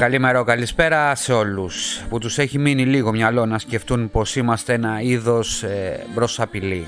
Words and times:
Καλημέρα, 0.00 0.44
καλησπέρα 0.44 1.14
σε 1.14 1.32
όλους 1.32 2.02
που 2.08 2.18
τους 2.18 2.38
έχει 2.38 2.58
μείνει 2.58 2.84
λίγο 2.84 3.10
μυαλό 3.10 3.46
να 3.46 3.58
σκεφτούν 3.58 4.10
πως 4.10 4.36
είμαστε 4.36 4.72
ένα 4.72 5.00
είδος 5.00 5.62
ε, 5.62 6.04
μπρος 6.14 6.40
απειλή. 6.40 6.86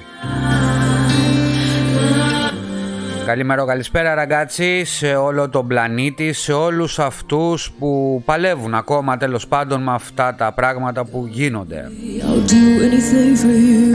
Καλημέρα, 3.27 3.65
καλησπέρα 3.65 4.15
ραγκάτσι 4.15 4.85
σε 4.85 5.15
όλο 5.15 5.49
τον 5.49 5.67
πλανήτη, 5.67 6.33
σε 6.33 6.53
όλους 6.53 6.99
αυτούς 6.99 7.73
που 7.79 8.23
παλεύουν 8.25 8.75
ακόμα 8.75 9.17
τέλος 9.17 9.47
πάντων 9.47 9.83
με 9.83 9.93
αυτά 9.93 10.35
τα 10.35 10.53
πράγματα 10.53 11.05
που 11.05 11.27
γίνονται. 11.31 11.91
I'll 12.21 12.51
do 12.51 12.65
anything 12.87 13.37
for 13.43 13.55
you. 13.69 13.93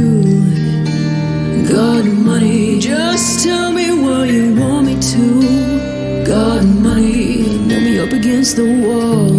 God 1.74 2.04
and 2.12 2.22
money, 2.30 2.80
just 2.90 3.28
tell 3.46 3.70
me 3.78 3.88
what 4.04 4.26
you 4.36 4.46
want 4.62 4.84
me 4.88 4.96
to. 5.12 5.24
God 6.34 6.60
and 6.66 6.76
money, 6.88 7.47
nail 7.78 7.90
me 7.90 8.00
up 8.00 8.14
against 8.22 8.56
the 8.56 8.68
wall. 8.84 9.32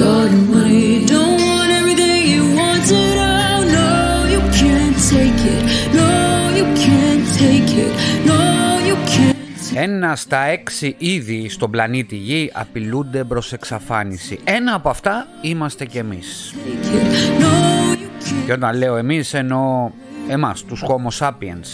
God 0.00 0.28
and 0.36 0.46
money, 0.54 1.04
don't 1.06 1.40
want 1.48 1.70
everything 1.80 2.20
you 2.34 2.42
wanted. 2.60 3.14
Oh 3.18 3.60
no, 3.78 3.90
you 4.34 4.40
can't 4.60 4.96
take 5.14 5.40
it. 5.54 5.62
No, 6.00 6.10
you 6.58 6.66
can't 6.84 7.24
take 7.42 7.70
it. 7.84 7.92
No, 8.30 8.40
you 8.88 8.96
can't. 9.06 9.38
Ένα 9.74 10.16
στα 10.16 10.44
έξι 10.44 10.94
είδη 10.98 11.48
στον 11.48 11.70
πλανήτη 11.70 12.16
Γη 12.16 12.50
απειλούνται 12.54 13.24
προς 13.24 13.52
εξαφάνιση. 13.52 14.38
Ένα 14.44 14.74
από 14.74 14.88
αυτά 14.88 15.26
είμαστε 15.40 15.84
κι 15.84 15.98
εμείς. 15.98 16.54
Take 16.54 16.94
it. 16.94 17.42
No, 17.42 17.94
you 17.94 18.24
can't. 18.24 18.44
Και 18.46 18.52
όταν 18.52 18.76
λέω 18.76 18.96
εμείς 18.96 19.34
εννοώ 19.34 19.90
εμάς, 20.28 20.64
τους 20.64 20.84
Homo 20.86 21.26
sapiens. 21.26 21.68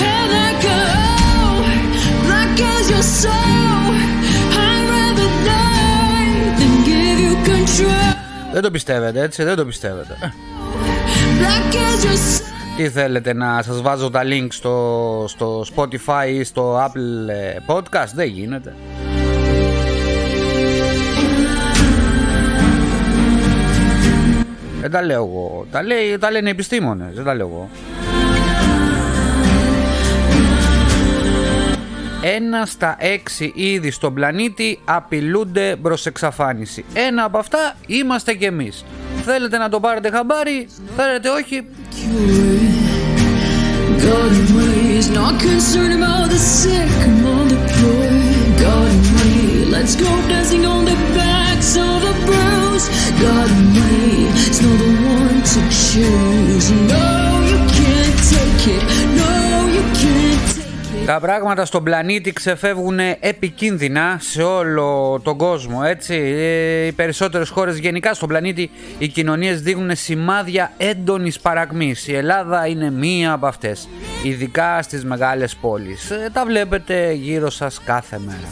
Have 0.00 0.28
that 0.34 0.56
go, 0.66 0.78
black 2.26 2.60
as 2.60 2.90
your 2.90 3.02
soul. 3.22 4.05
Δεν 8.52 8.62
το 8.62 8.70
πιστεύετε 8.70 9.22
έτσι, 9.22 9.42
δεν 9.42 9.56
το 9.56 9.64
πιστεύετε. 9.64 10.16
Ε, 10.20 10.26
Black 11.38 11.74
as 11.74 12.04
your 12.04 12.12
soul. 12.12 12.42
Τι 12.76 12.88
θέλετε 12.88 13.34
να 13.34 13.62
σας 13.62 13.82
βάζω 13.82 14.10
τα 14.10 14.22
link 14.24 14.46
στο, 14.48 15.24
στο 15.28 15.64
Spotify 15.74 16.28
ή 16.28 16.44
στο 16.44 16.78
Apple 16.84 17.28
ε, 17.28 17.56
Podcast, 17.66 18.10
δεν 18.14 18.26
γίνεται. 18.26 18.74
Δεν 24.80 24.90
τα 24.90 25.02
λέω 25.02 25.24
εγώ, 25.24 25.66
τα, 25.70 25.82
λέει, 25.82 26.18
τα 26.18 26.30
λένε 26.30 26.48
οι 26.48 26.50
επιστήμονες, 26.50 27.14
δεν 27.14 27.24
τα 27.24 27.34
λέω 27.34 27.46
εγώ. 27.46 27.68
Ένα 32.28 32.66
στα 32.66 32.96
έξι 32.98 33.52
είδη 33.54 33.90
στον 33.90 34.14
πλανήτη 34.14 34.80
απειλούνται 34.84 35.76
προς 35.82 36.06
εξαφάνιση. 36.06 36.84
Ένα 36.94 37.24
από 37.24 37.38
αυτά 37.38 37.76
είμαστε 37.86 38.34
κι 38.34 38.44
εμείς. 38.44 38.84
Θέλετε 39.24 39.58
να 39.58 39.68
το 39.68 39.80
πάρετε 39.80 40.10
χαμπάρι, 40.10 40.68
θέλετε 40.96 41.28
όχι, 41.28 41.64
God 44.06 44.30
and 44.38 44.48
money 44.56 44.86
is 45.00 45.08
not 45.18 45.34
concerned 45.46 45.94
about 46.00 46.26
the 46.34 46.40
sick 46.58 46.90
or 47.32 47.42
the 47.52 47.58
poor. 47.72 48.06
Τα 61.06 61.20
πράγματα 61.20 61.64
στον 61.64 61.84
πλανήτη 61.84 62.32
ξεφεύγουν 62.32 62.98
επικίνδυνα 63.20 64.16
σε 64.20 64.42
όλο 64.42 65.20
τον 65.22 65.36
κόσμο, 65.36 65.80
έτσι. 65.84 66.14
Ε, 66.14 66.86
Οι 66.86 66.92
περισσότερες 66.92 67.48
χώρες 67.48 67.78
γενικά 67.78 68.14
στον 68.14 68.28
πλανήτη 68.28 68.70
οι 68.98 69.08
κοινωνίες 69.08 69.62
δείχνουν 69.62 69.96
σημάδια 69.96 70.72
έντονης 70.76 71.40
παρακμής. 71.40 72.08
Η 72.08 72.14
Ελλάδα 72.14 72.66
είναι 72.66 72.90
μία 72.90 73.32
από 73.32 73.46
αυτές, 73.46 73.88
ειδικά 74.22 74.82
στις 74.82 75.04
μεγάλες 75.04 75.56
πόλεις. 75.56 76.10
Ε, 76.10 76.30
Τα 76.32 76.44
βλέπετε 76.44 77.12
γύρω 77.12 77.50
σας 77.50 77.80
κάθε 77.84 78.18
μέρα. 78.18 78.48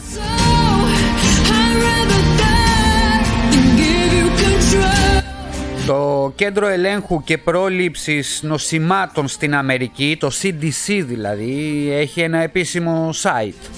Το 5.85 6.33
Κέντρο 6.35 6.67
Ελέγχου 6.67 7.23
και 7.23 7.37
Πρόληψης 7.37 8.39
Νοσημάτων 8.43 9.27
στην 9.27 9.55
Αμερική, 9.55 10.17
το 10.19 10.31
CDC 10.41 11.03
δηλαδή, 11.05 11.87
έχει 11.91 12.21
ένα 12.21 12.37
επίσημο 12.37 13.09
site. 13.21 13.69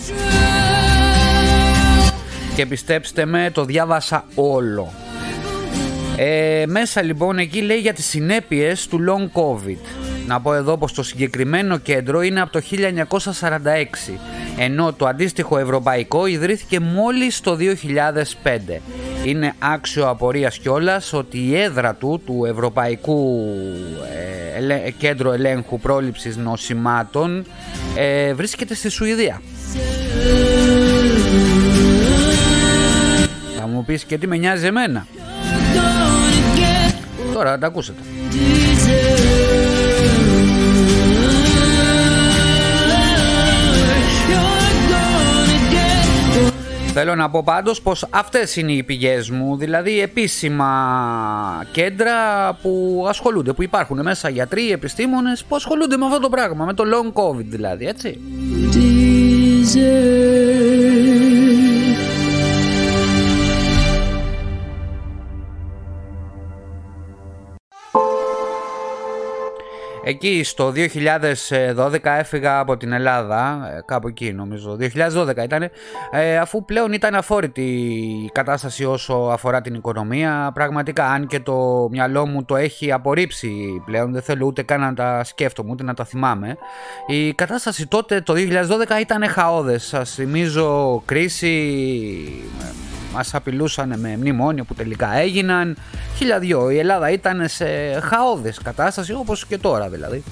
Και 2.55 2.65
πιστέψτε 2.65 3.25
με, 3.25 3.49
το 3.53 3.65
διάβασα 3.65 4.25
όλο. 4.35 5.06
Ε, 6.19 6.63
μέσα 6.67 7.01
λοιπόν 7.01 7.37
εκεί 7.37 7.61
λέει 7.61 7.77
για 7.77 7.93
τις 7.93 8.05
συνέπειες 8.05 8.87
του 8.87 8.99
long 9.09 9.39
covid. 9.41 9.77
Να 10.27 10.41
πω 10.41 10.53
εδώ 10.53 10.77
πως 10.77 10.93
το 10.93 11.03
συγκεκριμένο 11.03 11.77
κέντρο 11.77 12.21
είναι 12.21 12.41
από 12.41 12.51
το 12.51 12.61
1946 14.09 14.13
ενώ 14.59 14.93
το 14.93 15.05
αντίστοιχο 15.07 15.57
ευρωπαϊκό 15.57 16.25
ιδρύθηκε 16.25 16.79
μόλις 16.79 17.41
το 17.41 17.57
2005. 18.43 18.81
Είναι 19.25 19.53
άξιο 19.59 20.09
απορίας 20.09 20.57
κιόλας 20.57 21.13
ότι 21.13 21.37
η 21.37 21.55
έδρα 21.57 21.93
του, 21.95 22.21
του 22.25 22.45
Ευρωπαϊκού 22.45 23.45
ε, 24.53 24.57
Ελε- 24.57 24.91
Κέντρο 24.97 25.31
Ελέγχου 25.31 25.79
Πρόληψης 25.79 26.37
Νοσημάτων 26.37 27.45
ε, 27.95 28.33
βρίσκεται 28.33 28.73
στη 28.75 28.89
Σουηδία. 28.89 29.41
Θα 33.59 33.67
μου 33.67 33.85
πεις 33.85 34.03
και 34.03 34.17
τι 34.17 34.27
με 34.27 34.37
νοιάζει 34.37 34.65
εμένα; 34.65 35.07
Gonna 37.37 37.43
get 37.43 37.43
Τώρα 37.43 37.51
θα 37.51 37.57
τα 37.57 37.67
ακούσετε. 37.67 38.01
Θέλω 46.93 47.15
να 47.15 47.29
πω 47.29 47.43
πάντως 47.43 47.81
πως 47.81 48.07
αυτές 48.09 48.55
είναι 48.55 48.71
οι 48.71 48.83
πηγές 48.83 49.29
μου, 49.29 49.57
δηλαδή 49.57 50.01
επίσημα 50.01 50.69
κέντρα 51.71 52.13
που 52.61 53.05
ασχολούνται, 53.09 53.53
που 53.53 53.63
υπάρχουν 53.63 54.01
μέσα 54.01 54.29
γιατροί, 54.29 54.71
επιστήμονες 54.71 55.43
που 55.43 55.55
ασχολούνται 55.55 55.97
με 55.97 56.05
αυτό 56.05 56.19
το 56.19 56.29
πράγμα, 56.29 56.65
με 56.65 56.73
το 56.73 56.83
long 56.83 57.21
covid 57.21 57.45
δηλαδή, 57.45 57.87
έτσι. 57.87 58.19
Εκεί 70.09 70.43
στο 70.43 70.73
2012 70.75 71.97
έφυγα 72.03 72.59
από 72.59 72.77
την 72.77 72.91
Ελλάδα, 72.91 73.69
ε, 73.77 73.81
κάπου 73.85 74.07
εκεί 74.07 74.33
νομίζω, 74.33 74.77
2012 74.79 75.43
ήταν, 75.43 75.69
αφού 76.41 76.65
πλέον 76.65 76.93
ήταν 76.93 77.15
αφόρητη 77.15 77.61
η 78.25 78.29
κατάσταση 78.33 78.85
όσο 78.85 79.13
αφορά 79.13 79.61
την 79.61 79.73
οικονομία. 79.73 80.51
Πραγματικά, 80.53 81.05
αν 81.05 81.27
και 81.27 81.39
το 81.39 81.87
μυαλό 81.91 82.25
μου 82.25 82.45
το 82.45 82.55
έχει 82.55 82.91
απορρίψει 82.91 83.81
πλέον, 83.85 84.11
δεν 84.11 84.21
θέλω 84.21 84.45
ούτε 84.45 84.61
καν 84.61 84.79
να 84.79 84.93
τα 84.93 85.23
σκέφτομαι, 85.23 85.71
ούτε 85.71 85.83
να 85.83 85.93
τα 85.93 86.05
θυμάμαι. 86.05 86.57
Η 87.07 87.33
κατάσταση 87.33 87.87
τότε, 87.87 88.21
το 88.21 88.33
2012, 88.33 88.99
ήταν 88.99 89.27
χαόδες. 89.27 89.83
Σας 89.83 90.13
θυμίζω 90.13 91.01
κρίση, 91.05 91.53
μας 93.13 93.33
απειλούσαν 93.33 93.99
με 93.99 94.17
μνημόνιο 94.17 94.63
που 94.63 94.73
τελικά 94.73 95.17
έγιναν. 95.17 95.77
Χιλιαδιό. 96.15 96.69
Η 96.69 96.77
Ελλάδα 96.77 97.11
ήταν 97.11 97.47
σε 97.47 97.65
χαόδες 97.99 98.59
κατάσταση 98.63 99.13
όπως 99.13 99.45
και 99.45 99.57
τώρα 99.57 99.89
δηλαδή. 99.89 100.23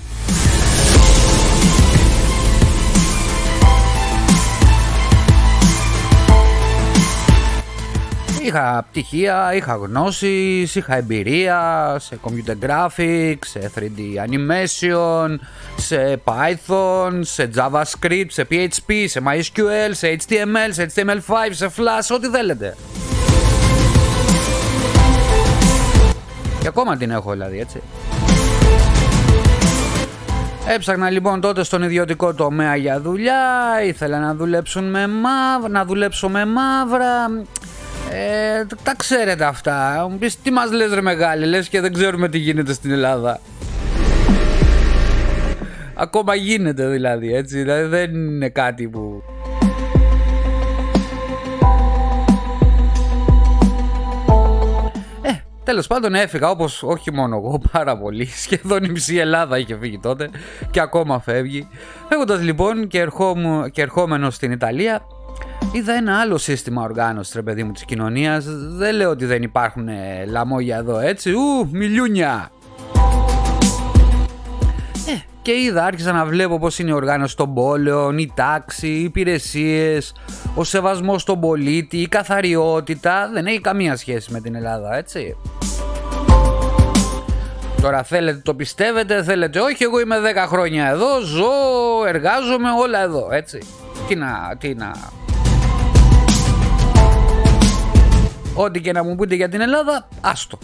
Είχα 8.46 8.86
πτυχία, 8.90 9.54
είχα 9.54 9.76
γνώσεις, 9.76 10.76
είχα 10.76 10.96
εμπειρία 10.96 11.96
σε 12.00 12.20
computer 12.22 12.66
graphics, 12.66 13.46
σε 13.46 13.72
3D 13.76 14.00
animation, 14.30 15.36
σε 15.76 16.22
Python, 16.24 17.20
σε 17.22 17.50
JavaScript, 17.56 18.26
σε 18.28 18.48
PHP, 18.52 19.06
σε 19.06 19.22
MySQL, 19.28 19.92
σε 19.92 20.18
HTML, 20.20 20.70
σε 20.70 20.92
HTML5, 20.96 21.34
σε 21.52 21.72
Flash, 21.78 22.16
ό,τι 22.16 22.28
θέλετε. 22.28 22.76
Και 26.60 26.68
ακόμα 26.68 26.98
την 26.98 27.12
έχω 27.12 27.32
δηλαδή, 27.32 27.60
έτσι. 27.60 27.82
Έψαχνα 30.68 31.10
λοιπόν 31.10 31.42
τότε 31.42 31.64
στον 31.64 31.84
ιδιωτικό 31.84 32.34
τομέα 32.34 32.76
για 32.76 33.02
δουλειά, 33.02 33.44
ήθελα 33.86 34.20
να 34.20 34.36
δουλέψουν 34.36 34.90
με 34.90 35.08
μαύρα, 35.08 35.70
να 35.70 35.86
δουλέψω 35.86 36.30
με 36.30 36.46
μαύρα. 36.46 37.28
Ε, 38.18 38.66
τα 38.84 38.96
ξέρετε 38.96 39.46
αυτά. 39.46 40.08
Μου 40.10 40.18
πεις 40.18 40.42
τι 40.42 40.52
μας 40.52 40.72
λες 40.72 40.94
ρε 40.94 41.02
μεγάλη, 41.02 41.46
λες 41.46 41.70
και 41.70 41.82
δεν 41.82 41.94
ξέρουμε 41.94 42.30
τι 42.30 42.38
γίνεται 42.38 42.74
στην 42.74 42.92
Ελλάδα. 42.92 43.40
Ακόμα 45.94 46.36
γίνεται 46.36 46.88
δηλαδή, 46.88 47.34
έτσι. 47.34 47.58
Δηλαδή 47.58 47.88
δεν 47.88 48.14
είναι 48.14 48.50
κάτι 48.50 48.88
που... 48.88 49.24
Τέλος 55.64 55.88
πάντων 55.88 56.16
έφυγα 56.16 56.50
όπως 56.50 56.84
όχι 56.84 57.12
μόνο 57.12 57.36
εγώ, 57.36 57.62
πάρα 57.72 57.98
πολύ. 57.98 58.26
Σχεδόν 58.26 58.84
η 58.84 58.90
μισή 58.90 59.18
Ελλάδα 59.18 59.58
είχε 59.58 59.78
φύγει 59.78 60.00
τότε 60.00 60.30
και 60.72 60.80
ακόμα 60.80 61.20
φεύγει. 61.20 61.68
Φεύγοντας 62.10 62.42
λοιπόν 62.42 62.88
και, 62.88 63.00
ερχόμου, 63.00 63.70
και 63.70 63.82
ερχόμενος 63.82 64.36
στην 64.36 64.52
Ιταλία, 64.52 65.06
είδα 65.72 65.94
ένα 65.94 66.20
άλλο 66.20 66.38
σύστημα 66.38 66.82
οργάνωσης, 66.82 67.34
ρε 67.36 67.42
παιδί 67.42 67.64
μου, 67.64 67.72
της 67.72 67.86
κοινωνίας. 67.86 68.46
Δεν 68.78 68.96
λέω 68.96 69.10
ότι 69.10 69.26
δεν 69.26 69.42
υπάρχουν 69.42 69.88
ε, 69.88 70.26
λαμόγια 70.28 70.78
εδώ 70.78 71.00
έτσι. 71.00 71.32
Ου, 71.32 71.70
μιλιούνια! 71.72 72.50
Ε, 75.08 75.18
και 75.42 75.52
είδα, 75.52 75.86
άρχισα 75.86 76.12
να 76.12 76.26
βλέπω 76.26 76.60
πώς 76.60 76.80
είναι 76.80 76.90
η 76.90 76.94
οργάνωση 76.94 77.36
των 77.36 77.54
πόλεων, 77.54 78.18
η 78.18 78.32
τάξη, 78.36 78.88
οι 78.88 79.04
υπηρεσίες, 79.04 80.14
ο 80.56 80.64
σεβασμός 80.64 81.22
στον 81.22 81.40
πολίτη, 81.40 81.98
η 81.98 82.08
καθαριότητα. 82.08 83.30
Δεν 83.34 83.46
έχει 83.46 83.62
καμία 83.62 83.96
σχέση 83.96 84.32
με 84.32 84.42
την 84.42 84.56
Ελλάδα, 84.56 84.96
έτσι. 84.96 85.38
Τώρα 87.82 88.04
θέλετε 88.04 88.42
το 88.44 88.54
πιστεύετε, 88.54 89.24
θέλετε 89.24 89.60
όχι, 89.60 89.84
εγώ 89.84 90.00
είμαι 90.00 90.16
10 90.36 90.46
χρόνια 90.48 90.88
εδώ, 90.88 91.20
ζω, 91.22 91.46
εργάζομαι 92.08 92.70
όλα 92.82 93.02
εδώ, 93.02 93.28
έτσι. 93.32 93.60
Τι 94.08 94.16
να, 94.16 94.56
τι 94.60 94.74
να... 94.74 94.92
Ό,τι 98.58 98.82
και 98.82 98.92
να 98.92 99.04
μου 99.04 99.16
πείτε 99.16 99.36
για 99.36 99.50
την 99.50 99.62
Ελλάδα, 99.62 100.08
άστο. 100.22 100.58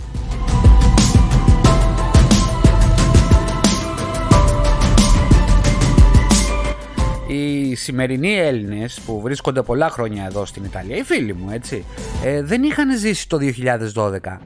οι 7.27 7.75
σημερινοί 7.75 8.37
Έλληνες 8.37 8.99
που 9.05 9.21
βρίσκονται 9.21 9.61
πολλά 9.61 9.89
χρόνια 9.89 10.25
εδώ 10.25 10.45
στην 10.45 10.63
Ιταλία, 10.63 10.97
οι 10.97 11.03
φίλοι 11.03 11.33
μου 11.33 11.49
έτσι, 11.51 11.85
ε, 12.23 12.41
δεν 12.43 12.63
είχαν 12.63 12.97
ζήσει 12.97 13.29
το 13.29 13.37
2012. 13.37 14.39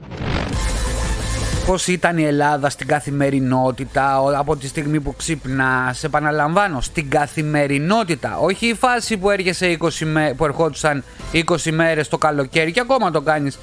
Πώς 1.66 1.86
ήταν 1.86 2.18
η 2.18 2.24
Ελλάδα 2.24 2.70
στην 2.70 2.86
καθημερινότητα 2.86 4.22
από 4.36 4.56
τη 4.56 4.66
στιγμή 4.66 5.00
που 5.00 5.16
ξυπνάς, 5.16 6.04
επαναλαμβάνω, 6.04 6.80
στην 6.80 7.10
καθημερινότητα, 7.10 8.38
όχι 8.38 8.66
η 8.66 8.74
φάση 8.74 9.16
που, 9.16 9.30
έρχεσαι 9.30 9.76
20 9.80 9.88
με, 10.04 10.34
που 10.36 10.44
ερχόντουσαν 10.44 11.04
20 11.32 11.70
μέρες 11.70 12.08
το 12.08 12.18
καλοκαίρι 12.18 12.72
και 12.72 12.80
ακόμα 12.80 13.10
το 13.10 13.20
κάνεις 13.20 13.58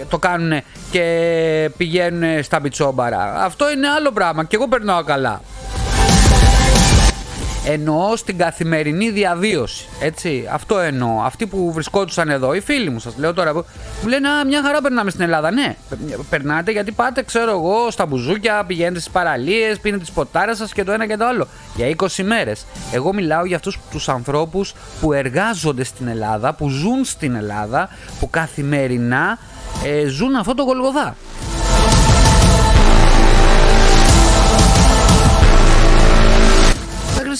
ε, 0.00 0.04
το 0.08 0.18
κάνουν 0.18 0.60
και 0.90 1.70
πηγαίνουν 1.76 2.42
στα 2.42 2.60
μπιτσόμπαρα. 2.60 3.44
Αυτό 3.44 3.70
είναι 3.70 3.88
άλλο 3.88 4.12
πράγμα 4.12 4.44
και 4.44 4.56
εγώ 4.56 4.68
περνάω 4.68 5.04
καλά. 5.04 5.40
Εννοώ 7.66 8.16
στην 8.16 8.38
καθημερινή 8.38 9.10
διαβίωση. 9.10 9.88
Έτσι, 10.00 10.48
αυτό 10.52 10.78
εννοώ. 10.78 11.22
Αυτοί 11.22 11.46
που 11.46 11.72
βρισκόντουσαν 11.72 12.28
εδώ, 12.28 12.54
οι 12.54 12.60
φίλοι 12.60 12.90
μου, 12.90 12.98
σας 12.98 13.16
λέω 13.16 13.34
τώρα, 13.34 13.54
μου 13.54 14.08
λένε 14.08 14.28
Α, 14.28 14.44
μια 14.46 14.62
χαρά 14.62 14.80
περνάμε 14.80 15.10
στην 15.10 15.22
Ελλάδα. 15.22 15.50
Ναι, 15.50 15.76
περνάτε 16.30 16.70
γιατί 16.70 16.92
πάτε, 16.92 17.22
ξέρω 17.22 17.50
εγώ, 17.50 17.90
στα 17.90 18.06
μπουζούκια, 18.06 18.64
πηγαίνετε 18.64 19.00
στις 19.00 19.12
παραλίες, 19.12 19.78
πίνετε 19.80 20.02
τις 20.02 20.12
ποτάρες 20.12 20.56
σας 20.56 20.72
και 20.72 20.84
το 20.84 20.92
ένα 20.92 21.06
και 21.06 21.16
το 21.16 21.26
άλλο. 21.26 21.46
Για 21.74 21.86
20 21.86 22.22
μέρες. 22.22 22.66
Εγώ 22.92 23.14
μιλάω 23.14 23.44
για 23.44 23.56
αυτούς 23.56 23.78
τους 23.90 24.08
ανθρώπους 24.08 24.74
που 25.00 25.12
εργάζονται 25.12 25.84
στην 25.84 26.08
Ελλάδα, 26.08 26.54
που 26.54 26.68
ζουν 26.68 27.04
στην 27.04 27.34
Ελλάδα, 27.34 27.88
που 28.20 28.30
καθημερινά 28.30 29.38
ε, 29.84 30.06
ζουν 30.06 30.34
αυτό 30.34 30.54
το 30.54 30.62
γολγοδά. 30.62 31.16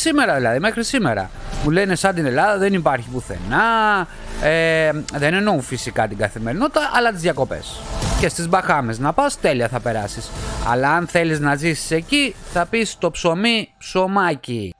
Σήμερα 0.02 0.34
δηλαδή, 0.34 0.58
μέχρι 0.58 0.84
σήμερα. 0.84 1.30
Μου 1.64 1.70
λένε 1.70 1.94
σαν 1.94 2.14
την 2.14 2.26
Ελλάδα 2.26 2.58
δεν 2.58 2.72
υπάρχει 2.72 3.08
πουθενά. 3.08 4.06
Ε, 4.42 4.90
δεν 5.12 5.34
εννοούν 5.34 5.62
φυσικά 5.62 6.08
την 6.08 6.16
καθημερινότητα, 6.16 6.90
αλλά 6.94 7.10
τις 7.10 7.20
διακοπές. 7.20 7.80
Και 8.20 8.28
στις 8.28 8.48
Μπαχάμες 8.48 8.98
να 8.98 9.12
πας, 9.12 9.40
τέλεια 9.40 9.68
θα 9.68 9.80
περάσεις. 9.80 10.30
Αλλά 10.68 10.90
αν 10.90 11.06
θέλεις 11.06 11.40
να 11.40 11.54
ζήσεις 11.54 11.90
εκεί, 11.90 12.34
θα 12.52 12.66
πεις 12.66 12.98
το 12.98 13.10
ψωμί 13.10 13.74
ψωμάκι. 13.78 14.74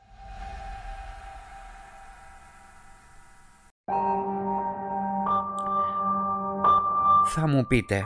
Θα 7.34 7.48
μου 7.48 7.66
πείτε, 7.66 8.04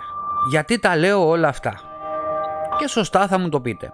γιατί 0.51 0.79
τα 0.79 0.97
λέω 0.97 1.29
όλα 1.29 1.49
αυτά; 1.49 1.75
Και 2.79 2.89
σωστά 2.89 3.27
θα 3.27 3.39
μου 3.39 3.49
το 3.49 3.61
πείτε. 3.61 3.93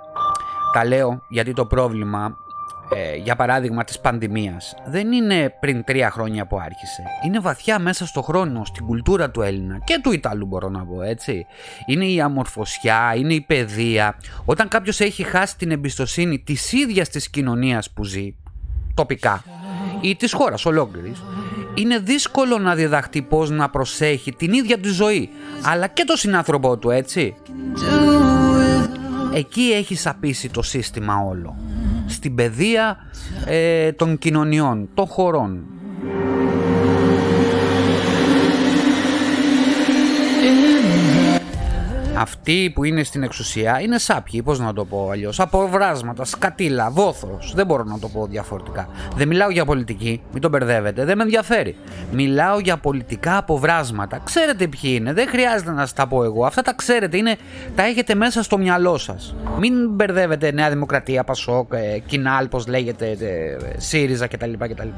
Τα 0.73 0.85
λέω 0.85 1.23
γιατί 1.29 1.53
το 1.53 1.67
πρόβλημα 1.67 2.37
ε, 2.91 3.17
για 3.17 3.37
παράδειγμα 3.37 3.85
της 3.85 4.01
πανδημίας 4.01 4.75
δεν 4.87 5.13
είναι 5.13 5.55
πριν 5.61 5.85
τρία 5.85 6.11
χρόνια 6.11 6.47
που 6.47 6.59
άρχισε. 6.59 7.03
Είναι 7.25 7.41
βαθιά 7.41 7.79
μέσα 7.79 8.07
στο 8.07 8.23
χρόνο, 8.23 8.65
στην 8.65 8.87
κουλτούρα 8.87 9.31
του 9.31 9.43
Έλληνα 9.43 9.79
και 9.85 10.01
του 10.03 10.13
Ιταλού 10.13 10.47
μπορώ 10.47 10.69
να 10.69 10.85
πω 10.85 11.03
έτσι. 11.03 11.47
Είναι 11.87 12.05
η 12.05 12.21
αμορφωσιά, 12.21 13.15
είναι 13.17 13.35
η 13.35 13.41
παιδεία. 13.41 14.17
Όταν 14.45 14.69
κάποιος 14.69 15.01
έχει 15.01 15.23
χάσει 15.23 15.57
την 15.57 15.71
εμπιστοσύνη 15.71 16.39
της 16.39 16.73
ίδιας 16.73 17.09
της 17.09 17.31
κοινωνίας 17.31 17.91
που 17.91 18.05
ζει, 18.05 18.35
τοπικά, 18.95 19.45
ή 20.01 20.17
της 20.17 20.33
χώρας 20.33 20.65
ολόκληρης, 20.65 21.23
είναι 21.75 21.99
δύσκολο 21.99 22.59
να 22.59 22.75
διδαχτεί 22.75 23.23
πώς 23.23 23.51
να 23.51 23.71
προσέχει 23.71 24.33
την 24.33 24.53
ίδια 24.53 24.79
τη 24.79 24.89
ζωή, 24.89 25.31
αλλά 25.65 25.87
και 25.87 26.05
το 26.05 26.17
συνάνθρωπό 26.17 26.77
του, 26.77 26.91
έτσι. 26.91 27.35
Εκεί 29.35 29.73
έχει 29.75 29.95
σαπίσει 29.95 30.49
το 30.51 30.63
σύστημα 30.63 31.17
όλο 31.29 31.57
στην 32.13 32.35
παιδεία 32.35 32.97
ε, 33.47 33.93
των 33.93 34.19
κοινωνιών, 34.19 34.89
των 34.95 35.07
χωρών. 35.07 35.65
Αυτοί 42.17 42.71
που 42.75 42.85
είναι 42.85 43.03
στην 43.03 43.23
εξουσία 43.23 43.81
είναι 43.81 43.99
σάπιοι, 43.99 44.43
πώς 44.43 44.59
να 44.59 44.73
το 44.73 44.85
πω 44.85 45.09
αλλιώς. 45.13 45.41
Αποβράσματα, 45.41 46.25
σκατήλα, 46.25 46.91
βόθρο. 46.91 47.39
Δεν 47.55 47.67
μπορώ 47.67 47.85
να 47.85 47.99
το 47.99 48.09
πω 48.09 48.27
διαφορετικά. 48.27 48.89
Δεν 49.17 49.29
μιλάω 49.29 49.51
για 49.51 49.65
πολιτική, 49.65 50.23
μην 50.33 50.41
τον 50.43 50.51
μπερδεύετε, 50.51 51.05
δεν 51.05 51.17
με 51.17 51.23
ενδιαφέρει. 51.23 51.77
Μιλάω 52.13 52.59
για 52.59 52.77
πολιτικά 52.77 53.37
αποβράσματα. 53.37 54.21
Ξέρετε 54.25 54.67
ποιοι 54.67 54.91
είναι, 54.95 55.13
δεν 55.13 55.29
χρειάζεται 55.29 55.71
να 55.71 55.81
σας 55.81 55.93
τα 55.93 56.07
πω 56.07 56.25
εγώ. 56.25 56.45
Αυτά 56.45 56.63
τα 56.63 56.75
ξέρετε, 56.75 57.17
είναι, 57.17 57.37
τα 57.75 57.83
έχετε 57.83 58.15
μέσα 58.15 58.43
στο 58.43 58.59
μυαλό 58.59 58.99
σας. 58.99 59.35
Μην 59.59 59.89
μπερδεύετε 59.89 60.53
Νέα 60.53 60.71
Δημοκρατία, 60.71 61.25
Πασόκ, 61.25 61.73
ε, 61.73 61.99
Κινάλ, 61.99 62.49
πώς 62.49 62.67
λέγεται, 62.67 63.11
ε, 63.11 63.57
ΣΥΡΙΖΑ 63.77 64.27
κτλ, 64.27 64.53
κτλ. 64.59 64.89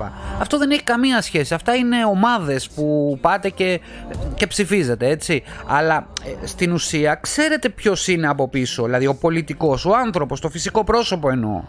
Αυτό 0.40 0.58
δεν 0.58 0.70
έχει 0.70 0.82
καμία 0.82 1.20
σχέση. 1.22 1.54
Αυτά 1.54 1.74
είναι 1.74 2.04
ομάδες 2.04 2.68
που 2.68 3.18
πάτε 3.20 3.48
και, 3.48 3.80
και 4.34 4.46
ψηφίζετε, 4.46 5.08
έτσι. 5.08 5.42
Αλλά 5.66 5.96
ε, 5.96 6.13
στην 6.44 6.72
ουσία 6.72 7.14
ξέρετε 7.14 7.68
ποιος 7.68 8.08
είναι 8.08 8.28
από 8.28 8.48
πίσω, 8.48 8.84
δηλαδή 8.84 9.06
ο 9.06 9.14
πολιτικός, 9.14 9.84
ο 9.84 9.94
άνθρωπος, 9.96 10.40
το 10.40 10.48
φυσικό 10.48 10.84
πρόσωπο 10.84 11.30
εννοώ. 11.30 11.62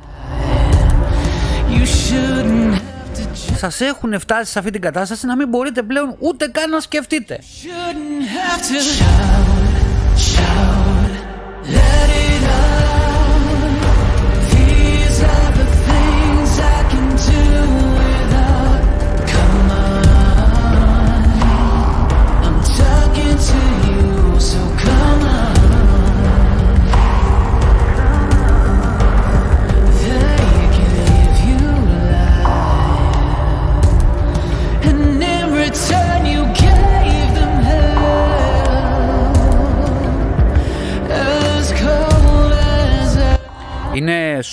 Σας 3.55 3.81
έχουν 3.81 4.19
φτάσει 4.19 4.51
σε 4.51 4.59
αυτή 4.59 4.71
την 4.71 4.81
κατάσταση 4.81 5.25
να 5.25 5.35
μην 5.35 5.47
μπορείτε 5.47 5.81
πλέον 5.81 6.15
ούτε 6.19 6.47
καν 6.47 6.69
να 6.69 6.79
σκεφτείτε. 6.79 7.39
Είναι 10.43 10.84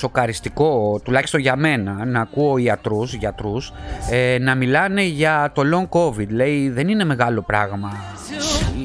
σοκαριστικό, 0.02 1.00
τουλάχιστον 1.04 1.40
για 1.40 1.56
μένα, 1.56 2.04
να 2.04 2.20
ακούω 2.20 2.56
ιατρούς, 2.56 3.14
γιατρούς 3.14 3.72
ε, 4.10 4.36
να 4.40 4.54
μιλάνε 4.54 5.02
για 5.02 5.52
το 5.54 5.62
long 5.72 5.98
covid. 5.98 6.28
Λέει 6.28 6.68
δεν 6.68 6.88
είναι 6.88 7.04
μεγάλο 7.04 7.42
πράγμα. 7.42 7.92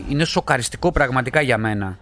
Είναι 0.09 0.23
σοκαριστικό 0.23 0.91
πραγματικά 0.91 1.41
για 1.41 1.57
μένα. 1.57 1.97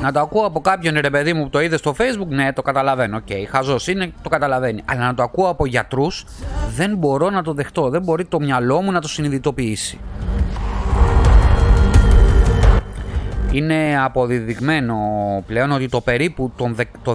Να 0.00 0.12
το 0.12 0.20
ακούω 0.20 0.46
από 0.46 0.60
κάποιον 0.60 0.94
ρε 1.00 1.10
παιδί 1.10 1.32
μου 1.32 1.42
που 1.42 1.48
το 1.48 1.60
είδε 1.60 1.76
στο 1.76 1.94
facebook, 1.98 2.28
ναι 2.28 2.52
το 2.52 2.62
καταλαβαίνω, 2.62 3.16
OK, 3.16 3.22
okay, 3.28 3.44
χαζός 3.50 3.88
είναι, 3.88 4.12
το 4.22 4.28
καταλαβαίνει. 4.28 4.82
Αλλά 4.84 5.06
να 5.06 5.14
το 5.14 5.22
ακούω 5.22 5.48
από 5.48 5.66
γιατρούς 5.66 6.24
δεν 6.76 6.96
μπορώ 6.96 7.30
να 7.30 7.42
το 7.42 7.52
δεχτώ, 7.52 7.88
δεν 7.88 8.02
μπορεί 8.02 8.24
το 8.24 8.40
μυαλό 8.40 8.80
μου 8.80 8.92
να 8.92 9.00
το 9.00 9.08
συνειδητοποιήσει. 9.08 9.98
Είναι 13.54 13.98
αποδεδειγμένο 14.04 14.96
πλέον 15.46 15.70
ότι 15.72 15.88
το 15.88 16.00
περίπου 16.00 16.52
τον 16.56 16.74
δε- 16.74 16.84
το 17.02 17.14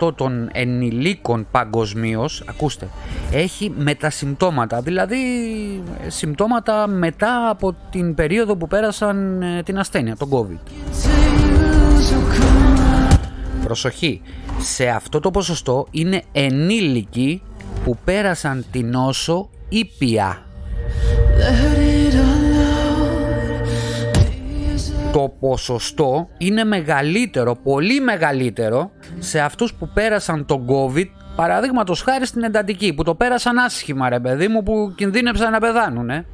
13% 0.00 0.14
των 0.14 0.48
ενηλίκων 0.52 1.46
παγκοσμίως, 1.50 2.42
ακούστε, 2.48 2.88
έχει 3.32 3.72
μετασυμπτώματα, 3.76 4.80
δηλαδή 4.80 5.16
ε, 6.06 6.10
συμπτώματα 6.10 6.86
μετά 6.86 7.48
από 7.50 7.74
την 7.90 8.14
περίοδο 8.14 8.56
που 8.56 8.68
πέρασαν 8.68 9.42
ε, 9.42 9.62
την 9.62 9.78
ασθένεια, 9.78 10.16
τον 10.16 10.28
COVID. 10.32 10.58
Προσοχή, 13.64 14.20
σε 14.60 14.86
αυτό 14.88 15.20
το 15.20 15.30
ποσοστό 15.30 15.86
είναι 15.90 16.22
ενήλικοι 16.32 17.42
που 17.84 17.96
πέρασαν 18.04 18.64
την 18.70 18.90
νόσο 18.90 19.48
ήπια. 19.68 20.42
Το 25.12 25.34
ποσοστό 25.40 26.28
είναι 26.38 26.64
μεγαλύτερο, 26.64 27.54
πολύ 27.54 28.00
μεγαλύτερο 28.00 28.90
σε 29.18 29.40
αυτούς 29.40 29.74
που 29.74 29.88
πέρασαν 29.94 30.46
τον 30.46 30.66
COVID 30.68 31.06
Παραδείγματος 31.36 32.02
χάρη 32.02 32.26
στην 32.26 32.42
εντατική 32.42 32.92
που 32.92 33.02
το 33.02 33.14
πέρασαν 33.14 33.58
άσχημα 33.58 34.08
ρε 34.08 34.20
παιδί 34.20 34.48
μου 34.48 34.62
που 34.62 34.92
κινδύνεψαν 34.96 35.52
να 35.52 35.58
πεθάνουν 35.60 36.10
ε. 36.10 36.26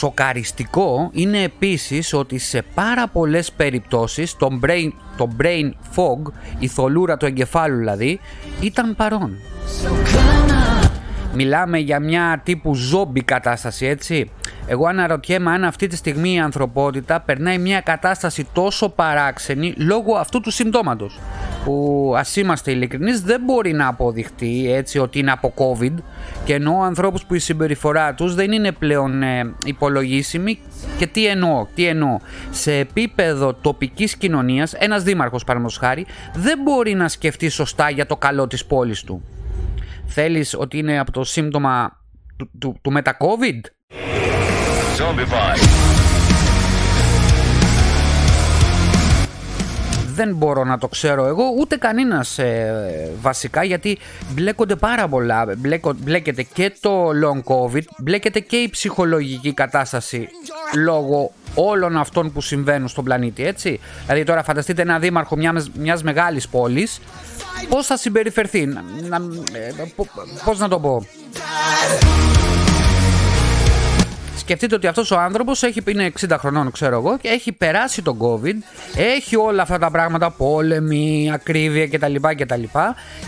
Σοκαριστικό 0.00 1.10
είναι 1.12 1.42
επίσης 1.42 2.12
ότι 2.12 2.38
σε 2.38 2.62
πάρα 2.74 3.08
πολλές 3.08 3.52
περιπτώσεις 3.52 4.36
το 4.36 4.48
brain, 4.62 4.90
το 5.16 5.28
brain 5.40 5.70
fog, 5.94 6.32
η 6.58 6.68
θολούρα 6.68 7.16
του 7.16 7.26
εγκεφάλου 7.26 7.76
δηλαδή, 7.78 8.20
ήταν 8.60 8.96
παρόν. 8.96 9.36
Μιλάμε 11.34 11.78
για 11.78 12.00
μια 12.00 12.40
τύπου 12.44 12.74
ζόμπι 12.74 13.22
κατάσταση, 13.22 13.86
έτσι. 13.86 14.30
Εγώ 14.72 14.86
αναρωτιέμαι 14.86 15.50
αν 15.50 15.64
αυτή 15.64 15.86
τη 15.86 15.96
στιγμή 15.96 16.34
η 16.34 16.38
ανθρωπότητα 16.38 17.20
περνάει 17.20 17.58
μια 17.58 17.80
κατάσταση 17.80 18.46
τόσο 18.52 18.88
παράξενη 18.88 19.74
λόγω 19.76 20.14
αυτού 20.14 20.40
του 20.40 20.50
συμπτώματος. 20.50 21.18
Που 21.64 22.12
ας 22.16 22.36
είμαστε 22.36 22.70
ειλικρινείς 22.70 23.20
δεν 23.20 23.40
μπορεί 23.44 23.72
να 23.72 23.86
αποδειχτεί 23.86 24.72
έτσι 24.72 24.98
ότι 24.98 25.18
είναι 25.18 25.30
από 25.30 25.54
COVID 25.56 25.94
και 26.44 26.54
εννοώ 26.54 26.82
ανθρώπους 26.82 27.24
που 27.24 27.34
η 27.34 27.38
συμπεριφορά 27.38 28.14
τους 28.14 28.34
δεν 28.34 28.52
είναι 28.52 28.72
πλέον 28.72 29.22
ε, 29.22 29.54
υπολογίσιμη 29.64 30.58
και 30.98 31.06
τι 31.06 31.26
εννοώ, 31.26 31.66
τι 31.74 31.86
εννοώ. 31.86 32.18
Σε 32.50 32.72
επίπεδο 32.72 33.54
τοπικής 33.54 34.16
κοινωνίας 34.16 34.72
ένας 34.72 35.02
δήμαρχος 35.02 35.44
παραδείγματος 35.44 35.78
χάρη 35.78 36.06
δεν 36.34 36.58
μπορεί 36.62 36.94
να 36.94 37.08
σκεφτεί 37.08 37.48
σωστά 37.48 37.90
για 37.90 38.06
το 38.06 38.16
καλό 38.16 38.46
της 38.46 38.66
πόλης 38.66 39.02
του. 39.02 39.22
Θέλεις 40.06 40.54
ότι 40.58 40.78
είναι 40.78 40.98
από 40.98 41.12
το 41.12 41.24
σύμπτωμα 41.24 42.00
του, 42.36 42.50
του, 42.58 42.78
του 42.82 42.92
μετα-COVID? 42.92 43.79
Δεν 50.14 50.34
μπορώ 50.34 50.64
να 50.64 50.78
το 50.78 50.88
ξέρω 50.88 51.26
εγώ, 51.26 51.42
ούτε 51.58 51.76
κανένας 51.76 52.38
ε, 52.38 53.10
βασικά, 53.20 53.64
γιατί 53.64 53.98
μπλέκονται 54.30 54.76
πάρα 54.76 55.08
πολλά. 55.08 55.46
Μπλέκω, 55.56 55.92
μπλέκεται 55.96 56.42
και 56.42 56.72
το 56.80 57.08
long 57.08 57.52
COVID, 57.54 57.82
μπλέκεται 57.98 58.40
και 58.40 58.56
η 58.56 58.68
ψυχολογική 58.70 59.52
κατάσταση 59.54 60.28
λόγω 60.84 61.32
όλων 61.54 61.96
αυτών 61.96 62.32
που 62.32 62.40
συμβαίνουν 62.40 62.88
στον 62.88 63.04
πλανήτη, 63.04 63.46
έτσι. 63.46 63.80
Δηλαδή 64.06 64.24
τώρα 64.24 64.42
φανταστείτε 64.42 64.82
ένα 64.82 64.98
δήμαρχο 64.98 65.36
μιας, 65.36 65.70
μιας 65.74 66.02
μεγάλης 66.02 66.48
πόλης, 66.48 67.00
πώς 67.68 67.86
θα 67.86 67.96
συμπεριφερθεί, 67.96 68.66
να, 68.66 68.82
να, 69.08 69.16
ε, 69.52 69.74
πο- 69.96 70.06
πώς 70.44 70.58
να 70.58 70.68
το 70.68 70.78
πω; 70.78 71.06
Σκεφτείτε 74.50 74.74
ότι 74.74 74.86
αυτός 74.86 75.10
ο 75.10 75.18
άνθρωπος 75.18 75.62
έχει, 75.62 75.82
είναι 75.86 76.12
60 76.20 76.36
χρονών 76.38 76.70
ξέρω 76.70 76.96
εγώ 76.96 77.18
και 77.18 77.28
έχει 77.28 77.52
περάσει 77.52 78.02
τον 78.02 78.18
COVID, 78.20 78.54
έχει 78.96 79.36
όλα 79.36 79.62
αυτά 79.62 79.78
τα 79.78 79.90
πράγματα, 79.90 80.30
πόλεμη, 80.30 81.30
ακρίβεια 81.34 81.88
κτλ. 81.88 82.14
κτλ 82.36 82.62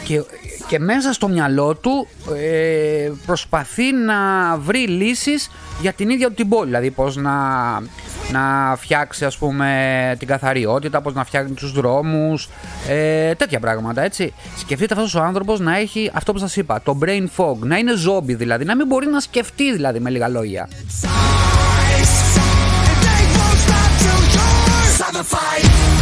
και, 0.05 0.23
και 0.69 0.79
μέσα 0.79 1.13
στο 1.13 1.29
μυαλό 1.29 1.75
του 1.75 2.09
ε, 2.37 3.11
προσπαθεί 3.27 3.93
να 3.93 4.17
βρει 4.59 4.79
λύσεις 4.79 5.51
για 5.81 5.93
την 5.93 6.11
ίδια 6.11 6.29
του 6.29 6.35
την 6.35 6.49
πόλη. 6.49 6.67
Δηλαδή 6.67 6.91
πώς 6.91 7.17
να, 7.17 7.33
να 8.33 8.77
φτιάξει 8.77 9.25
ας 9.25 9.39
πούμε 9.39 10.17
την 10.19 10.29
καθαριότητα, 10.29 11.01
πώς 11.01 11.15
να 11.15 11.25
φτιάξει 11.25 11.53
τους 11.53 11.73
δρόμους, 11.73 12.49
ε, 12.89 13.35
τέτοια 13.35 13.61
πράγματα 13.61 14.03
έτσι. 14.03 14.33
Σκεφτείτε 14.57 14.95
αυτός 14.95 15.15
ο 15.15 15.23
άνθρωπος 15.23 15.61
να 15.61 15.77
έχει 15.77 16.11
αυτό 16.15 16.33
που 16.33 16.39
σας 16.39 16.57
είπα, 16.57 16.81
το 16.83 16.99
brain 17.05 17.27
fog, 17.37 17.57
να 17.59 17.77
είναι 17.77 17.97
ζόμπι 17.97 18.35
δηλαδή, 18.35 18.65
να 18.65 18.77
μην 18.77 18.87
μπορεί 18.87 19.07
να 19.07 19.21
σκεφτεί 19.21 19.73
δηλαδή 19.73 20.01
με 20.01 20.11
λίγα 20.11 20.29
λόγια. 20.29 20.69
Sacrifice. 25.23 26.02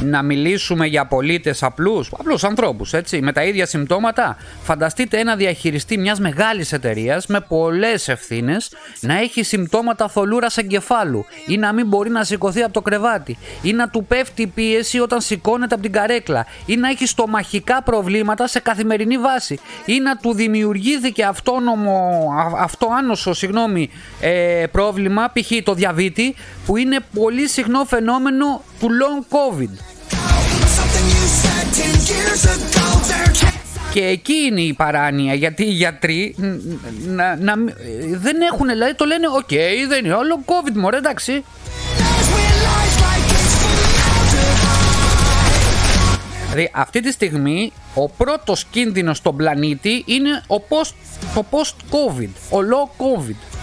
Να 0.00 0.22
μιλήσουμε 0.22 0.86
για 0.86 1.06
πολίτες 1.06 1.62
απλούς, 1.62 2.10
απλούς 2.18 2.44
ανθρώπους, 2.44 2.92
έτσι, 2.92 3.20
με 3.20 3.32
τα 3.32 3.44
ίδια 3.44 3.66
συμπτώματα. 3.66 4.36
Φανταστείτε 4.62 5.18
ένα 5.18 5.36
διαχειριστή 5.36 5.98
μιας 5.98 6.20
μεγάλης 6.20 6.72
εταιρείας 6.72 7.26
με 7.26 7.40
πολλές 7.40 8.08
ευθύνες 8.08 8.72
να 9.00 9.18
έχει 9.20 9.42
συμπτώματα 9.42 10.08
θολούρας 10.08 10.56
εγκεφάλου 10.56 11.24
ή 11.46 11.56
να 11.56 11.72
μην 11.72 11.86
μπορεί 11.86 12.10
να 12.10 12.24
σηκωθεί 12.24 12.62
από 12.62 12.72
το 12.72 12.80
κρεβάτι 12.80 13.38
ή 13.62 13.72
να 13.72 13.88
του 13.88 14.04
πέφτει 14.04 14.42
η 14.42 14.46
πίεση 14.46 14.98
όταν 14.98 15.20
σηκώνεται 15.20 15.74
από 15.74 15.82
την 15.82 15.92
καρέκλα 15.92 16.46
ή 16.66 16.76
να 16.76 16.88
έχει 16.88 17.06
στομαχικά 17.06 17.82
προβλήματα 17.82 18.46
σε 18.46 18.60
καθημερινή 18.60 19.18
βάση 19.18 19.58
ή 19.84 19.98
να 20.00 20.16
του 20.16 20.34
δημιουργήθηκε 20.34 21.24
αυτόνομο, 21.24 22.28
α- 22.38 22.62
αυτό 22.62 22.88
άνοσο, 22.98 23.32
συγγνώμη, 23.32 23.90
ε, 24.20 24.64
πρόβλημα, 24.72 25.32
π.χ. 25.32 25.50
το 25.64 25.74
διαβήτη, 25.74 26.34
που 26.66 26.76
είναι 26.76 26.98
πολύ 27.14 27.48
συχνό 27.48 27.84
φαινόμενο 27.84 28.62
του 28.80 28.88
long 28.88 29.34
covid. 29.36 29.70
Και 33.92 34.04
εκεί 34.04 34.32
είναι 34.32 34.60
η 34.60 34.72
παράνοια, 34.72 35.34
γιατί 35.34 35.62
οι 35.62 35.70
γιατροί 35.70 36.34
ν- 36.38 36.60
να, 37.06 37.36
να, 37.36 37.56
μ- 37.58 37.68
ε, 37.68 38.16
δεν 38.16 38.36
έχουν, 38.52 38.68
δηλαδή 38.68 38.94
το 38.94 39.04
λένε, 39.04 39.26
οκ, 39.28 39.48
δεν 39.88 40.04
είναι 40.04 40.14
όλο 40.14 40.44
COVID, 40.46 40.72
μωρέ, 40.74 40.96
εντάξει. 40.96 41.44
Δηλαδή 46.50 46.70
αυτή 46.74 47.00
τη 47.00 47.12
στιγμή 47.12 47.72
ο 47.94 48.08
πρώτος 48.08 48.64
κίνδυνος 48.70 49.16
στον 49.16 49.36
πλανήτη 49.36 50.02
είναι 50.06 50.42
ο 50.46 50.54
post, 50.68 50.92
το 51.34 51.44
post-COVID, 51.50 52.28
ο 52.50 52.58
long 52.70 53.04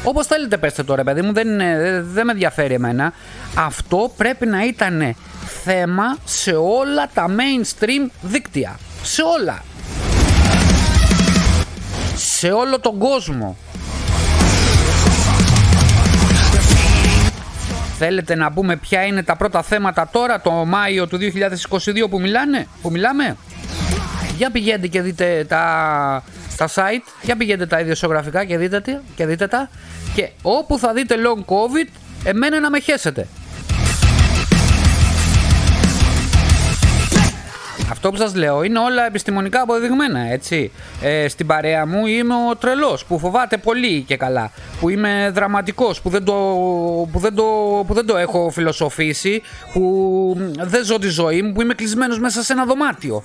COVID. 0.03 0.07
Όπως 0.09 0.27
θέλετε 0.27 0.57
πέστε 0.57 0.83
τώρα 0.83 1.03
παιδί 1.03 1.21
μου, 1.21 1.33
δεν, 1.33 1.47
είναι- 1.47 1.77
δεν- 1.77 2.05
δεν 2.13 2.25
με 2.25 2.31
ενδιαφέρει 2.31 2.73
εμένα. 2.73 3.13
Αυτό 3.55 4.13
πρέπει 4.17 4.45
να 4.45 4.65
ήταν 4.65 5.15
θέμα 5.63 6.17
σε 6.25 6.51
όλα 6.51 7.09
τα 7.13 7.25
mainstream 7.29 8.09
δίκτυα. 8.21 8.79
Σε 9.03 9.21
όλα. 9.39 9.63
Σε 12.15 12.47
όλο 12.51 12.79
τον 12.79 12.97
κόσμο. 12.97 13.57
Θέλετε 17.97 18.35
να 18.35 18.51
πούμε 18.51 18.75
ποια 18.75 19.05
είναι 19.05 19.23
τα 19.23 19.35
πρώτα 19.35 19.61
θέματα 19.63 20.09
τώρα, 20.11 20.41
το 20.41 20.51
Μάιο 20.51 21.07
του 21.07 21.17
2022 21.17 22.09
που, 22.09 22.19
μιλάνε, 22.19 22.67
που 22.81 22.91
μιλάμε; 22.91 23.37
Για 24.37 24.49
πηγαίνετε 24.51 24.87
και 24.87 25.01
δείτε 25.01 25.45
τα, 25.47 26.23
τα 26.57 26.67
site, 26.75 27.03
για 27.21 27.35
πηγαίνετε 27.37 27.65
τα 27.65 27.79
ιδιοσιογραφικά 27.79 28.45
και 28.45 28.57
δείτε, 28.57 28.81
τι- 28.81 28.97
και 29.15 29.25
δείτε 29.25 29.47
τα. 29.47 29.69
Και 30.15 30.29
όπου 30.41 30.77
θα 30.79 30.93
δείτε 30.93 31.15
long 31.25 31.39
covid, 31.53 31.87
εμένα 32.23 32.59
να 32.59 32.69
με 32.69 32.79
χέσετε. 32.79 33.27
Αυτό 37.91 38.09
που 38.09 38.17
σας 38.17 38.35
λέω 38.35 38.63
είναι 38.63 38.79
όλα 38.79 39.05
επιστημονικά 39.05 39.61
αποδεδειγμένα, 39.61 40.19
έτσι. 40.31 40.71
Ε, 41.01 41.27
στην 41.27 41.47
παρέα 41.47 41.85
μου 41.87 42.05
είμαι 42.07 42.33
ο 42.49 42.55
τρελός 42.55 43.05
που 43.05 43.19
φοβάται 43.19 43.57
πολύ 43.57 44.01
και 44.01 44.17
καλά. 44.17 44.51
Που 44.79 44.89
είμαι 44.89 45.31
δραματικός, 45.33 46.01
που 46.01 46.09
δεν 46.09 46.23
το, 46.23 46.33
που 47.11 47.19
δεν 47.19 47.35
το, 47.35 47.43
που 47.87 47.93
δεν 47.93 48.05
το 48.05 48.17
έχω 48.17 48.49
φιλοσοφήσει, 48.49 49.41
που 49.73 50.37
δεν 50.61 50.83
ζω 50.83 50.99
τη 50.99 51.07
ζωή 51.07 51.41
μου, 51.41 51.51
που 51.53 51.61
είμαι 51.61 51.73
κλεισμένος 51.73 52.19
μέσα 52.19 52.43
σε 52.43 52.53
ένα 52.53 52.65
δωμάτιο. 52.65 53.23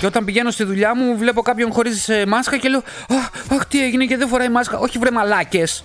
Και 0.00 0.06
όταν 0.06 0.24
πηγαίνω 0.24 0.50
στη 0.50 0.64
δουλειά 0.64 0.96
μου, 0.96 1.16
βλέπω 1.16 1.42
κάποιον 1.42 1.72
χωρίς 1.72 2.08
ε, 2.08 2.26
μάσκα 2.26 2.56
και 2.56 2.68
λέω 2.68 2.82
Αχ, 3.08 3.56
αχ, 3.58 3.66
τι 3.66 3.84
έγινε 3.84 4.04
και 4.04 4.16
δεν 4.16 4.28
φοράει 4.28 4.48
μάσκα. 4.48 4.78
Όχι, 4.78 4.98
βρε 4.98 5.10
μαλάκες. 5.10 5.84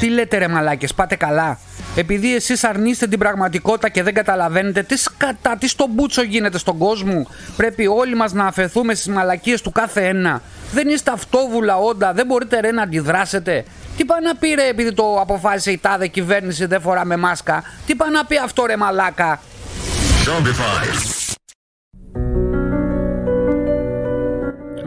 Τι 0.00 0.08
λέτε 0.08 0.38
ρε 0.38 0.48
μαλάκες, 0.48 0.94
πάτε 0.94 1.16
καλά. 1.16 1.58
Επειδή 1.96 2.34
εσείς 2.34 2.64
αρνείστε 2.64 3.06
την 3.06 3.18
πραγματικότητα 3.18 3.88
και 3.88 4.02
δεν 4.02 4.14
καταλαβαίνετε 4.14 4.82
τι 4.82 4.96
σκατά, 4.96 5.56
τι 5.60 5.68
στο 5.68 5.86
μπούτσο 5.90 6.22
γίνεται 6.22 6.58
στον 6.58 6.78
κόσμο. 6.78 7.26
Πρέπει 7.56 7.86
όλοι 7.86 8.14
μας 8.14 8.32
να 8.32 8.46
αφαιθούμε 8.46 8.94
στις 8.94 9.06
μαλακίες 9.08 9.62
του 9.62 9.72
κάθε 9.72 10.06
ένα. 10.06 10.42
Δεν 10.72 10.88
είστε 10.88 11.10
αυτόβουλα 11.10 11.76
όντα, 11.76 12.12
δεν 12.12 12.26
μπορείτε 12.26 12.60
ρε 12.60 12.72
να 12.72 12.82
αντιδράσετε. 12.82 13.64
Τι 13.96 14.04
πάει 14.04 14.20
να 14.22 14.36
πει 14.36 14.48
ρε 14.48 14.68
επειδή 14.68 14.92
το 14.92 15.20
αποφάσισε 15.20 15.70
η 15.70 15.78
τάδε 15.78 16.06
κυβέρνηση 16.06 16.66
δεν 16.66 16.80
φοράμε 16.80 17.16
μάσκα. 17.16 17.62
Τι 17.86 17.94
πάει 17.94 18.10
να 18.10 18.24
πει 18.24 18.36
αυτό 18.36 18.66
ρε 18.66 18.76
μαλάκα. 18.76 19.40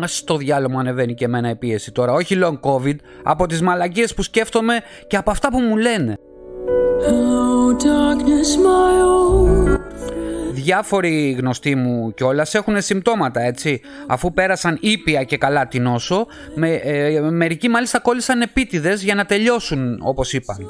Α 0.04 0.08
στο 0.08 0.38
διάλογο 0.38 0.72
μου 0.72 0.80
ανεβαίνει 0.80 1.14
και 1.14 1.26
εμένα 1.26 1.50
η 1.50 1.56
πίεση 1.56 1.92
τώρα. 1.92 2.14
Όχι 2.14 2.40
long 2.44 2.60
covid, 2.60 2.96
από 3.24 3.46
τις 3.46 3.62
μαλακίες 3.62 4.14
που 4.14 4.22
σκέφτομαι 4.22 4.80
και 5.08 5.18
από 5.18 5.32
αυτά 5.32 5.50
που 5.50 5.60
μου 5.60 5.78
λένε. 5.78 6.18
Διάφοροι 10.52 11.36
γνωστοί 11.40 11.76
μου 11.76 12.14
κιόλας 12.14 12.56
έχουν 12.56 12.82
συμπτώματα 12.82 13.42
έτσι. 13.42 13.82
Αφού 14.08 14.34
πέρασαν 14.34 14.78
ήπια 14.82 15.24
και 15.24 15.38
καλά 15.38 15.68
την 15.68 15.82
νόσο, 15.84 16.28
με, 16.56 16.74
ε, 16.74 17.20
μερικοί 17.20 17.70
μάλιστα 17.70 18.00
κόλλησαν 18.00 18.42
επίτηδες 18.42 19.04
για 19.04 19.16
να 19.16 19.26
τελειώσουν 19.26 20.00
όπως 20.02 20.34
είπαν. 20.34 20.68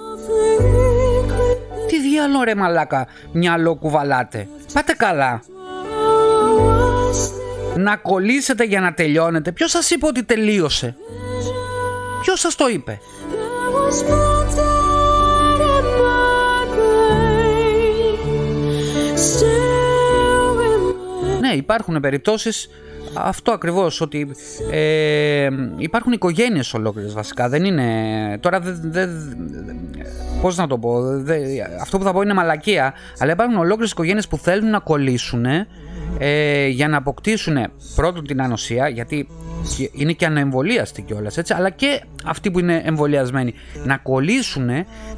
Τι 2.09 2.15
διάλογο 2.15 2.43
ρε 2.43 2.55
μαλάκα, 2.55 3.07
μυαλό 3.31 3.75
κουβαλάτε. 3.75 4.47
Πάτε 4.73 4.93
καλά. 4.93 5.41
Να 7.75 7.95
κολλήσετε 7.95 8.63
για 8.63 8.81
να 8.81 8.93
τελειώνετε. 8.93 9.51
Ποιος 9.51 9.71
σας 9.71 9.89
είπε 9.89 10.05
ότι 10.05 10.23
τελείωσε; 10.23 10.95
Ποιος 12.21 12.39
σας 12.39 12.55
το 12.55 12.67
είπε; 12.67 12.99
Ναι, 21.39 21.51
υπάρχουν 21.55 21.99
περιπτώσεις 21.99 22.69
αυτό 23.13 23.51
ακριβώς 23.51 24.01
ότι 24.01 24.31
ε, 24.71 25.47
υπάρχουν 25.77 26.11
οικογένειες 26.11 26.73
ολόκληρες 26.73 27.13
βασικά. 27.13 27.49
Δεν 27.49 27.65
είναι 27.65 27.85
τώρα 28.39 28.59
δεν, 28.59 28.79
δεν, 28.83 29.09
πώς 30.41 30.57
να 30.57 30.67
το 30.67 30.77
πω 30.77 30.99
αυτό 31.81 31.97
που 31.97 32.03
θα 32.03 32.13
πω 32.13 32.21
είναι 32.21 32.33
μαλακία 32.33 32.93
αλλά 33.17 33.31
υπάρχουν 33.31 33.57
ολόκληρες 33.57 33.91
οικογένειες 33.91 34.27
που 34.27 34.37
θέλουν 34.37 34.69
να 34.69 34.79
κολλήσουν 34.79 35.45
ε, 36.17 36.67
για 36.67 36.87
να 36.87 36.97
αποκτήσουν 36.97 37.57
πρώτον 37.95 38.27
την 38.27 38.41
ανοσία 38.41 38.87
γιατί 38.87 39.27
είναι 39.91 40.11
και 40.11 40.25
ανεμβολίαστοι 40.25 41.01
κιόλας, 41.01 41.37
έτσι, 41.37 41.53
αλλά 41.53 41.69
και 41.69 42.01
αυτοί 42.25 42.51
που 42.51 42.59
είναι 42.59 42.81
εμβολιασμένοι 42.85 43.53
να 43.83 43.97
κολλήσουν, 43.97 44.69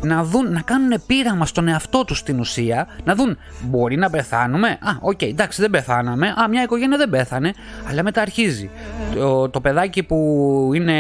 να, 0.02 0.24
δουν, 0.24 0.52
να 0.52 0.62
κάνουν 0.62 1.04
πείραμα 1.08 1.46
στον 1.46 1.68
εαυτό 1.68 2.06
τους 2.06 2.18
στην 2.18 2.40
ουσία, 2.40 2.88
να 3.04 3.16
δουν 3.16 3.38
μπορεί 3.62 3.96
να 3.96 4.10
πεθάνουμε. 4.10 4.68
Α, 4.68 4.92
OK, 5.02 5.20
okay, 5.20 5.28
εντάξει, 5.28 5.62
δεν 5.62 5.70
πεθάναμε. 5.70 6.28
Α, 6.28 6.48
μια 6.50 6.64
οικογένεια 6.64 6.98
δεν 6.98 7.10
πέθανε, 7.10 7.54
αλλά 7.90 8.04
μετά 8.04 8.22
αρχίζει. 8.22 8.70
Το, 9.16 9.50
το 9.50 9.62
παιδάκι 9.62 10.04
που 10.04 10.70
είναι 10.74 10.96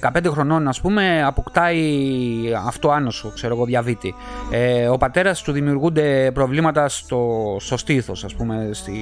15 0.00 0.26
χρονών, 0.26 0.68
ας 0.68 0.80
πούμε, 0.80 1.22
αποκτάει 1.24 1.82
αυτό 2.66 2.90
άνοσο, 2.90 3.32
ξέρω 3.34 3.54
εγώ, 3.54 3.64
διαβήτη. 3.64 4.14
Ε, 4.50 4.88
ο 4.88 4.96
πατέρας 4.96 5.42
του 5.42 5.52
δημιουργούνται 5.52 6.30
προβλήματα 6.34 6.88
στο, 6.88 7.56
στο 7.60 7.76
στήθος, 7.76 8.24
ας 8.24 8.34
πούμε, 8.34 8.68
στη, 8.72 8.98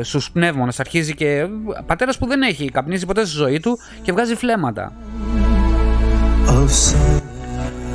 στους 0.00 0.30
πνεύμονες. 0.30 0.80
Αρχίζει 0.80 1.14
και. 1.14 1.46
Πατέρας 1.86 2.18
που 2.18 2.26
δεν 2.26 2.35
έχει 2.42 2.70
καπνίσει 2.70 3.06
ποτέ 3.06 3.24
στη 3.24 3.36
ζωή 3.36 3.60
του 3.60 3.78
και 4.02 4.12
βγάζει 4.12 4.34
φλέματα. 4.34 4.92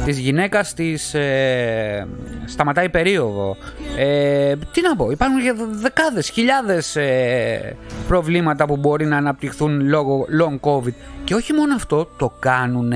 Της 0.06 0.18
γυναίκας 0.18 0.74
της 0.74 1.14
ε, 1.14 2.08
σταματάει 2.46 2.90
περίοδο. 2.90 3.58
Ε, 3.98 4.56
τι 4.72 4.82
να 4.82 4.96
πω, 4.96 5.12
υπάρχουν 5.12 5.38
δεκάδες, 5.82 6.30
χιλιάδες 6.30 6.96
ε, 6.96 7.76
προβλήματα 8.08 8.66
που 8.66 8.78
μπορεί 8.78 9.06
να 9.06 9.18
αναπτυχθούν 9.18 9.88
λόγω 9.88 10.26
long 10.42 10.70
covid. 10.70 10.94
Και 11.24 11.36
όχι 11.36 11.54
μόνο 11.54 11.76
αυτό, 11.76 12.10
το 12.18 12.34
κάνουν 12.40 12.94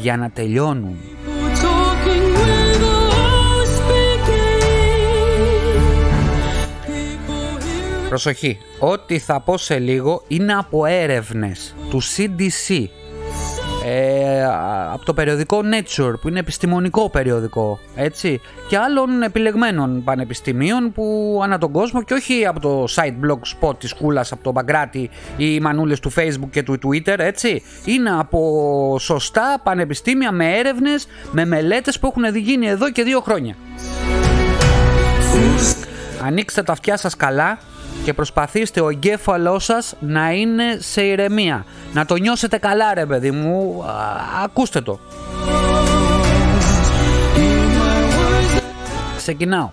για 0.00 0.16
να 0.16 0.30
τελειώνουν. 0.30 0.96
Προσοχή, 8.12 8.58
ό,τι 8.78 9.18
θα 9.18 9.40
πω 9.40 9.56
σε 9.56 9.78
λίγο 9.78 10.22
είναι 10.28 10.52
από 10.52 10.84
έρευνες 10.84 11.74
του 11.90 12.02
CDC 12.02 12.84
ε, 13.84 14.44
από 14.92 15.04
το 15.04 15.14
περιοδικό 15.14 15.60
Nature 15.72 16.14
που 16.20 16.28
είναι 16.28 16.38
επιστημονικό 16.38 17.10
περιοδικό 17.10 17.78
έτσι. 17.94 18.40
Και 18.68 18.76
άλλων 18.76 19.22
επιλεγμένων 19.22 20.04
πανεπιστημίων 20.04 20.92
που 20.92 21.40
ανά 21.42 21.58
τον 21.58 21.72
κόσμο 21.72 22.02
και 22.02 22.14
όχι 22.14 22.46
από 22.46 22.60
το 22.60 22.84
site 22.94 23.26
blog 23.26 23.68
spot 23.68 23.78
της 23.78 23.94
Κούλας 23.94 24.32
από 24.32 24.42
το 24.42 24.52
Μπαγκράτη 24.52 25.10
ή 25.36 25.54
οι 25.54 25.60
μανούλες 25.60 26.00
του 26.00 26.12
Facebook 26.12 26.50
και 26.50 26.62
του 26.62 26.78
Twitter 26.86 27.18
έτσι. 27.18 27.62
Είναι 27.84 28.10
από 28.10 28.96
σωστά 29.00 29.60
πανεπιστήμια 29.62 30.32
με 30.32 30.58
έρευνες 30.58 31.06
με 31.30 31.44
μελέτες 31.44 31.98
που 31.98 32.06
έχουν 32.06 32.36
γίνει 32.36 32.66
εδώ 32.66 32.90
και 32.90 33.02
δύο 33.02 33.20
χρόνια. 33.20 33.56
Ανοίξτε 36.24 36.62
τα 36.62 36.72
αυτιά 36.72 36.96
σας 36.96 37.16
καλά 37.16 37.58
και 38.04 38.14
προσπαθήστε 38.14 38.80
ο 38.80 38.88
εγκέφαλός 38.88 39.64
σας 39.64 39.94
να 40.00 40.30
είναι 40.32 40.76
σε 40.78 41.02
ηρεμία. 41.02 41.64
Να 41.92 42.04
το 42.04 42.16
νιώσετε 42.16 42.58
καλά 42.58 42.94
ρε 42.94 43.06
παιδί 43.06 43.30
μου, 43.30 43.84
ακούστε 44.44 44.80
το. 44.80 44.98
Ξεκινάω. 49.16 49.70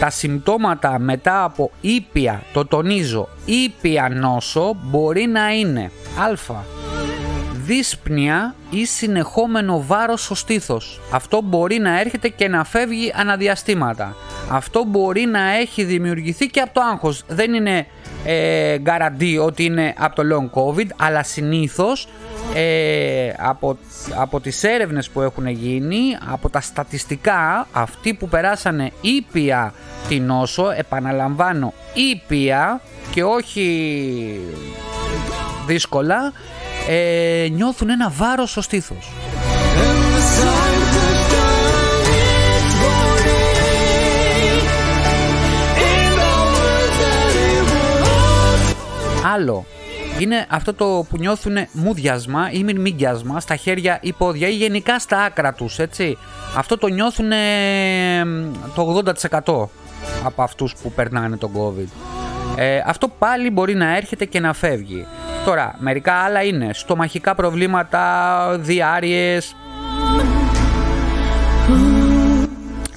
Τα 0.00 0.10
συμπτώματα 0.10 0.98
μετά 0.98 1.44
από 1.44 1.70
ήπια, 1.80 2.42
το 2.52 2.66
τονίζω, 2.66 3.28
ήπια 3.44 4.08
νόσο 4.08 4.76
μπορεί 4.82 5.26
να 5.26 5.52
είναι 5.52 5.90
α. 6.18 6.75
Δύσπνοια 7.66 8.54
ή 8.70 8.86
συνεχόμενο 8.86 9.84
βάρος 9.86 10.24
στο 10.24 10.34
στήθος. 10.34 11.00
Αυτό 11.12 11.40
μπορεί 11.42 11.78
να 11.78 12.00
έρχεται 12.00 12.28
και 12.28 12.48
να 12.48 12.64
φεύγει 12.64 13.12
αναδιαστήματα 13.16 14.16
αυτό 14.48 14.84
μπορεί 14.84 15.20
να 15.20 15.52
έχει 15.52 15.84
δημιουργηθεί 15.84 16.46
και 16.46 16.60
από 16.60 16.74
το 16.74 16.80
άγχος. 16.80 17.22
Δεν 17.28 17.54
είναι 17.54 17.86
ε, 18.24 18.78
ότι 19.42 19.64
είναι 19.64 19.94
από 19.98 20.14
το 20.14 20.22
long 20.32 20.60
covid, 20.60 20.86
αλλά 20.96 21.22
συνήθως 21.22 22.08
ε, 22.54 23.32
από, 23.38 23.78
από 24.16 24.40
τις 24.40 24.64
έρευνες 24.64 25.10
που 25.10 25.20
έχουν 25.20 25.46
γίνει, 25.46 26.16
από 26.32 26.48
τα 26.48 26.60
στατιστικά, 26.60 27.68
αυτοί 27.72 28.14
που 28.14 28.28
περάσανε 28.28 28.90
ήπια 29.00 29.74
την 30.08 30.24
νόσο, 30.24 30.70
επαναλαμβάνω 30.70 31.72
ήπια 31.94 32.80
και 33.10 33.24
όχι 33.24 34.40
δύσκολα, 35.66 36.32
ε, 36.88 37.48
νιώθουν 37.50 37.90
ένα 37.90 38.10
βάρος 38.10 38.50
στο 38.50 38.60
στήθος. 38.60 39.12
Άλλο 49.34 49.66
είναι 50.18 50.46
αυτό 50.48 50.74
το 50.74 51.04
που 51.08 51.16
νιώθουν 51.18 51.56
μουδιασμα 51.72 52.50
ή 52.52 52.64
μυρμήγκιασμα 52.64 53.40
στα 53.40 53.56
χέρια 53.56 53.98
ή 54.02 54.12
πόδια 54.12 54.48
ή 54.48 54.52
γενικά 54.52 54.98
στα 54.98 55.22
άκρα 55.22 55.52
τους, 55.52 55.78
έτσι. 55.78 56.18
Αυτό 56.56 56.78
το 56.78 56.86
νιώθουν 56.86 57.30
το 58.74 59.02
80% 59.44 59.68
από 60.24 60.42
αυτούς 60.42 60.74
που 60.82 60.92
περνάνε 60.92 61.36
τον 61.36 61.50
COVID. 61.56 61.88
Ε, 62.56 62.82
αυτό 62.86 63.08
πάλι 63.08 63.50
μπορεί 63.50 63.74
να 63.74 63.96
έρχεται 63.96 64.24
και 64.24 64.40
να 64.40 64.52
φεύγει. 64.52 65.06
Τώρα, 65.44 65.74
μερικά 65.78 66.12
άλλα 66.12 66.42
είναι 66.42 66.70
στομαχικά 66.72 67.34
προβλήματα, 67.34 68.56
διάρειες, 68.60 69.56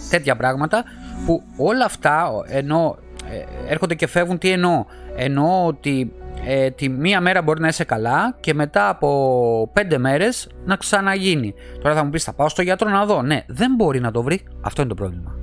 τέτοια 0.10 0.36
πράγματα 0.36 0.84
που 1.26 1.44
όλα 1.58 1.86
αυτά 1.86 2.30
ενώ 2.48 2.98
ε, 3.32 3.72
έρχονται 3.72 3.96
και 3.96 4.08
φεύγουν 4.08 4.38
τι 4.38 4.50
εννοώ; 4.52 4.86
Εννοώ 5.16 5.66
ότι 5.66 6.14
ε, 6.46 6.70
τη 6.70 6.90
μία 6.90 7.22
μέρα 7.22 7.42
μπορεί 7.42 7.62
να 7.62 7.68
είσαι 7.68 7.84
καλά 7.84 8.36
και 8.40 8.54
μετά 8.54 8.90
από 8.90 9.70
πέντε 9.74 9.98
μέρες 9.98 10.50
να 10.66 10.76
ξαναγίνει. 10.76 11.54
Τώρα 11.82 11.96
θα 11.96 12.04
μου 12.04 12.10
πεις 12.10 12.24
θα 12.24 12.34
πάω 12.34 12.50
στο 12.50 12.62
γιατρό 12.62 12.90
να 12.90 13.06
δω. 13.06 13.22
Ναι, 13.22 13.44
δεν 13.48 13.76
μπορεί 13.76 14.00
να 14.00 14.12
το 14.12 14.24
βρει. 14.24 14.44
Αυτό 14.62 14.82
είναι 14.82 14.90
το 14.90 14.96
πρόβλημα. 14.96 15.39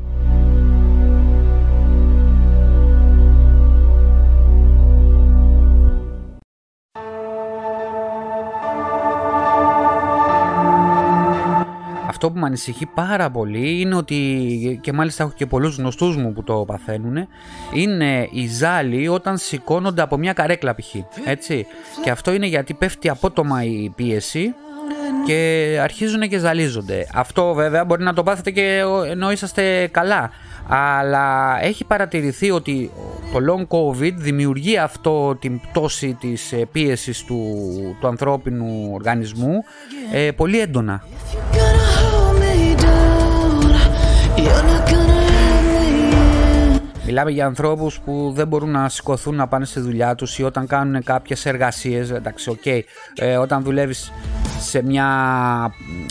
Αυτό 12.16 12.30
που 12.30 12.38
με 12.38 12.46
ανησυχεί 12.46 12.86
πάρα 12.86 13.30
πολύ 13.30 13.80
είναι 13.80 13.94
ότι 13.94 14.78
και 14.82 14.92
μάλιστα 14.92 15.22
έχω 15.22 15.32
και 15.36 15.46
πολλούς 15.46 15.76
γνωστούς 15.76 16.16
μου 16.16 16.32
που 16.32 16.42
το 16.42 16.64
παθαίνουν 16.66 17.28
είναι 17.72 18.28
οι 18.30 18.46
ζάλοι 18.46 19.08
όταν 19.08 19.38
σηκώνονται 19.38 20.02
από 20.02 20.16
μια 20.16 20.32
καρέκλα 20.32 20.74
π.χ. 20.74 20.94
Έτσι. 21.24 21.66
Και 22.02 22.10
αυτό 22.10 22.32
είναι 22.32 22.46
γιατί 22.46 22.74
πέφτει 22.74 23.08
απότομα 23.08 23.64
η 23.64 23.92
πίεση 23.96 24.54
και 25.26 25.78
αρχίζουν 25.82 26.20
και 26.20 26.38
ζαλίζονται. 26.38 27.06
Αυτό 27.14 27.54
βέβαια 27.54 27.84
μπορεί 27.84 28.02
να 28.02 28.12
το 28.12 28.22
πάθετε 28.22 28.50
και 28.50 28.82
ενώ 29.10 29.30
είσαστε 29.30 29.88
καλά. 29.90 30.30
Αλλά 30.68 31.58
έχει 31.62 31.84
παρατηρηθεί 31.84 32.50
ότι 32.50 32.90
το 33.32 33.38
long 33.48 33.76
covid 33.76 34.12
δημιουργεί 34.14 34.78
αυτό 34.78 35.36
την 35.40 35.60
πτώση 35.60 36.16
της 36.20 36.52
ε, 36.52 36.66
πίεσης 36.72 37.24
του, 37.24 37.40
του 38.00 38.06
ανθρώπινου 38.06 38.90
οργανισμού 38.94 39.64
ε, 40.12 40.30
πολύ 40.30 40.60
έντονα. 40.60 41.02
Μιλάμε 47.06 47.30
για 47.30 47.46
ανθρώπους 47.46 48.00
που 48.04 48.32
δεν 48.34 48.46
μπορούν 48.46 48.70
να 48.70 48.88
σηκωθούν 48.88 49.34
να 49.34 49.46
πάνε 49.46 49.64
στη 49.64 49.80
δουλειά 49.80 50.14
τους 50.14 50.38
ή 50.38 50.42
όταν 50.42 50.66
κάνουν 50.66 51.02
κάποιες 51.02 51.46
εργασίες, 51.46 52.10
εντάξει, 52.10 52.50
οκ, 52.50 52.66
ε, 52.66 53.36
όταν 53.36 53.62
δουλεύεις 53.62 54.12
σε 54.60 54.82
μια 54.82 55.06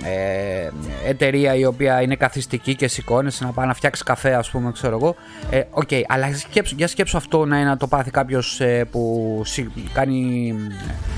ε, 0.03 0.69
εταιρεία 1.09 1.55
η 1.55 1.65
οποία 1.65 2.01
είναι 2.01 2.15
καθιστική 2.15 2.75
και 2.75 2.87
σηκώνεσαι 2.87 3.43
να 3.43 3.51
πάει 3.51 3.67
να 3.67 3.73
φτιάξεις 3.73 4.03
καφέ, 4.03 4.33
ας 4.33 4.49
πούμε, 4.49 4.71
ξέρω 4.71 4.95
εγώ. 4.95 5.15
Ε, 5.49 5.63
OK, 5.69 5.87
okay, 5.89 6.01
αλλά 6.07 6.33
σκέψου, 6.35 6.75
για 6.77 6.87
σκέψου 6.87 7.17
αυτό 7.17 7.45
να, 7.45 7.59
είναι, 7.59 7.69
να 7.69 7.77
το 7.77 7.87
πάθει 7.87 8.11
κάποιος 8.11 8.59
ε, 8.59 8.85
που, 8.91 9.43
κάνει, 9.93 10.53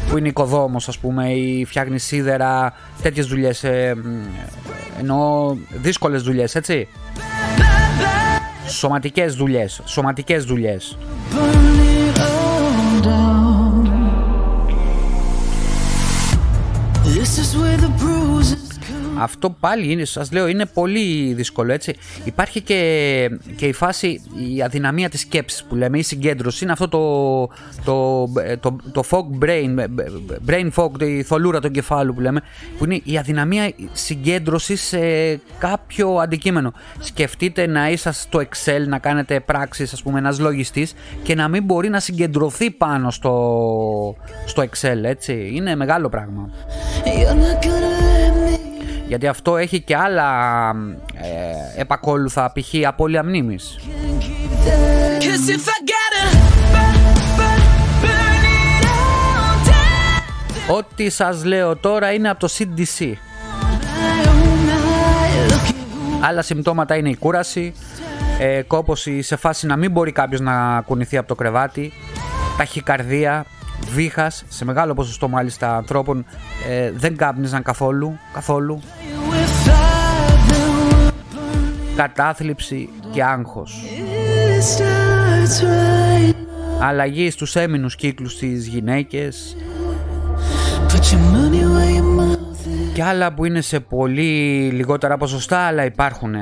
που 0.10 0.18
είναι 0.18 0.28
οικοδόμος, 0.28 0.88
ας 0.88 0.98
πούμε, 0.98 1.30
ή 1.32 1.66
φτιάχνει 1.66 2.00
σίδερα, 2.00 2.74
τέτοιες 3.02 3.26
δουλειές. 3.26 3.64
Ε, 3.64 3.96
εννοώ 5.00 5.56
δύσκολες 5.70 6.22
δουλειές, 6.22 6.56
έτσι. 6.56 6.88
Σωματικές 8.68 9.36
δουλειές, 9.36 9.82
σωματικές 9.86 10.44
δουλειές. 10.46 10.98
This 17.28 17.40
is 17.40 17.58
with 17.58 17.84
a 17.84 17.90
bruise 17.90 18.27
Αυτό 19.20 19.50
πάλι 19.50 19.92
είναι, 19.92 20.06
σας 20.06 20.32
λέω, 20.32 20.48
είναι 20.48 20.66
πολύ 20.66 21.34
δύσκολο 21.34 21.74
έτσι. 21.74 21.96
Υπάρχει 22.24 22.62
και, 22.62 23.30
και 23.56 23.66
η 23.66 23.74
φάση, 23.74 24.22
η 24.56 24.62
αδυναμία 24.62 25.10
της 25.10 25.20
σκέψης 25.20 25.64
που 25.64 25.76
λέμε, 25.76 25.98
η 25.98 26.02
συγκέντρωση, 26.02 26.64
είναι 26.64 26.74
αυτό 26.74 26.88
το, 26.88 27.48
το, 27.86 28.30
το, 28.60 28.76
το 28.92 29.04
fog 29.10 29.46
brain, 29.46 29.86
brain 30.48 30.70
fog, 30.76 31.02
η 31.02 31.24
θολούρα 31.24 31.60
του 31.60 31.72
κεφάλου 31.72 32.14
που 32.14 32.22
λέμε, 32.22 32.42
που 32.78 32.86
είναι 32.86 33.02
η 33.04 33.18
αδυναμία 33.18 33.72
συγκέντρωσης 33.92 34.82
σε 34.82 35.00
κάποιο 35.58 36.16
αντικείμενο. 36.16 36.74
Σκεφτείτε 37.00 37.68
να 37.68 37.90
είσαστε 37.90 38.22
στο 38.22 38.40
Excel, 38.40 38.88
να 38.88 39.00
κάνετε 39.00 39.40
πράξεις, 39.40 39.94
ας 39.94 40.04
πούμε, 40.04 40.20
ένας 40.20 40.40
λογιστής 40.40 40.94
και 41.24 41.36
να 41.36 41.48
μην 41.48 41.64
μπορεί 41.64 41.90
να 41.90 42.00
συγκεντρωθεί 42.00 42.72
πάνω 42.72 43.12
στο, 43.12 44.16
στο 44.46 44.64
Excel, 44.64 45.04
έτσι. 45.04 45.52
Είναι 45.54 45.76
μεγάλο 45.76 46.10
πράγμα. 46.10 46.50
Γιατί 49.08 49.28
αυτό 49.28 49.58
έχει 49.58 49.82
και 49.82 49.96
άλλα 49.96 50.70
ε, 51.14 51.82
επακόλουθα, 51.82 52.52
π.χ. 52.52 52.88
απώλεια 52.88 53.24
μνήμης. 53.24 53.80
Ό,τι 60.70 61.10
σας 61.10 61.46
λέω 61.46 61.76
τώρα 61.76 62.14
είναι 62.14 62.30
από 62.30 62.40
το 62.40 62.50
CDC. 62.58 63.14
Άλλα 66.22 66.42
συμπτώματα 66.42 66.96
είναι 66.96 67.10
η 67.10 67.16
κούραση, 67.16 67.74
ε, 68.40 68.62
κόπωση 68.62 69.22
σε 69.22 69.36
φάση 69.36 69.66
να 69.66 69.76
μην 69.76 69.92
μπορεί 69.92 70.12
κάποιος 70.12 70.42
να 70.42 70.82
κουνηθεί 70.82 71.18
από 71.18 71.28
το 71.28 71.36
κρεβάτι, 71.36 71.94
ταχυκαρδία, 72.58 73.46
βήχας, 73.90 74.44
σε 74.48 74.66
μεγάλο 74.66 74.94
ποσοστό 74.94 75.28
μάλιστα 75.28 75.76
ανθρώπων 75.76 76.26
ε, 76.70 76.92
δεν 76.92 77.16
κάπνιζαν 77.16 77.64
καθόλου, 77.64 78.20
καθόλου. 78.34 78.82
Κατάθλιψη 81.96 82.90
και 83.12 83.24
άγχος. 83.24 83.84
Αλλαγή 86.80 87.30
στους 87.30 87.56
έμεινους 87.56 87.96
κύκλους 87.96 88.32
στις 88.32 88.68
γυναίκες 88.68 89.56
και 92.94 93.04
άλλα 93.04 93.34
που 93.34 93.46
είναι 93.46 93.62
σε 93.62 93.80
πολύ 93.80 94.70
λιγότερα 94.72 95.18
ποσοστά 95.18 95.60
αλλά 95.60 95.86
υπάρχουν. 95.86 96.36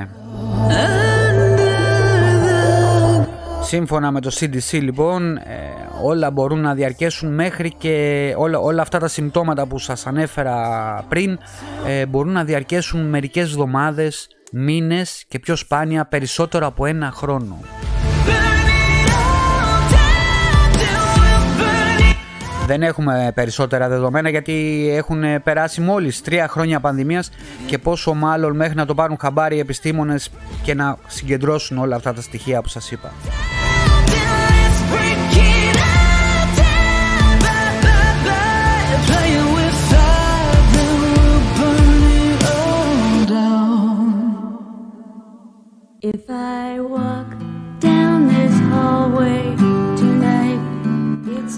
Σύμφωνα 3.61 4.11
με 4.11 4.21
το 4.21 4.31
CDC 4.39 4.81
λοιπόν 4.81 5.37
ε, 5.37 5.41
όλα 6.03 6.31
μπορούν 6.31 6.61
να 6.61 6.73
διαρκέσουν 6.73 7.33
μέχρι 7.33 7.73
και 7.77 8.33
όλα, 8.37 8.59
όλα 8.59 8.81
αυτά 8.81 8.99
τα 8.99 9.07
συμπτώματα 9.07 9.65
που 9.65 9.79
σας 9.79 10.07
ανέφερα 10.07 11.05
πριν 11.09 11.39
ε, 11.87 12.05
μπορούν 12.05 12.31
να 12.31 12.43
διαρκέσουν 12.43 13.09
μερικές 13.09 13.49
εβδομάδες, 13.49 14.27
μήνες 14.51 15.25
και 15.27 15.39
πιο 15.39 15.55
σπάνια 15.55 16.05
περισσότερο 16.05 16.67
από 16.67 16.85
ένα 16.85 17.11
χρόνο. 17.11 17.59
Δεν 22.67 22.83
έχουμε 22.83 23.31
περισσότερα 23.35 23.87
δεδομένα 23.87 24.29
γιατί 24.29 24.87
έχουν 24.95 25.43
περάσει 25.43 25.81
μόλις 25.81 26.21
τρία 26.21 26.47
χρόνια 26.47 26.79
πανδημίας 26.79 27.29
και 27.65 27.77
πόσο 27.77 28.13
μάλλον 28.13 28.55
μέχρι 28.55 28.75
να 28.75 28.85
το 28.85 28.95
πάρουν 28.95 29.17
χαμπάρι 29.19 29.55
οι 29.55 29.59
επιστήμονες 29.59 30.29
και 30.63 30.73
να 30.73 30.97
συγκεντρώσουν 31.07 31.77
όλα 31.77 31.95
αυτά 31.95 32.13
τα 32.13 32.21
στοιχεία 32.21 32.61
που 32.61 32.67
σας 32.67 32.91
είπα. 32.91 33.11
If 46.13 46.29
I 46.29 46.79
walk 46.95 47.29
down 47.79 48.27
this 48.27 48.55
hallway 48.71 49.55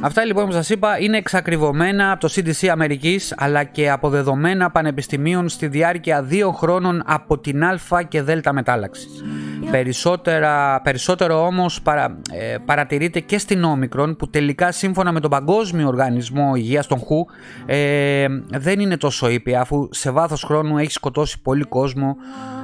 Αυτά 0.01 0.25
λοιπόν 0.25 0.45
που 0.45 0.51
σας 0.51 0.69
είπα 0.69 0.99
είναι 0.99 1.17
εξακριβωμένα 1.17 2.12
από 2.12 2.27
το 2.27 2.33
CDC 2.36 2.67
Αμερικής 2.67 3.33
αλλά 3.38 3.63
και 3.63 3.89
αποδεδομένα 3.89 4.71
πανεπιστημίων 4.71 5.49
στη 5.49 5.67
διάρκεια 5.67 6.23
δύο 6.23 6.51
χρόνων 6.51 7.03
από 7.05 7.38
την 7.38 7.63
Α 7.63 8.03
και 8.07 8.21
Δ 8.21 8.29
μετάλλαξης. 8.51 9.23
Περισσότερα, 9.71 10.81
περισσότερο 10.81 11.45
όμως 11.45 11.81
παρα, 11.81 12.17
ε, 12.31 12.55
παρατηρείται 12.65 13.19
και 13.19 13.38
στην 13.38 13.63
όμικρον 13.63 14.15
που 14.15 14.29
τελικά 14.29 14.71
σύμφωνα 14.71 15.12
με 15.12 15.19
τον 15.19 15.29
Παγκόσμιο 15.29 15.88
Οργανισμό 15.88 16.51
Υγείας 16.55 16.88
των 16.88 16.99
ΧΟΥ 16.99 17.25
ε, 17.65 18.27
δεν 18.49 18.79
είναι 18.79 18.97
τόσο 18.97 19.29
ήπια 19.29 19.62
αφού 19.62 19.88
σε 19.91 20.12
βάθος 20.12 20.43
χρόνου 20.43 20.77
έχει 20.77 20.91
σκοτώσει 20.91 21.41
πολύ 21.41 21.63
κόσμο 21.63 22.15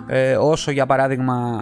ε, 0.08 0.36
όσο 0.36 0.72
για 0.72 0.86
παράδειγμα 0.86 1.60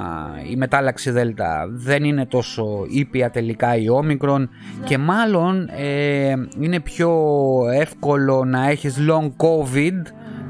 η 0.52 0.56
μετάλλαξη 0.56 1.12
Δέλτα 1.12 1.68
δεν 1.70 2.04
είναι 2.04 2.26
τόσο 2.26 2.86
ήπια 2.90 3.30
τελικά 3.30 3.76
η 3.76 3.90
όμικρον 3.90 4.50
και 4.84 4.98
μάλλον 4.98 5.70
ε, 5.78 6.34
είναι 6.60 6.80
πιο 6.80 7.12
εύκολο 7.74 8.46
να 8.46 8.70
έχεις 8.70 8.98
long 9.10 9.32
covid 9.38 10.02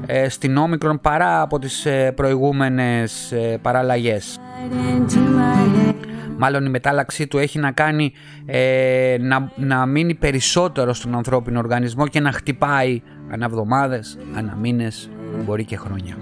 ε, 0.06 0.28
στην 0.28 0.56
όμικρον 0.56 1.00
παρά 1.00 1.40
από 1.40 1.58
τις 1.58 1.86
ε, 1.86 2.12
προηγούμενες 2.12 3.32
ε, 3.32 3.58
παραλλαγές. 3.62 4.40
Μάλλον 6.36 6.64
η 6.64 6.68
μετάλλαξή 6.68 7.26
του 7.26 7.38
έχει 7.38 7.58
να 7.58 7.70
κάνει 7.70 8.12
να, 9.20 9.52
να 9.56 9.86
μείνει 9.86 10.14
περισσότερο 10.14 10.92
στον 10.92 11.14
ανθρώπινο 11.14 11.58
οργανισμό 11.58 12.06
και 12.06 12.20
να 12.20 12.32
χτυπάει 12.32 13.02
ανά 13.30 13.44
εβδομάδες, 13.44 14.18
ανά 14.36 14.56
μήνες, 14.60 15.10
μπορεί 15.44 15.64
και 15.64 15.76
χρόνια. 15.76 16.16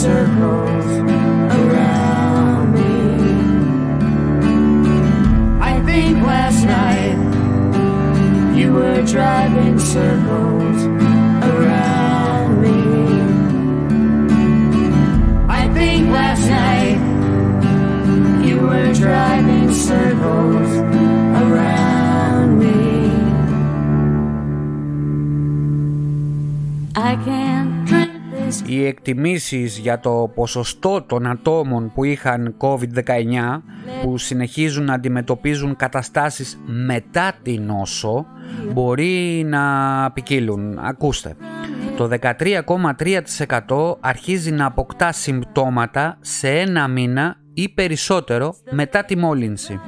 Circles 0.00 0.86
around 1.60 2.72
me. 2.72 2.92
I 5.60 5.82
think 5.84 6.24
last 6.24 6.64
night 6.64 7.18
you 8.56 8.72
were 8.72 9.02
driving 9.02 9.78
circles 9.78 10.39
οι 28.74 28.86
εκτιμήσεις 28.86 29.78
για 29.78 30.00
το 30.00 30.30
ποσοστό 30.34 31.02
των 31.02 31.26
ατόμων 31.26 31.92
που 31.94 32.04
είχαν 32.04 32.54
COVID-19 32.58 33.62
που 34.02 34.18
συνεχίζουν 34.18 34.84
να 34.84 34.94
αντιμετωπίζουν 34.94 35.76
καταστάσεις 35.76 36.60
μετά 36.66 37.32
την 37.42 37.62
νόσο 37.62 38.26
μπορεί 38.72 39.44
να 39.46 39.62
ποικίλουν. 40.14 40.78
Ακούστε, 40.78 41.36
το 41.96 42.08
13,3% 43.66 43.96
αρχίζει 44.00 44.50
να 44.50 44.66
αποκτά 44.66 45.12
συμπτώματα 45.12 46.18
σε 46.20 46.48
ένα 46.48 46.88
μήνα 46.88 47.36
ή 47.54 47.68
περισσότερο 47.68 48.54
μετά 48.70 49.04
τη 49.04 49.16
μόλυνση. 49.16 49.80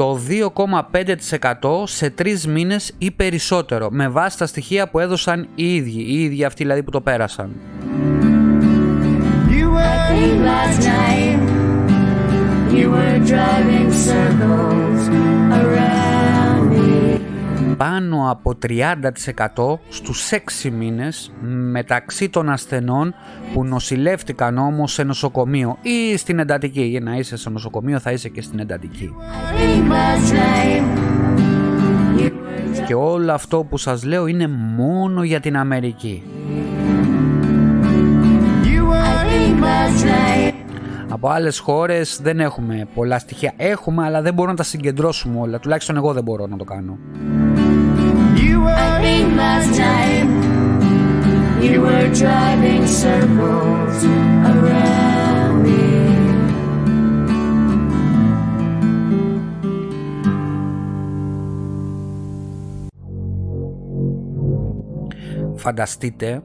Το 0.00 0.18
2,5% 0.28 1.82
σε 1.84 2.10
τρεις 2.10 2.46
μήνες 2.46 2.92
ή 2.98 3.10
περισσότερο 3.10 3.88
με 3.90 4.08
βάση 4.08 4.38
τα 4.38 4.46
στοιχεία 4.46 4.88
που 4.88 4.98
έδωσαν 4.98 5.48
οι 5.54 5.74
ίδιοι, 5.74 6.00
οι 6.00 6.22
ίδιοι 6.22 6.44
αυτοί 6.44 6.62
δηλαδή 6.62 6.82
που 6.82 6.90
το 6.90 7.00
πέρασαν. 7.00 7.50
Πάνω 17.80 18.30
από 18.30 18.58
30% 18.68 19.78
στους 19.88 20.30
6 20.64 20.70
μήνες 20.70 21.32
μεταξύ 21.70 22.28
των 22.28 22.50
ασθενών 22.50 23.14
που 23.52 23.64
νοσηλεύτηκαν 23.64 24.58
όμως 24.58 24.92
σε 24.92 25.02
νοσοκομείο 25.02 25.78
ή 25.82 26.16
στην 26.16 26.38
εντατική. 26.38 26.82
Για 26.82 27.00
να 27.00 27.16
είσαι 27.16 27.36
σε 27.36 27.50
νοσοκομείο 27.50 27.98
θα 27.98 28.12
είσαι 28.12 28.28
και 28.28 28.42
στην 28.42 28.58
εντατική. 28.58 29.14
Και 32.86 32.94
όλο 32.94 33.32
αυτό 33.32 33.64
που 33.64 33.76
σας 33.76 34.04
λέω 34.04 34.26
είναι 34.26 34.46
μόνο 34.76 35.22
για 35.22 35.40
την 35.40 35.56
Αμερική. 35.56 36.22
Από 41.08 41.28
άλλες 41.28 41.58
χώρες 41.58 42.20
δεν 42.22 42.40
έχουμε 42.40 42.88
πολλά 42.94 43.18
στοιχεία. 43.18 43.52
Έχουμε 43.56 44.04
αλλά 44.04 44.22
δεν 44.22 44.34
μπορούμε 44.34 44.52
να 44.52 44.58
τα 44.58 44.68
συγκεντρώσουμε 44.68 45.40
όλα. 45.40 45.58
Τουλάχιστον 45.58 45.96
εγώ 45.96 46.12
δεν 46.12 46.22
μπορώ 46.22 46.46
να 46.46 46.56
το 46.56 46.64
κάνω. 46.64 46.98
Φανταστείτε 65.60 66.42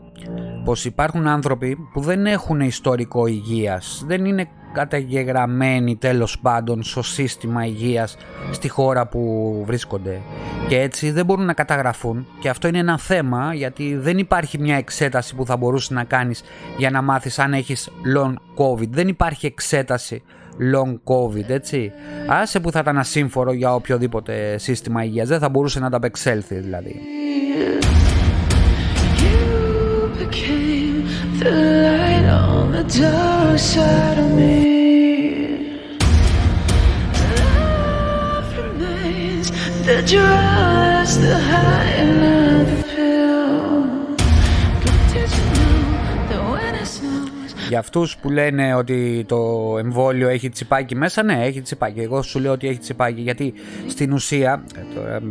πως 0.63 0.85
υπάρχουν 0.85 1.27
άνθρωποι 1.27 1.77
που 1.93 2.01
δεν 2.01 2.25
έχουν 2.25 2.59
ιστορικό 2.59 3.27
υγείας, 3.27 4.03
δεν 4.07 4.25
είναι 4.25 4.47
καταγεγραμμένοι 4.75 5.95
τέλος 5.95 6.39
πάντων 6.39 6.83
στο 6.83 7.01
σύστημα 7.01 7.65
υγείας 7.65 8.17
στη 8.51 8.69
χώρα 8.69 9.07
που 9.07 9.63
βρίσκονται. 9.65 10.21
Και 10.67 10.79
έτσι 10.79 11.11
δεν 11.11 11.25
μπορούν 11.25 11.45
να 11.45 11.53
καταγραφούν. 11.53 12.27
Και 12.39 12.49
αυτό 12.49 12.67
είναι 12.67 12.77
ένα 12.77 12.97
θέμα 12.97 13.53
γιατί 13.53 13.95
δεν 13.95 14.17
υπάρχει 14.17 14.59
μια 14.59 14.75
εξέταση 14.75 15.35
που 15.35 15.45
θα 15.45 15.57
μπορούσε 15.57 15.93
να 15.93 16.03
κάνεις 16.03 16.43
για 16.77 16.89
να 16.89 17.01
μάθεις 17.01 17.39
αν 17.39 17.53
έχεις 17.53 17.89
long 18.15 18.33
covid. 18.57 18.89
Δεν 18.89 19.07
υπάρχει 19.07 19.45
εξέταση 19.45 20.23
long 20.73 21.13
covid 21.13 21.49
έτσι. 21.49 21.91
Άσε 22.27 22.59
που 22.59 22.71
θα 22.71 22.79
ήταν 22.79 22.97
ασύμφορο 22.97 23.53
για 23.53 23.73
οποιοδήποτε 23.73 24.57
σύστημα 24.57 25.03
υγείας. 25.03 25.27
Δεν 25.27 25.39
θα 25.39 25.49
μπορούσε 25.49 25.79
να 25.79 25.89
τα 25.89 25.97
απεξέλθει 25.97 26.55
δηλαδή 26.55 26.95
the 32.75 32.99
dark 32.99 33.57
side 33.57 34.17
of 34.17 34.31
me. 34.31 35.79
Love 37.37 38.57
remains 38.57 39.49
the 39.85 40.01
drives, 40.01 41.17
the 41.19 41.39
high 41.39 41.85
and 42.01 42.21
the 42.21 42.94
Για 47.75 47.83
αυτούς 47.83 48.17
που 48.17 48.29
λένε 48.29 48.75
ότι 48.75 49.25
το 49.27 49.75
εμβόλιο 49.79 50.27
έχει 50.27 50.49
τσιπάκι 50.49 50.95
μέσα, 50.95 51.23
ναι 51.23 51.39
έχει 51.43 51.61
τσιπάκι. 51.61 51.99
Εγώ 51.99 52.21
σου 52.21 52.39
λέω 52.39 52.51
ότι 52.51 52.67
έχει 52.67 52.79
τσιπάκι 52.79 53.21
γιατί 53.21 53.53
στην 53.87 54.13
ουσία, 54.13 54.63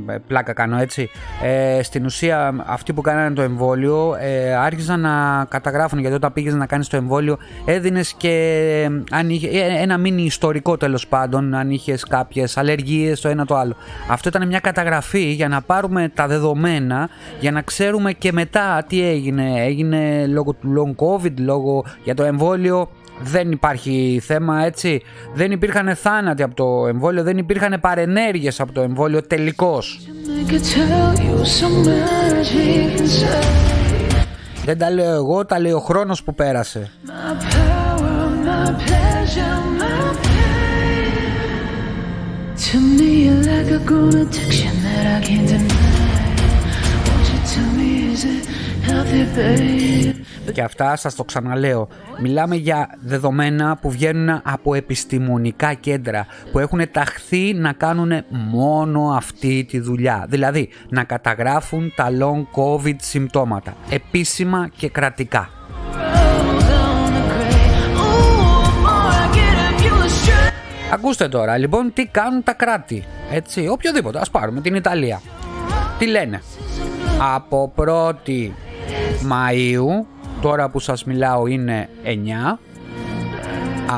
ε, 0.08 0.12
ε, 0.12 0.18
πλάκα 0.26 0.52
κάνω 0.52 0.78
έτσι, 0.78 1.08
ε, 1.42 1.82
στην 1.82 2.04
ουσία 2.04 2.54
αυτοί 2.66 2.92
που 2.92 3.00
κάνανε 3.00 3.34
το 3.34 3.42
εμβόλιο 3.42 4.16
ε, 4.20 4.54
άρχισαν 4.54 5.00
να 5.00 5.46
καταγράφουν 5.48 5.98
γιατί 5.98 6.14
όταν 6.14 6.32
πήγες 6.32 6.54
να 6.54 6.66
κάνεις 6.66 6.88
το 6.88 6.96
εμβόλιο 6.96 7.38
έδινες 7.64 8.14
και 8.16 8.90
αν 9.10 9.30
είχε, 9.30 9.48
ένα 9.80 9.98
μήνυ 9.98 10.22
ιστορικό 10.22 10.76
τέλος 10.76 11.06
πάντων, 11.06 11.54
αν 11.54 11.70
είχες 11.70 12.04
κάποιες 12.04 12.56
αλλεργίες 12.56 13.20
το 13.20 13.28
ένα 13.28 13.46
το 13.46 13.56
άλλο. 13.56 13.76
Αυτό 14.10 14.28
ήταν 14.28 14.46
μια 14.46 14.60
καταγραφή 14.60 15.32
για 15.32 15.48
να 15.48 15.62
πάρουμε 15.62 16.10
τα 16.14 16.26
δεδομένα 16.26 17.08
για 17.40 17.50
να 17.50 17.62
ξέρουμε 17.62 18.12
και 18.12 18.32
μετά 18.32 18.84
τι 18.88 19.08
έγινε. 19.08 19.64
Έγινε 19.64 20.26
λόγω 20.26 20.52
του 20.52 20.96
long 20.98 21.04
covid, 21.04 21.34
λόγω 21.38 21.84
για 22.04 22.14
το 22.14 22.24
εμβόλιο 22.34 22.88
δεν 23.20 23.50
υπάρχει 23.50 24.20
θέμα 24.22 24.64
έτσι. 24.64 25.02
Δεν 25.34 25.50
υπήρχαν 25.50 25.96
θάνατοι 25.96 26.42
από 26.42 26.54
το 26.54 26.86
εμβόλιο, 26.86 27.22
δεν 27.22 27.38
υπήρχαν 27.38 27.78
παρενέργειες 27.80 28.60
από 28.60 28.72
το 28.72 28.80
εμβόλιο 28.80 29.22
τελικώς. 29.22 30.00
Δεν 34.64 34.78
τα 34.78 34.90
λέω 34.90 35.14
εγώ, 35.14 35.44
τα 35.44 35.60
λέει 35.60 35.72
ο 35.72 35.80
χρόνος 35.80 36.22
που 36.22 36.34
πέρασε. 36.34 36.90
Και 50.52 50.62
αυτά 50.62 50.96
σας 50.96 51.14
το 51.14 51.24
ξαναλέω. 51.24 51.88
Μιλάμε 52.18 52.56
για 52.56 52.88
δεδομένα 53.00 53.76
που 53.76 53.90
βγαίνουν 53.90 54.40
από 54.44 54.74
επιστημονικά 54.74 55.74
κέντρα 55.74 56.26
που 56.52 56.58
έχουν 56.58 56.90
ταχθεί 56.90 57.54
να 57.54 57.72
κάνουν 57.72 58.24
μόνο 58.28 59.12
αυτή 59.16 59.64
τη 59.68 59.80
δουλειά. 59.80 60.26
Δηλαδή 60.28 60.68
να 60.88 61.04
καταγράφουν 61.04 61.92
τα 61.96 62.08
long 62.20 62.60
covid 62.60 62.96
συμπτώματα. 63.00 63.74
Επίσημα 63.90 64.68
και 64.76 64.88
κρατικά. 64.88 65.48
Ακούστε 70.92 71.28
τώρα 71.28 71.56
λοιπόν 71.56 71.92
τι 71.92 72.06
κάνουν 72.06 72.42
τα 72.42 72.52
κράτη. 72.52 73.04
Έτσι, 73.30 73.68
οποιοδήποτε. 73.68 74.18
Ας 74.18 74.30
πάρουμε 74.30 74.60
την 74.60 74.74
Ιταλία. 74.74 75.20
Τι 75.98 76.06
λένε; 76.06 76.42
Από 77.34 77.72
1η 77.76 78.50
Μαΐου 79.30 80.04
τώρα 80.44 80.68
που 80.68 80.78
σας 80.78 81.04
μιλάω 81.04 81.46
είναι 81.46 81.88
9 82.04 82.58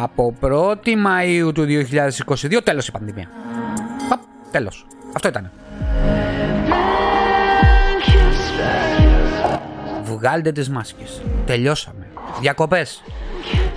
από 0.03 0.35
1η 0.41 0.89
Μαΐου 0.89 1.55
του 1.55 1.65
2022 1.65 2.61
τέλος 2.65 2.89
η 2.89 2.93
πανδημία. 2.93 3.29
Παπ, 4.09 4.21
τέλος. 4.51 4.87
Αυτό 5.17 5.29
ήταν. 5.29 5.51
Βγάλτε 10.05 10.53
τις 10.53 10.71
μάσκες. 10.71 11.23
Τελειώσαμε. 11.47 12.07
Διακοπές. 12.41 13.03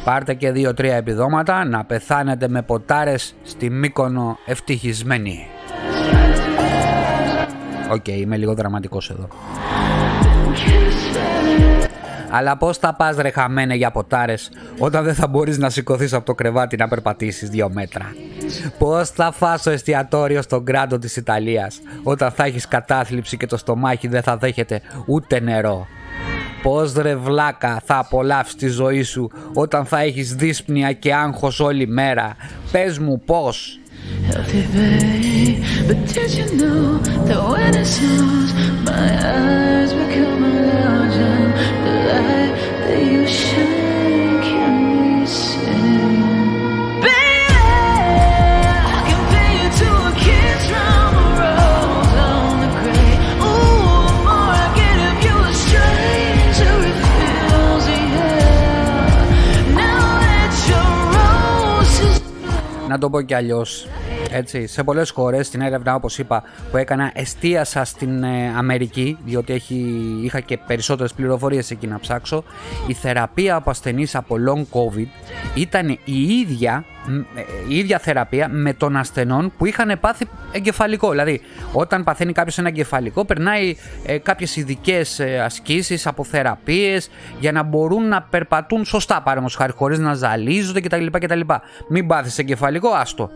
Πάρτε 0.03 0.33
και 0.33 0.51
2-3 0.51 0.83
επιδόματα 0.83 1.65
να 1.65 1.85
πεθάνετε 1.85 2.47
με 2.47 2.61
ποτάρες 2.61 3.35
στη 3.43 3.69
Μύκονο 3.69 4.37
ευτυχισμένοι. 4.45 5.47
OK, 7.91 8.03
okay, 8.05 8.09
είμαι 8.09 8.37
λίγο 8.37 8.53
δραματικός 8.53 9.09
εδώ 9.09 9.27
αλλά 12.29 12.57
πώς 12.57 12.77
θα 12.77 12.95
πας 12.95 13.15
ρε 13.15 13.29
χαμένε 13.29 13.75
για 13.75 13.91
ποτάρες 13.91 14.51
όταν 14.77 15.03
δεν 15.03 15.13
θα 15.13 15.27
μπορείς 15.27 15.57
να 15.57 15.69
σηκωθείς 15.69 16.13
από 16.13 16.25
το 16.25 16.35
κρεβάτι 16.35 16.77
να 16.77 16.87
περπατήσεις 16.87 17.49
δύο 17.49 17.69
μέτρα; 17.73 18.15
Πώς 18.77 19.09
θα 19.09 19.31
φας 19.31 19.59
στο 19.59 19.69
εστιατόριο 19.69 20.41
στον 20.41 20.65
κράτο 20.65 20.99
της 20.99 21.15
Ιταλίας 21.15 21.79
όταν 22.03 22.31
θα 22.31 22.43
έχεις 22.43 22.67
κατάθλιψη 22.67 23.37
και 23.37 23.45
το 23.45 23.57
στομάχι 23.57 24.07
δεν 24.07 24.21
θα 24.21 24.37
δέχεται 24.37 24.81
ούτε 25.05 25.39
νερό; 25.39 25.87
Πώς 26.61 26.93
ρε 26.93 27.15
βλάκα 27.15 27.81
θα 27.85 27.97
απολαύσεις 27.97 28.55
τη 28.55 28.67
ζωή 28.67 29.01
σου 29.01 29.31
όταν 29.53 29.85
θα 29.85 29.99
έχεις 29.99 30.35
δύσπνοια 30.35 30.91
και 30.91 31.13
άγχος 31.13 31.59
όλη 31.59 31.87
μέρα; 31.87 32.35
Πες 32.71 32.99
μου 32.99 33.21
πώς. 33.25 33.79
you 38.01 39.78
να 62.89 62.97
το 62.97 63.09
πω 63.09 63.21
κι 63.21 63.33
αλλιώς. 63.33 63.87
Έτσι, 64.31 64.67
σε 64.67 64.83
πολλές 64.83 65.09
χώρες, 65.09 65.47
στην 65.47 65.61
έρευνα 65.61 65.95
όπως 65.95 66.17
είπα 66.17 66.43
που 66.71 66.77
έκανα, 66.77 67.11
εστίασα 67.13 67.83
στην 67.83 68.23
ε, 68.23 68.53
Αμερική, 68.57 69.17
διότι 69.25 69.53
έχει, 69.53 69.75
είχα 70.23 70.39
και 70.39 70.57
περισσότερες 70.57 71.13
πληροφορίες 71.13 71.71
εκεί 71.71 71.87
να 71.87 71.99
ψάξω. 71.99 72.43
Η 72.87 72.93
θεραπεία 72.93 73.55
από 73.55 73.69
ασθενείς 73.69 74.15
από 74.15 74.35
long 74.47 74.77
COVID 74.79 75.07
ήταν 75.55 75.89
η 75.89 76.21
ίδια 76.21 76.85
ε, 76.98 76.98
η 77.67 77.77
ίδια 77.77 77.99
θεραπεία 77.99 78.47
με 78.49 78.73
των 78.73 78.95
ασθενών 78.97 79.51
που 79.57 79.65
είχαν 79.65 79.97
πάθει 79.99 80.27
εγκεφαλικό. 80.51 81.09
Δηλαδή, 81.09 81.41
όταν 81.73 82.03
παθαίνει 82.03 82.31
κάποιος 82.31 82.57
ένα 82.57 82.67
εγκεφαλικό, 82.67 83.25
περνάει 83.25 83.75
ε, 84.05 84.17
κάποιες 84.17 84.55
ειδικές 84.55 85.19
ε, 85.19 85.39
ασκήσεις, 85.39 86.07
αποθεραπείες 86.07 87.09
για 87.39 87.51
να 87.51 87.63
μπορούν 87.63 88.07
να 88.07 88.21
περπατούν 88.21 88.85
σωστά, 88.85 89.21
παραδείγματο 89.21 89.57
χάρη, 89.57 89.71
χωρίς 89.71 89.99
να 89.99 90.13
ζαλίζονται 90.13 90.81
κτλ. 90.81 91.05
κτλ. 91.05 91.39
Μην 91.89 92.07
πάθεις 92.07 92.37
εγκεφαλικό, 92.37 92.89
άστο. 92.89 93.29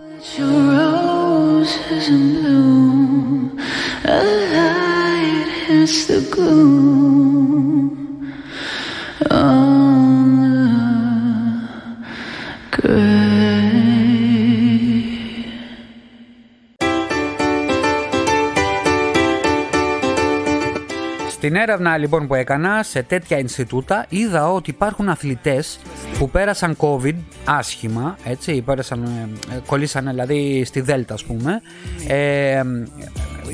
Στην 21.43 21.55
έρευνα 21.55 21.97
λοιπόν 21.97 22.27
που 22.27 22.35
έκανα 22.35 22.83
σε 22.83 23.03
τέτοια 23.03 23.37
Ινστιτούτα 23.37 24.05
είδα 24.09 24.51
ότι 24.51 24.69
υπάρχουν 24.69 25.09
αθλητές 25.09 25.79
που 26.17 26.29
πέρασαν 26.29 26.75
COVID 26.77 27.15
άσχημα, 27.45 28.17
έτσι, 28.23 28.61
πέρασαν, 28.61 29.03
ε, 29.03 29.59
κολλήσανε 29.65 30.09
δηλαδή 30.09 30.63
στη 30.65 30.81
Δέλτα 30.81 31.13
ας 31.13 31.23
πούμε. 31.23 31.61
Ε, 32.07 32.61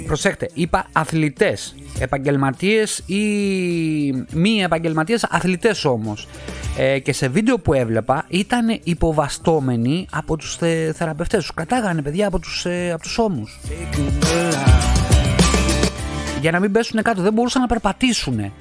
προσέχτε, 0.06 0.50
είπα 0.54 0.86
αθλητές, 0.92 1.76
επαγγελματίες 2.00 3.04
ή 3.06 3.24
μη 4.34 4.62
επαγγελματίες 4.64 5.24
αθλητές 5.24 5.86
όμως. 5.86 6.28
Ε, 6.78 7.00
και 7.00 7.14
σε 7.14 7.28
βίντεο 7.28 7.60
που 7.60 7.74
έβλεπα 7.74 8.26
ήταν 8.28 8.80
υποβαστόμενοι 8.84 10.08
από 10.12 10.38
τους 10.38 10.56
θε, 10.56 10.94
θεραπευτές, 10.94 11.40
τους 11.40 11.54
κρατάγανε 11.54 12.02
παιδιά 12.02 12.28
από 12.28 12.40
τους, 12.40 12.66
ε, 12.66 12.92
από 12.92 13.02
τους 13.02 13.18
ώμους 13.18 13.60
για 16.42 16.52
να 16.52 16.60
μην 16.60 16.72
πέσουν 16.72 17.02
κάτω. 17.02 17.22
Δεν 17.22 17.34
μπορούσαν 17.34 17.62
να 17.62 17.68
περπατήσουν. 17.68 18.52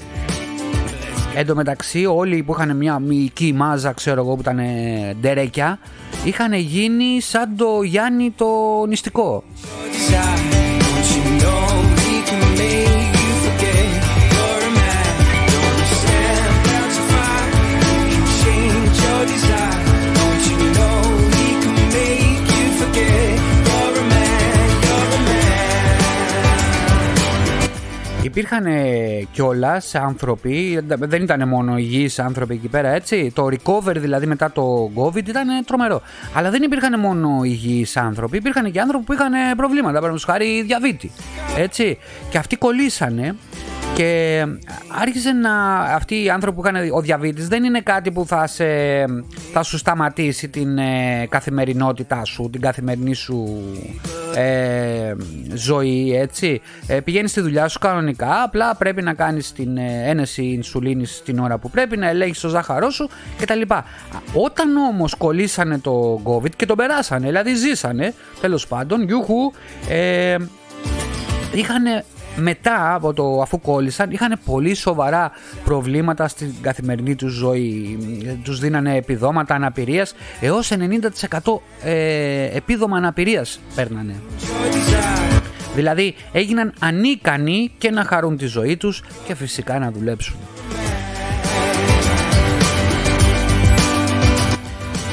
Εν 1.35 1.47
τω 1.47 1.55
μεταξύ, 1.55 2.07
όλοι 2.07 2.43
που 2.43 2.53
είχαν 2.53 2.77
μια 2.77 2.99
μυϊκή 2.99 3.53
μάζα, 3.53 3.93
ξέρω 3.93 4.21
εγώ, 4.21 4.35
που 4.35 4.41
ήταν 4.41 4.61
ντερέκια, 5.21 5.79
είχαν 6.25 6.53
γίνει 6.53 7.21
σαν 7.21 7.57
το 7.57 7.83
Γιάννη 7.83 8.31
το 8.37 8.47
νηστικό. 8.89 9.45
Υπήρχαν 28.39 28.67
κιόλας 29.33 29.95
άνθρωποι, 29.95 30.81
δεν 30.87 31.23
ήταν 31.23 31.49
μόνο 31.49 31.79
υγιείς 31.79 32.19
άνθρωποι 32.19 32.55
εκεί 32.55 32.69
πέρα, 32.69 32.89
έτσι. 32.89 33.33
Το 33.35 33.47
recover 33.47 33.97
δηλαδή 33.97 34.27
μετά 34.27 34.53
το 34.53 34.91
COVID 34.95 35.29
ήταν 35.29 35.65
τρομερό. 35.67 36.03
Αλλά 36.35 36.51
δεν 36.51 36.63
υπήρχαν 36.63 37.01
μόνο 37.01 37.41
υγιείς 37.43 37.97
άνθρωποι, 37.97 38.37
υπήρχαν 38.37 38.73
και 38.73 38.81
άνθρωποι 38.81 39.05
που 39.05 39.13
είχαν 39.13 39.33
προβλήματα. 39.57 40.01
Παραδείγματος 40.01 40.25
χάρη 40.25 40.63
διαβήτη. 40.63 41.11
Έτσι. 41.57 41.99
Και 42.31 42.39
αυτοί 42.39 42.57
κολλήσανε 42.57 43.37
και 43.99 44.47
άρχισε 45.01 45.33
να. 45.33 45.75
Αυτοί 45.81 46.23
οι 46.25 46.31
άνθρωποι 46.31 46.61
που 46.61 46.67
είχαν 46.67 46.91
ο 46.93 47.01
διαβήτη 47.01 47.43
δεν 47.43 47.65
είναι 47.65 47.81
κάτι 47.81 48.11
που 48.11 48.27
θα, 48.27 48.47
σε, 48.47 48.65
θα 49.53 49.63
σου 49.63 49.79
σταματήσει 49.79 50.49
την 50.49 50.79
ε, 50.79 51.27
καθημερινότητά 51.29 52.25
σου, 52.25 52.49
την 52.53 52.61
καθημερινή 52.61 53.15
σου 53.15 53.65
ε, 54.35 55.15
ζωή, 55.55 56.17
έτσι. 56.17 56.61
Ε, 56.87 57.01
πηγαίνεις 57.01 57.31
στη 57.31 57.41
δουλειά 57.41 57.69
σου 57.69 57.79
κανονικά, 57.79 58.43
απλά 58.43 58.77
πρέπει 58.77 59.03
να 59.03 59.15
κάνεις 59.15 59.53
την 59.53 59.77
ε, 59.77 60.03
ένεση 60.05 60.43
ινσουλίνης 60.43 61.23
την 61.25 61.39
ώρα 61.39 61.59
που 61.59 61.71
πρέπει, 61.71 61.97
να 61.97 62.09
ελέγχεις 62.09 62.41
το 62.41 62.49
ζάχαρό 62.49 62.91
σου 62.91 63.09
κτλ. 63.39 63.61
Όταν 64.33 64.77
όμως 64.77 65.15
κολλήσανε 65.15 65.79
το 65.79 66.21
COVID 66.25 66.57
και 66.57 66.67
τον 66.67 66.77
περάσανε, 66.77 67.27
δηλαδή 67.27 67.55
ζήσανε, 67.55 68.15
τέλος 68.41 68.67
πάντων, 68.67 69.03
γιούχου, 69.03 69.53
ε, 69.89 70.37
είχαν 71.53 71.83
μετά 72.41 72.95
από 72.95 73.13
το 73.13 73.41
αφού 73.41 73.61
κόλλησαν 73.61 74.11
είχαν 74.11 74.39
πολύ 74.45 74.75
σοβαρά 74.75 75.31
προβλήματα 75.65 76.29
στην 76.29 76.55
καθημερινή 76.61 77.15
τους 77.15 77.33
ζωή. 77.33 77.99
Τους 78.43 78.59
δίνανε 78.59 78.97
επιδόματα 78.97 79.55
αναπηρίας 79.55 80.15
έως 80.41 80.73
90% 81.33 81.39
ε, 81.83 82.57
επίδομα 82.57 82.97
αναπηρίας 82.97 83.61
παίρνανε. 83.75 84.15
Δηλαδή 85.75 86.15
έγιναν 86.33 86.73
ανίκανοι 86.79 87.71
και 87.79 87.91
να 87.91 88.05
χαρούν 88.05 88.37
τη 88.37 88.47
ζωή 88.47 88.77
τους 88.77 89.03
και 89.27 89.35
φυσικά 89.35 89.79
να 89.79 89.91
δουλέψουν. 89.91 90.37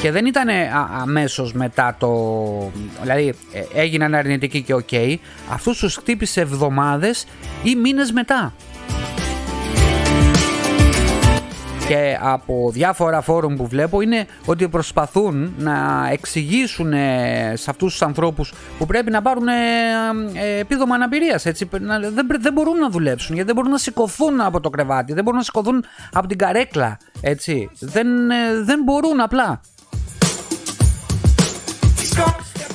Και 0.00 0.10
δεν 0.10 0.26
ήταν 0.26 0.48
αμέσως 1.00 1.52
μετά 1.52 1.96
το. 1.98 2.10
Δηλαδή 3.00 3.34
ε, 3.52 3.80
έγιναν 3.80 4.14
αρνητικοί 4.14 4.62
και 4.62 4.74
OK. 4.74 4.88
Okay, 4.90 5.16
Αυτούς 5.50 5.78
τους 5.78 5.96
χτύπησε 5.96 6.40
εβδομάδες 6.40 7.26
ή 7.62 7.74
μήνες 7.74 8.12
μετά. 8.12 8.52
Και 11.88 12.18
από 12.20 12.70
διάφορα 12.72 13.20
φόρουμ 13.20 13.56
που 13.56 13.66
βλέπω 13.66 14.00
είναι 14.00 14.26
ότι 14.44 14.68
προσπαθούν 14.68 15.54
να 15.58 16.08
εξηγήσουν 16.12 16.92
ε, 16.92 17.52
σε 17.56 17.70
αυτούς 17.70 17.92
τους 17.92 18.02
ανθρώπους 18.02 18.52
που 18.78 18.86
πρέπει 18.86 19.10
να 19.10 19.22
πάρουν 19.22 19.48
ε, 19.48 20.58
επίδομα 20.58 20.94
αναπηρίας. 20.94 21.46
Έτσι. 21.46 21.68
Δεν, 21.70 22.26
δεν 22.40 22.52
μπορούν 22.52 22.78
να 22.78 22.88
δουλέψουν 22.88 23.34
γιατί 23.34 23.46
δεν 23.46 23.56
μπορούν 23.56 23.70
να 23.70 23.78
σηκωθούν 23.78 24.40
από 24.40 24.60
το 24.60 24.70
κρεβάτι, 24.70 25.12
δεν 25.12 25.24
μπορούν 25.24 25.38
να 25.38 25.44
σηκωθούν 25.44 25.84
από 26.12 26.26
την 26.26 26.38
καρέκλα. 26.38 26.98
Έτσι. 27.20 27.70
Δεν, 27.78 28.06
δεν 28.64 28.82
μπορούν 28.84 29.20
απλά. 29.20 29.60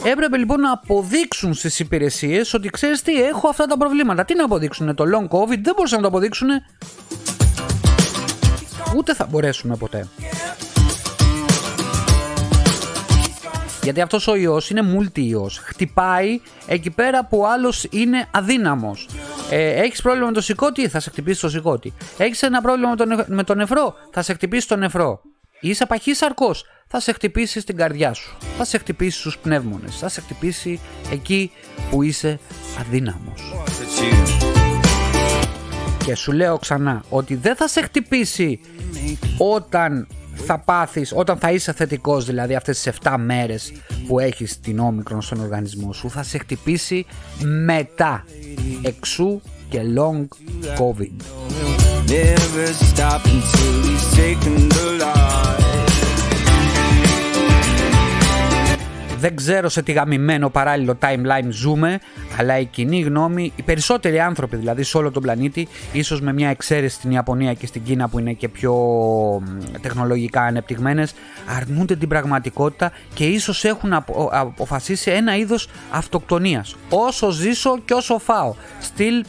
Έπρεπε 0.04 0.38
λοιπόν 0.38 0.60
να 0.60 0.72
αποδείξουν 0.72 1.54
στις 1.54 1.80
υπηρεσίες 1.80 2.54
ότι 2.54 2.70
ξέρεις 2.70 3.02
τι, 3.02 3.24
έχω 3.24 3.48
αυτά 3.48 3.66
τα 3.66 3.78
προβλήματα. 3.78 4.26
Τι 4.26 4.36
να 4.36 4.44
αποδείξουν, 4.44 4.96
το 4.96 5.04
long 5.04 5.38
COVID 5.38 5.60
δεν 5.62 5.74
μπορούσαν 5.76 5.98
να 5.98 6.02
το 6.02 6.08
αποδείξουν. 6.08 6.48
Ούτε 8.96 9.14
θα 9.16 9.26
μπορέσουν 9.26 9.78
ποτέ. 9.78 10.08
Γιατί 13.84 14.02
αυτός 14.02 14.28
ο 14.28 14.36
ιός 14.36 14.70
είναι 14.70 14.82
μουλτιός. 14.82 15.58
Χτυπάει 15.58 16.42
εκεί 16.68 16.90
πέρα 16.90 17.26
που 17.26 17.38
ο 17.38 17.48
άλλος 17.48 17.88
είναι 17.90 18.28
αδύναμος. 18.32 19.08
Ε, 19.50 19.82
έχεις 19.82 20.02
πρόβλημα 20.02 20.28
με 20.28 20.34
το 20.34 20.42
σηκώτη, 20.42 20.88
θα 20.88 21.00
σε 21.00 21.10
χτυπήσει 21.10 21.42
το 21.42 21.50
σηκώτη. 21.50 21.94
Έχεις 22.18 22.42
ένα 22.42 22.62
πρόβλημα 22.62 22.90
με 22.90 22.96
τον, 22.96 23.26
με 23.28 23.44
τον 23.44 23.58
νεφρό, 23.58 23.96
θα 24.12 24.22
σε 24.22 24.34
χτυπήσει 24.34 24.68
το 24.68 24.76
νεφρό. 24.76 25.22
Είσαι 25.60 25.86
παχύσαρκος, 25.86 26.66
θα 26.92 27.00
σε 27.00 27.12
χτυπήσει 27.12 27.60
στην 27.60 27.76
καρδιά 27.76 28.14
σου, 28.14 28.38
θα 28.58 28.66
σε 28.66 28.78
χτυπήσει 28.78 29.20
στους 29.20 29.38
πνεύμονες, 29.38 29.98
θα 29.98 30.10
σε 30.10 30.22
χτυπήσει 30.22 30.80
εκεί 31.12 31.52
που 31.90 32.02
είσαι 32.02 32.40
αδύναμος. 32.80 33.54
Και 36.06 36.16
σου 36.16 36.32
λέω 36.32 36.58
ξανά 36.58 37.04
ότι 37.10 37.36
δεν 37.36 37.56
θα 37.56 37.68
σε 37.68 37.82
χτυπήσει 37.82 38.60
όταν 39.38 40.08
θα 40.46 40.60
πάθεις, 40.60 41.12
όταν 41.16 41.38
θα 41.38 41.52
είσαι 41.52 41.74
θετικός 41.74 42.26
δηλαδή 42.26 42.56
αυτές 42.56 42.82
τις 42.82 42.94
7 43.04 43.16
μέρες 43.18 43.72
που 44.08 44.20
έχεις 44.20 44.60
την 44.60 44.80
όμικρον 44.80 45.22
στον 45.22 45.40
οργανισμό 45.40 45.94
σου. 45.94 46.10
Θα 46.10 46.24
σε 46.24 46.38
χτυπήσει 46.38 47.06
μετά. 47.66 48.26
Εξού 48.82 49.42
και 49.70 49.82
long 49.98 50.28
covid 50.80 51.12
δεν 59.22 59.36
ξέρω 59.36 59.70
σε 59.70 59.82
τι 59.82 59.92
γαμημένο 59.92 60.50
παράλληλο 60.50 60.98
timeline 61.02 61.50
ζούμε, 61.50 62.00
αλλά 62.38 62.60
η 62.60 62.66
κοινή 62.66 63.00
γνώμη, 63.00 63.52
οι 63.56 63.62
περισσότεροι 63.62 64.20
άνθρωποι 64.20 64.56
δηλαδή 64.56 64.84
σε 64.84 64.98
όλο 64.98 65.12
τον 65.12 65.22
πλανήτη, 65.22 65.68
ίσως 65.94 66.22
με 66.22 66.34
μια 66.34 66.50
εξαίρεση 66.50 66.96
στην 66.96 67.12
Ιαπωνία 67.12 67.54
και 67.54 67.66
στην 67.66 67.84
Κίνα 67.84 68.10
που 68.10 68.20
είναι 68.20 68.34
και 68.34 68.50
πιο 68.50 68.74
τεχνολογικά 69.82 70.42
ανεπτυγμένες, 70.42 71.14
αρνούνται 71.58 71.96
την 71.96 72.08
πραγματικότητα 72.08 72.92
και 73.14 73.26
ίσως 73.26 73.64
έχουν 73.64 73.94
αποφασίσει 74.32 75.12
ένα 75.12 75.38
είδος 75.38 75.68
αυτοκτονίας. 75.92 76.76
Όσο 76.90 77.30
ζήσω 77.30 77.80
και 77.86 77.94
όσο 77.94 78.20
φάω. 78.20 78.54
Στυλ 78.80 79.26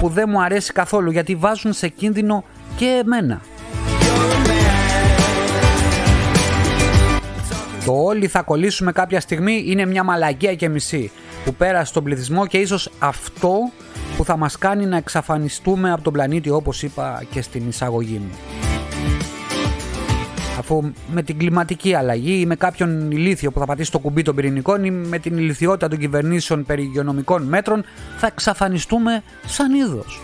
που 0.00 0.08
δεν 0.08 0.28
μου 0.28 0.42
αρέσει 0.42 0.72
καθόλου 0.72 1.10
γιατί 1.10 1.34
βάζουν 1.34 1.72
σε 1.72 1.88
κίνδυνο 1.88 2.44
και 2.76 3.02
εμένα. 3.02 3.40
Το 7.84 7.92
όλοι 7.92 8.26
θα 8.26 8.42
κολλήσουμε 8.42 8.92
κάποια 8.92 9.20
στιγμή 9.20 9.64
είναι 9.66 9.86
μια 9.86 10.02
μαλακία 10.02 10.54
και 10.54 10.68
μισή 10.68 11.10
που 11.44 11.54
πέρασε 11.54 11.84
στον 11.84 12.04
πληθυσμό 12.04 12.46
και 12.46 12.58
ίσως 12.58 12.90
αυτό 12.98 13.58
που 14.16 14.24
θα 14.24 14.36
μας 14.36 14.58
κάνει 14.58 14.86
να 14.86 14.96
εξαφανιστούμε 14.96 15.92
από 15.92 16.02
τον 16.02 16.12
πλανήτη 16.12 16.50
όπως 16.50 16.82
είπα 16.82 17.24
και 17.30 17.42
στην 17.42 17.68
εισαγωγή 17.68 18.18
μου. 18.18 18.30
Αφού 20.58 20.92
με 21.12 21.22
την 21.22 21.38
κλιματική 21.38 21.94
αλλαγή 21.94 22.40
ή 22.40 22.46
με 22.46 22.56
κάποιον 22.56 23.10
ηλίθιο 23.10 23.50
που 23.50 23.58
θα 23.58 23.64
πατήσει 23.64 23.90
το 23.90 23.98
κουμπί 23.98 24.22
των 24.22 24.34
πυρηνικών 24.34 24.84
ή 24.84 24.90
με 24.90 25.18
την 25.18 25.38
ηλικιότητα 25.38 25.88
των 25.88 25.98
κυβερνήσεων 25.98 26.64
περί 26.64 26.82
υγειονομικών 26.82 27.42
μέτρων 27.42 27.84
θα 28.16 28.26
εξαφανιστούμε 28.26 29.22
σαν 29.46 29.74
είδος. 29.74 30.20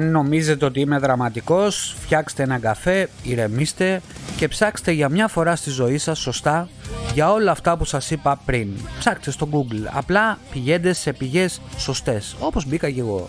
Αν 0.00 0.10
νομίζετε 0.10 0.64
ότι 0.64 0.80
είμαι 0.80 0.98
δραματικός, 0.98 1.96
φτιάξτε 2.00 2.42
έναν 2.42 2.60
καφέ, 2.60 3.08
ηρεμήστε 3.22 4.00
και 4.36 4.48
ψάξτε 4.48 4.90
για 4.90 5.08
μια 5.08 5.28
φορά 5.28 5.56
στη 5.56 5.70
ζωή 5.70 5.98
σας 5.98 6.18
σωστά 6.18 6.68
για 7.14 7.32
όλα 7.32 7.50
αυτά 7.50 7.76
που 7.76 7.84
σας 7.84 8.10
είπα 8.10 8.40
πριν. 8.44 8.68
Ψάξτε 8.98 9.30
στο 9.30 9.48
Google, 9.52 9.88
απλά 9.90 10.38
πηγαίνετε 10.52 10.92
σε 10.92 11.12
πηγές 11.12 11.60
σωστές, 11.76 12.36
όπως 12.40 12.66
μπήκα 12.66 12.90
και 12.90 13.00
εγώ. 13.00 13.28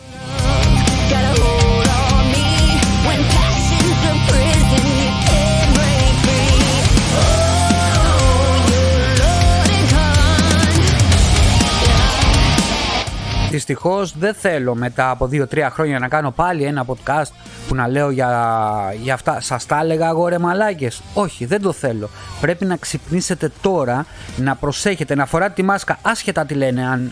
Δυστυχώς 13.52 14.18
δεν 14.18 14.34
θέλω 14.34 14.76
μετά 14.76 15.10
από 15.10 15.30
2-3 15.32 15.68
χρόνια 15.72 15.99
να 15.99 16.08
κάνω 16.08 16.32
πάλι 16.32 16.64
ένα 16.64 16.86
podcast 16.88 17.32
που 17.72 17.78
να 17.78 17.88
λέω 17.88 18.10
για, 18.10 18.30
για 19.02 19.14
αυτά. 19.14 19.42
Σας 19.42 19.66
τα 19.66 19.80
έλεγα 19.80 20.08
αγόρε 20.08 20.38
μαλάκες. 20.40 21.02
Όχι, 21.14 21.46
δεν 21.46 21.62
το 21.62 21.72
θέλω. 21.72 22.10
Πρέπει 22.42 22.66
να 22.66 22.76
ξυπνήσετε 22.76 23.52
τώρα, 23.62 24.06
να 24.38 24.56
προσέχετε, 24.56 25.16
να 25.16 25.26
φοράτε 25.26 25.54
τη 25.54 25.64
μάσκα 25.64 25.98
άσχετα 26.02 26.46
τι 26.46 26.54
λένε 26.54 26.88
αν 26.88 27.12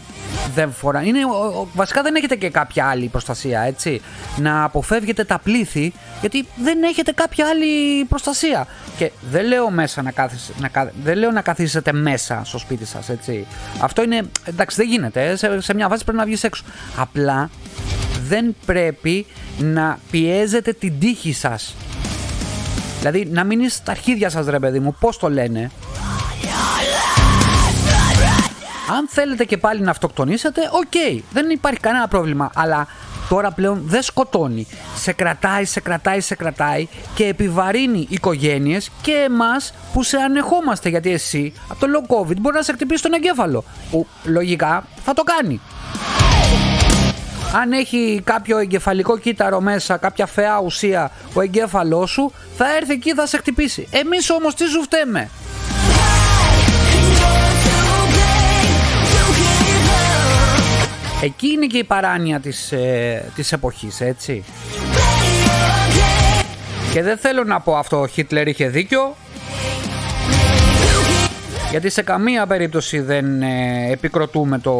δεν 0.56 0.72
φορά. 0.72 1.04
Είναι, 1.04 1.26
ο- 1.26 1.60
ο- 1.60 1.68
βασικά 1.74 2.02
δεν 2.02 2.16
έχετε 2.16 2.36
και 2.36 2.50
κάποια 2.50 2.86
άλλη 2.86 3.08
προστασία, 3.08 3.62
έτσι. 3.62 4.02
Να 4.38 4.64
αποφεύγετε 4.64 5.24
τα 5.24 5.40
πλήθη, 5.40 5.94
γιατί 6.20 6.46
δεν 6.64 6.84
έχετε 6.84 7.12
κάποια 7.12 7.48
άλλη 7.48 8.04
προστασία. 8.06 8.68
Και 8.98 9.12
δεν 9.32 9.46
λέω 9.46 9.70
μέσα 9.70 10.02
να 10.02 10.12
κάθεσαι, 10.12 10.52
να, 10.60 10.68
κα- 10.68 10.92
δεν 11.04 11.18
λέω 11.18 11.32
να 11.32 11.42
καθίσετε 11.42 11.94
μέσα 11.94 12.42
στο 12.46 12.58
σπίτι 12.58 12.86
σας, 12.86 13.10
έτσι. 13.10 13.48
Αυτό 13.80 14.04
είναι, 14.04 14.22
εντάξει 14.44 14.76
δεν 14.76 14.88
γίνεται, 14.90 15.30
ε, 15.30 15.36
σε, 15.36 15.62
σε 15.62 15.74
μια 15.74 15.88
βάση 15.90 16.04
πρέπει 16.04 16.18
να 16.18 16.26
βγεις 16.26 16.44
έξω. 16.44 16.64
Απλά 16.98 17.50
δεν 18.30 18.56
πρέπει 18.66 19.26
να 19.58 20.00
πιέζετε 20.12 20.74
την 20.74 21.00
τύχη 21.00 21.34
σας. 21.34 21.76
Δηλαδή 23.00 23.26
να 23.32 23.44
μην 23.44 23.60
είστε 23.60 23.82
στα 23.82 23.92
αρχίδια 23.92 24.30
σας 24.30 24.46
ρε 24.46 24.60
παιδί 24.60 24.80
μου, 24.80 24.96
πώς 25.00 25.18
το 25.18 25.30
λένε. 25.30 25.72
Αν 28.98 29.08
θέλετε 29.10 29.44
και 29.44 29.58
πάλι 29.58 29.82
να 29.82 29.92
αυτοκτονήσετε, 29.92 30.62
οκ, 30.72 31.22
δεν 31.32 31.50
υπάρχει 31.50 31.80
κανένα 31.80 32.08
πρόβλημα. 32.08 32.50
Αλλά 32.56 32.88
τώρα 33.30 33.52
πλέον 33.52 33.82
δεν 33.86 34.02
σκοτώνει. 34.02 34.68
Σε 34.96 35.12
κρατάει, 35.12 35.66
σε 35.66 35.80
κρατάει, 35.80 36.20
σε 36.20 36.36
κρατάει 36.36 36.88
και 37.16 37.26
επιβαρύνει 37.26 38.08
οικογένειες 38.10 38.92
και 39.02 39.12
εμάς 39.12 39.74
που 39.94 40.04
σε 40.04 40.18
ανεχόμαστε. 40.18 40.90
Γιατί 40.90 41.12
εσύ 41.12 41.54
από 41.68 41.80
το 41.80 41.88
long 41.94 42.14
COVID 42.16 42.36
μπορεί 42.40 42.56
να 42.56 42.62
σε 42.62 42.72
χτυπήσει 42.72 43.04
τον 43.04 43.14
εγκέφαλο. 43.14 43.64
Που 43.92 44.08
λογικά 44.24 44.84
θα 45.04 45.14
το 45.14 45.24
κάνει. 45.24 45.62
Αν 47.54 47.72
έχει 47.72 48.22
κάποιο 48.24 48.58
εγκεφαλικό 48.58 49.18
κύτταρο 49.18 49.62
μέσα, 49.62 49.98
κάποια 49.98 50.26
φαιά 50.26 50.60
ουσία 50.60 51.12
ο 51.34 51.42
εγκέφαλός 51.42 52.12
σου, 52.12 52.32
θα 52.58 52.76
έρθει 52.76 52.94
εκεί 52.94 53.14
θα 53.14 53.26
σε 53.26 53.38
χτυπήσει. 53.38 53.88
Εμείς 53.92 54.30
όμως 54.30 54.56
τι 54.56 54.66
σου 54.66 54.82
φταίμε. 54.82 55.30
Εκεί 61.22 61.48
είναι 61.48 61.66
και 61.66 61.78
η 61.78 61.84
παράνοια 61.84 62.40
της, 62.40 62.72
ε, 62.72 63.32
της 63.36 63.52
εποχής, 63.52 64.02
έτσι. 64.02 64.44
Και 66.94 67.04
δεν 67.04 67.18
θέλω 67.18 67.44
να 67.44 67.60
πω 67.60 67.78
αυτό 67.78 68.00
ο 68.00 68.08
Χίτλερ 68.08 68.48
είχε 68.48 68.68
δίκιο, 68.68 69.16
γιατί 71.72 71.90
σε 71.90 72.02
καμία 72.02 72.48
περίπτωση 72.48 73.00
δεν 73.00 73.42
ε, 73.42 73.92
επικροτούμε 73.92 74.60
το 74.60 74.74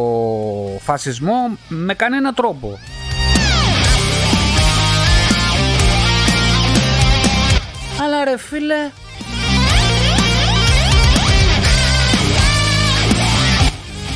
φασισμό 0.80 1.56
με 1.68 1.94
κανένα 1.94 2.32
τρόπο. 2.32 2.78
Αλλά 8.02 8.24
ρε 8.24 8.38
φίλε, 8.38 8.90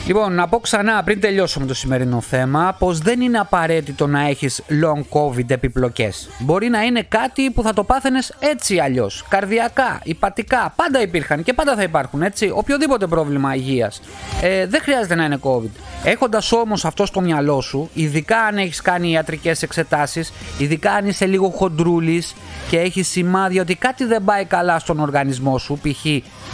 Λοιπόν, 0.07 0.35
να 0.35 0.49
πω 0.49 0.59
ξανά 0.59 1.03
πριν 1.03 1.21
τελειώσω 1.21 1.61
με 1.61 1.67
το 1.67 1.75
σημερινό 1.75 2.21
θέμα 2.21 2.77
πως 2.79 2.99
δεν 2.99 3.21
είναι 3.21 3.39
απαραίτητο 3.39 4.07
να 4.07 4.29
έχεις 4.29 4.63
long 4.69 5.19
covid 5.19 5.51
επιπλοκές. 5.51 6.29
Μπορεί 6.39 6.69
να 6.69 6.83
είναι 6.83 7.03
κάτι 7.03 7.51
που 7.51 7.63
θα 7.63 7.73
το 7.73 7.85
πάθαινες 7.85 8.35
έτσι 8.39 8.79
αλλιώς. 8.79 9.25
Καρδιακά, 9.29 10.01
υπατικά, 10.05 10.73
πάντα 10.77 11.03
υπήρχαν 11.03 11.43
και 11.43 11.53
πάντα 11.53 11.75
θα 11.75 11.83
υπάρχουν 11.83 12.23
έτσι. 12.23 12.51
Οποιοδήποτε 12.55 13.07
πρόβλημα 13.07 13.55
υγείας. 13.55 14.01
Ε, 14.43 14.67
δεν 14.67 14.81
χρειάζεται 14.81 15.15
να 15.15 15.25
είναι 15.25 15.39
covid. 15.43 15.71
Έχοντας 16.05 16.53
όμως 16.53 16.85
αυτό 16.85 17.07
στο 17.07 17.21
μυαλό 17.21 17.61
σου, 17.61 17.91
ειδικά 17.95 18.39
αν 18.39 18.59
έχεις 18.59 18.81
κάνει 18.81 19.11
ιατρικές 19.11 19.63
εξετάσεις, 19.63 20.33
ειδικά 20.59 20.93
αν 20.93 21.09
είσαι 21.09 21.27
λίγο 21.27 21.49
χοντρούλης 21.49 22.35
και 22.71 22.79
έχεις 22.79 23.09
σημάδια 23.09 23.63
ότι 23.63 23.75
κάτι 23.75 24.05
δεν 24.05 24.25
πάει 24.25 24.45
καλά 24.45 24.79
στον 24.79 25.01
οργανισμό 25.01 25.59
σου, 25.59 25.79
π.χ. 25.83 26.05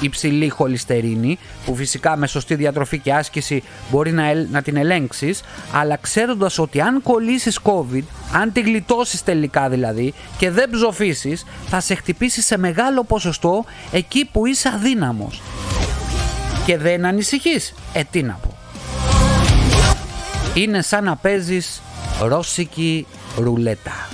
υψηλή 0.00 0.48
χολυστερίνη, 0.48 1.38
που 1.64 1.74
φυσικά 1.74 2.16
με 2.16 2.26
σωστή 2.26 2.54
διατροφή 2.54 2.98
και 2.98 3.12
άσκηση 3.12 3.38
μπορεί 3.90 4.12
να, 4.12 4.28
ελ- 4.28 4.50
να 4.50 4.62
την 4.62 4.76
ελέγξεις, 4.76 5.40
αλλά 5.72 5.96
ξέροντας 5.96 6.58
ότι 6.58 6.80
αν 6.80 7.02
κολλήσεις 7.02 7.58
COVID, 7.62 8.02
αν 8.32 8.52
τη 8.52 8.60
γλιτώσεις 8.60 9.24
τελικά 9.24 9.68
δηλαδή 9.68 10.14
και 10.38 10.50
δεν 10.50 10.70
ψοφήσεις, 10.70 11.44
θα 11.68 11.80
σε 11.80 11.94
χτυπήσει 11.94 12.42
σε 12.42 12.58
μεγάλο 12.58 13.04
ποσοστό 13.04 13.64
εκεί 13.92 14.28
που 14.32 14.46
είσαι 14.46 14.68
αδύναμος. 14.74 15.42
Και 16.66 16.78
δεν 16.78 17.04
ανησυχείς. 17.06 17.74
Ε, 17.92 18.02
τι 18.10 18.22
να 18.22 18.38
πω. 18.42 18.56
Είναι 20.54 20.82
σαν 20.82 21.04
να 21.04 21.16
παίζεις 21.16 21.82
ρώσικη 22.22 23.06
ρουλέτα. 23.36 24.08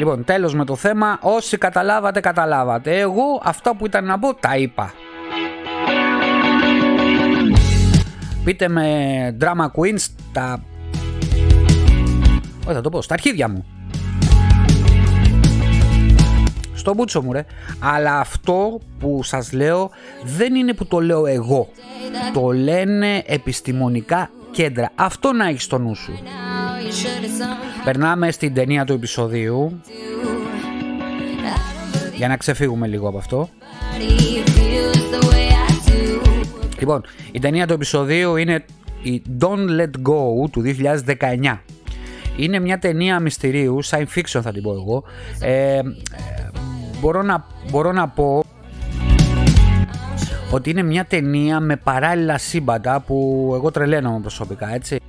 Λοιπόν, 0.00 0.24
τέλος 0.24 0.54
με 0.54 0.64
το 0.64 0.76
θέμα. 0.76 1.18
Όσοι 1.20 1.58
καταλάβατε, 1.58 2.20
καταλάβατε. 2.20 2.98
Εγώ 2.98 3.40
αυτά 3.42 3.76
που 3.76 3.86
ήταν 3.86 4.04
να 4.04 4.18
πω, 4.18 4.34
τα 4.34 4.56
είπα. 4.56 4.92
Πείτε 8.44 8.68
με 8.68 9.36
drama 9.40 9.64
queens 9.64 10.06
τα... 10.32 10.62
Όχι 12.66 12.74
θα 12.74 12.80
το 12.80 12.90
πω, 12.90 13.02
στα 13.02 13.14
αρχίδια 13.14 13.48
μου. 13.48 13.66
Στο 16.74 16.94
μπούτσο 16.94 17.22
μου 17.22 17.32
ρε. 17.32 17.44
Αλλά 17.80 18.18
αυτό 18.18 18.80
που 18.98 19.22
σας 19.22 19.52
λέω 19.52 19.90
δεν 20.24 20.54
είναι 20.54 20.74
που 20.74 20.86
το 20.86 21.00
λέω 21.00 21.26
εγώ. 21.26 21.68
Το 22.32 22.50
λένε 22.50 23.22
επιστημονικά 23.26 24.30
κέντρα. 24.50 24.90
Αυτό 24.94 25.32
να 25.32 25.48
έχεις 25.48 25.62
στο 25.62 25.78
νου 25.78 25.94
σου. 25.94 26.12
Περνάμε 27.84 28.30
στην 28.30 28.54
ταινία 28.54 28.84
του 28.84 28.92
επεισοδίου 28.92 29.80
για 32.16 32.28
να 32.28 32.36
ξεφύγουμε 32.36 32.86
λίγο 32.86 33.08
από 33.08 33.18
αυτό. 33.18 33.48
Λοιπόν, 36.78 37.02
η 37.32 37.38
ταινία 37.38 37.66
του 37.66 37.72
επεισοδίου 37.72 38.36
είναι 38.36 38.64
η 39.02 39.22
Don't 39.40 39.80
Let 39.80 40.10
Go 40.10 40.50
του 40.50 40.62
2019. 41.16 41.58
Είναι 42.36 42.58
μια 42.58 42.78
ταινία 42.78 43.20
μυστηρίου, 43.20 43.84
science 43.84 44.18
fiction 44.18 44.40
θα 44.42 44.52
την 44.52 44.62
πω 44.62 44.72
εγώ, 44.72 45.02
ε, 45.40 45.76
ε, 45.76 45.82
μπορώ 47.00 47.22
να, 47.22 47.46
μπορώ 47.70 47.92
να 47.92 48.08
πω 48.08 48.42
ότι 50.50 50.70
είναι 50.70 50.82
μια 50.82 51.04
ταινία 51.04 51.60
με 51.60 51.76
παράλληλα 51.76 52.38
σύμπαντα 52.38 53.00
που 53.00 53.50
εγώ 53.54 53.70
τρελαίνομαι 53.70 54.20
προσωπικά, 54.20 54.74
έτσι. 54.74 55.00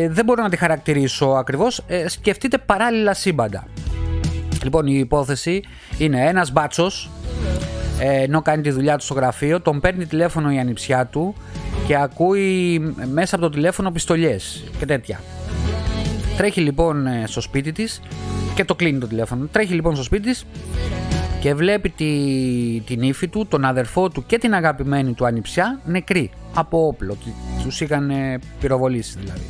Ε, 0.00 0.08
δεν 0.08 0.24
μπορώ 0.24 0.42
να 0.42 0.48
τη 0.48 0.56
χαρακτηρίσω 0.56 1.26
ακριβώς. 1.26 1.82
Ε, 1.86 2.08
σκεφτείτε 2.08 2.58
παράλληλα 2.58 3.14
σύμπαντα. 3.14 3.66
Λοιπόν, 4.62 4.86
η 4.86 4.94
υπόθεση 4.98 5.62
είναι 5.98 6.28
ένας 6.28 6.52
μπάτσος 6.52 7.10
ε, 8.00 8.22
ενώ 8.22 8.42
κάνει 8.42 8.62
τη 8.62 8.70
δουλειά 8.70 8.96
του 8.96 9.04
στο 9.04 9.14
γραφείο, 9.14 9.60
τον 9.60 9.80
παίρνει 9.80 10.06
τηλέφωνο 10.06 10.50
η 10.50 10.58
ανιψιά 10.58 11.06
του 11.06 11.34
και 11.86 11.96
ακούει 11.96 12.78
μέσα 13.12 13.36
από 13.36 13.44
το 13.44 13.50
τηλέφωνο 13.50 13.90
πιστολιές 13.90 14.64
και 14.78 14.86
τέτοια. 14.86 15.20
Τρέχει 16.36 16.60
λοιπόν 16.60 17.06
ε, 17.06 17.24
στο 17.26 17.40
σπίτι 17.40 17.72
της 17.72 18.00
και 18.54 18.64
το 18.64 18.74
κλείνει 18.74 18.98
το 18.98 19.06
τηλέφωνο. 19.06 19.46
Τρέχει 19.52 19.74
λοιπόν 19.74 19.94
στο 19.94 20.04
σπίτι 20.04 20.22
της 20.22 20.44
και 21.40 21.54
βλέπει 21.54 21.90
τη, 21.90 22.12
την 22.86 23.02
ύφη 23.02 23.28
του, 23.28 23.46
τον 23.46 23.64
αδερφό 23.64 24.08
του 24.08 24.26
και 24.26 24.38
την 24.38 24.54
αγαπημένη 24.54 25.12
του 25.12 25.26
ανιψιά 25.26 25.80
νεκρή 25.84 26.30
από 26.54 26.86
όπλο. 26.86 27.16
Τους 27.62 27.80
είχαν 27.80 28.12
πυροβολήσει 28.60 29.18
δηλαδή. 29.18 29.44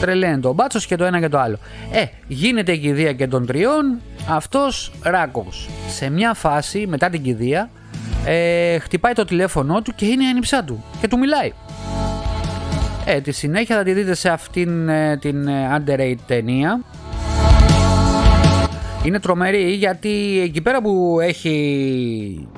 Τρελαίνει 0.00 0.40
το 0.40 0.52
μπάτσος 0.52 0.86
και 0.86 0.96
το 0.96 1.04
ένα 1.04 1.20
και 1.20 1.28
το 1.28 1.38
άλλο. 1.38 1.58
Ε, 1.92 2.04
γίνεται 2.26 2.72
η 2.72 2.78
κηδεία 2.78 3.12
και 3.12 3.26
των 3.26 3.46
τριών. 3.46 4.00
Αυτός 4.28 4.92
ράκος. 5.02 5.68
Σε 5.88 6.10
μια 6.10 6.34
φάση 6.34 6.86
μετά 6.86 7.10
την 7.10 7.22
κηδεία 7.22 7.70
ε, 8.24 8.78
χτυπάει 8.78 9.12
το 9.12 9.24
τηλέφωνό 9.24 9.82
του 9.82 9.94
και 9.94 10.06
είναι 10.06 10.24
η 10.24 10.26
ανιψιά 10.26 10.64
του 10.64 10.84
και 11.00 11.08
του 11.08 11.18
μιλάει. 11.18 11.52
Ε, 13.06 13.20
τη 13.20 13.32
συνέχεια 13.32 13.76
θα 13.76 13.82
τη 13.82 13.92
δείτε 13.92 14.14
σε 14.14 14.28
αυτήν 14.28 14.88
ε, 14.88 15.16
την 15.16 15.48
ε, 15.48 15.76
underrated 15.76 16.14
ταινία. 16.26 16.80
Είναι 19.04 19.20
τρομερή 19.20 19.72
γιατί 19.72 20.40
εκεί 20.44 20.60
πέρα 20.60 20.82
που 20.82 21.18
έχει 21.20 22.48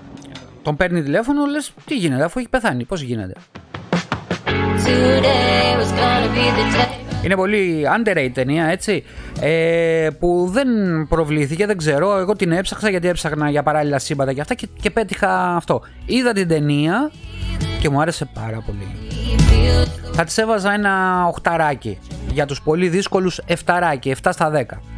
τον 0.62 0.76
παίρνει 0.76 1.02
τηλέφωνο 1.02 1.44
λες 1.46 1.72
τι 1.84 1.96
γίνεται 1.96 2.24
αφού 2.24 2.38
έχει 2.38 2.48
πεθάνει, 2.48 2.84
πώς 2.84 3.00
γίνεται; 3.00 3.34
Είναι 7.24 7.36
πολύ 7.36 7.86
underrated 7.96 8.30
ταινία, 8.34 8.64
έτσι. 8.64 9.04
Ε, 9.40 10.08
που 10.18 10.48
δεν 10.52 10.68
προβλήθηκε, 11.08 11.66
δεν 11.66 11.76
ξέρω. 11.76 12.18
Εγώ 12.18 12.36
την 12.36 12.52
έψαξα 12.52 12.90
γιατί 12.90 13.08
έψαχνα 13.08 13.50
για 13.50 13.62
παράλληλα 13.62 13.98
σύμπαντα 13.98 14.32
και 14.32 14.40
αυτά 14.40 14.54
και, 14.54 14.68
και 14.80 14.90
πέτυχα 14.90 15.56
αυτό. 15.56 15.82
Είδα 16.06 16.32
την 16.32 16.48
ταινία 16.48 17.10
και 17.80 17.88
μου 17.88 18.00
άρεσε 18.00 18.24
πάρα 18.34 18.62
πολύ. 18.66 18.88
Θα 20.12 20.24
της 20.24 20.38
έβαζα 20.38 20.72
ένα 20.72 21.24
οχταράκι. 21.26 21.98
Για 22.32 22.46
τους 22.46 22.62
πολύ 22.62 22.88
δύσκολους 22.88 23.40
εφταράκι, 23.46 24.14
7 24.22 24.30
στα 24.32 24.50
10 24.50 24.91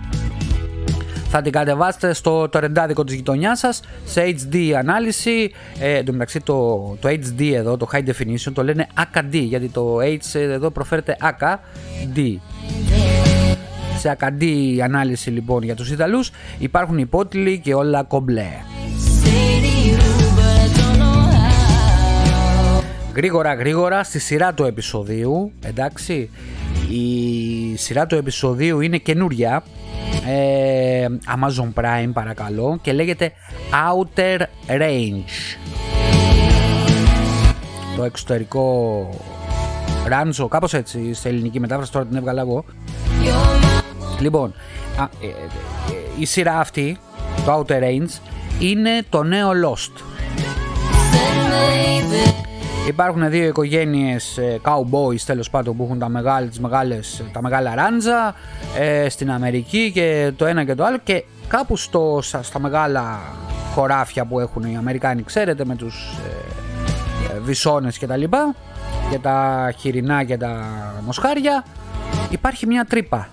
θα 1.37 1.43
την 1.43 1.53
κατεβάσετε 1.53 2.13
στο 2.13 2.49
το 2.49 2.59
ρεντάδικο 2.59 3.05
της 3.05 3.15
γειτονιάς 3.15 3.59
σας 3.59 3.81
σε 4.05 4.23
HD 4.23 4.71
ανάλυση. 4.71 5.53
Ε, 5.79 5.97
εν 5.97 6.05
τω 6.05 6.13
μεταξύ 6.13 6.41
το, 6.41 6.79
το 7.01 7.09
HD 7.09 7.53
εδώ 7.55 7.77
το 7.77 7.89
high 7.93 8.03
definition 8.09 8.53
το 8.53 8.65
λένε 8.65 8.87
AKD 8.99 9.33
γιατί 9.33 9.69
το 9.69 9.97
H 9.99 10.35
εδώ 10.35 10.71
προφέρεται 10.71 11.17
AKD 11.21 12.37
σε 13.99 14.17
AKD 14.19 14.45
ανάλυση 14.83 15.31
λοιπόν 15.31 15.63
για 15.63 15.75
τους 15.75 15.91
Ιταλούς 15.91 16.31
υπάρχουν 16.59 16.99
υπότιλοι 16.99 17.59
και 17.59 17.75
όλα 17.75 18.03
κομπλέ. 18.03 18.49
Γρήγορα 23.15 23.55
γρήγορα 23.55 24.05
στη 24.05 24.19
σειρά 24.19 24.55
του 24.55 24.65
επεισοδίου 24.65 25.53
εντάξει 25.65 26.31
η 26.91 27.77
σειρά 27.77 28.07
του 28.07 28.15
επεισοδίου 28.15 28.81
είναι 28.81 28.99
καινούρια 28.99 29.63
ε, 30.27 31.07
Amazon 31.09 31.73
Prime 31.81 32.11
παρακαλώ 32.13 32.79
και 32.83 32.93
λέγεται 32.93 33.33
Outer 33.71 34.41
Range. 34.67 35.59
Το 37.97 38.05
εξωτερικό 38.05 39.09
ράνζο 40.07 40.49
κάπως 40.49 40.75
έτσι 40.75 41.15
σε 41.15 41.29
ελληνική 41.29 41.61
μετάφραση 41.61 41.93
τώρα 41.93 42.07
την 42.07 42.17
έβγαλα 42.17 42.41
εγώ. 42.41 42.65
Λοιπόν 44.21 44.55
ε, 45.21 45.27
ε, 45.27 45.33
η 46.19 46.25
σειρά 46.25 46.59
αυτή 46.59 46.97
το 47.45 47.59
Outer 47.59 47.83
Range 47.83 48.19
είναι 48.59 49.05
το 49.09 49.23
νέο 49.23 49.51
Lost 49.65 50.03
Υπάρχουν 52.89 53.31
δύο 53.31 53.47
οικογένειες 53.47 54.39
ε, 54.39 54.61
cowboys 54.65 55.21
τέλος 55.27 55.51
πάντων 55.51 55.77
που 55.77 55.83
έχουν 55.83 55.99
τα, 55.99 56.09
μεγάλα, 56.09 56.47
τις 56.47 56.61
μεγάλες, 56.61 57.23
τα 57.33 57.43
μεγάλα 57.43 57.75
ράντζα 57.75 58.35
ε, 58.79 59.09
στην 59.09 59.31
Αμερική 59.31 59.91
και 59.95 60.33
το 60.37 60.47
ένα 60.47 60.65
και 60.65 60.75
το 60.75 60.85
άλλο 60.85 60.99
και 61.05 61.25
κάπου 61.49 61.77
στο, 61.77 62.19
στα 62.23 62.61
μεγάλα 62.61 63.21
χωράφια 63.75 64.25
που 64.25 64.41
έχουν 64.41 64.63
οι 64.63 64.77
Αμερικάνοι 64.77 65.23
ξέρετε 65.23 65.65
με 65.65 65.77
τους 65.77 66.17
ε, 67.31 67.37
ε 67.37 67.41
βυσόνες 67.41 67.99
και 67.99 68.07
τα 68.07 68.17
λοιπά 68.17 68.55
και 69.11 69.19
τα 69.19 69.73
χοιρινά 69.79 70.25
και 70.25 70.37
τα 70.37 70.65
μοσχάρια 71.05 71.65
υπάρχει 72.31 72.67
μια 72.67 72.85
τρύπα. 72.85 73.29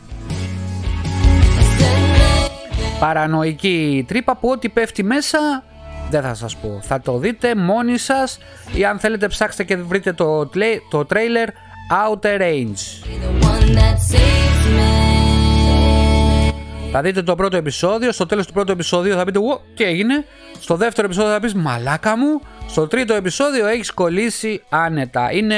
Παρανοϊκή 2.99 4.05
τρύπα 4.07 4.35
που 4.35 4.49
ό,τι 4.49 4.69
πέφτει 4.69 5.03
μέσα 5.03 5.63
δεν 6.11 6.21
θα 6.21 6.33
σας 6.33 6.55
πω. 6.55 6.79
Θα 6.81 7.01
το 7.01 7.17
δείτε 7.17 7.55
μόνοι 7.55 7.97
σας 7.97 8.39
ή 8.73 8.85
αν 8.85 8.99
θέλετε 8.99 9.27
ψάξτε 9.27 9.63
και 9.63 9.75
βρείτε 9.75 10.13
το, 10.13 10.49
το 10.89 11.05
trailer 11.09 11.47
Outer 11.91 12.41
Range. 12.41 13.07
Θα 16.91 17.01
δείτε 17.01 17.21
το 17.23 17.35
πρώτο 17.35 17.57
επεισόδιο, 17.57 18.11
στο 18.11 18.25
τέλος 18.25 18.47
του 18.47 18.53
πρώτου 18.53 18.71
επεισόδιο 18.71 19.15
θα 19.15 19.23
πείτε 19.25 19.39
τι 19.75 19.83
έγινε, 19.83 20.25
στο 20.59 20.75
δεύτερο 20.75 21.07
επεισόδιο 21.07 21.31
θα 21.31 21.39
πεις 21.39 21.53
μαλάκα 21.53 22.17
μου, 22.17 22.41
στο 22.67 22.87
τρίτο 22.87 23.13
επεισόδιο 23.13 23.67
έχεις 23.67 23.91
κολλήσει 23.91 24.63
άνετα. 24.69 25.31
Είναι 25.31 25.55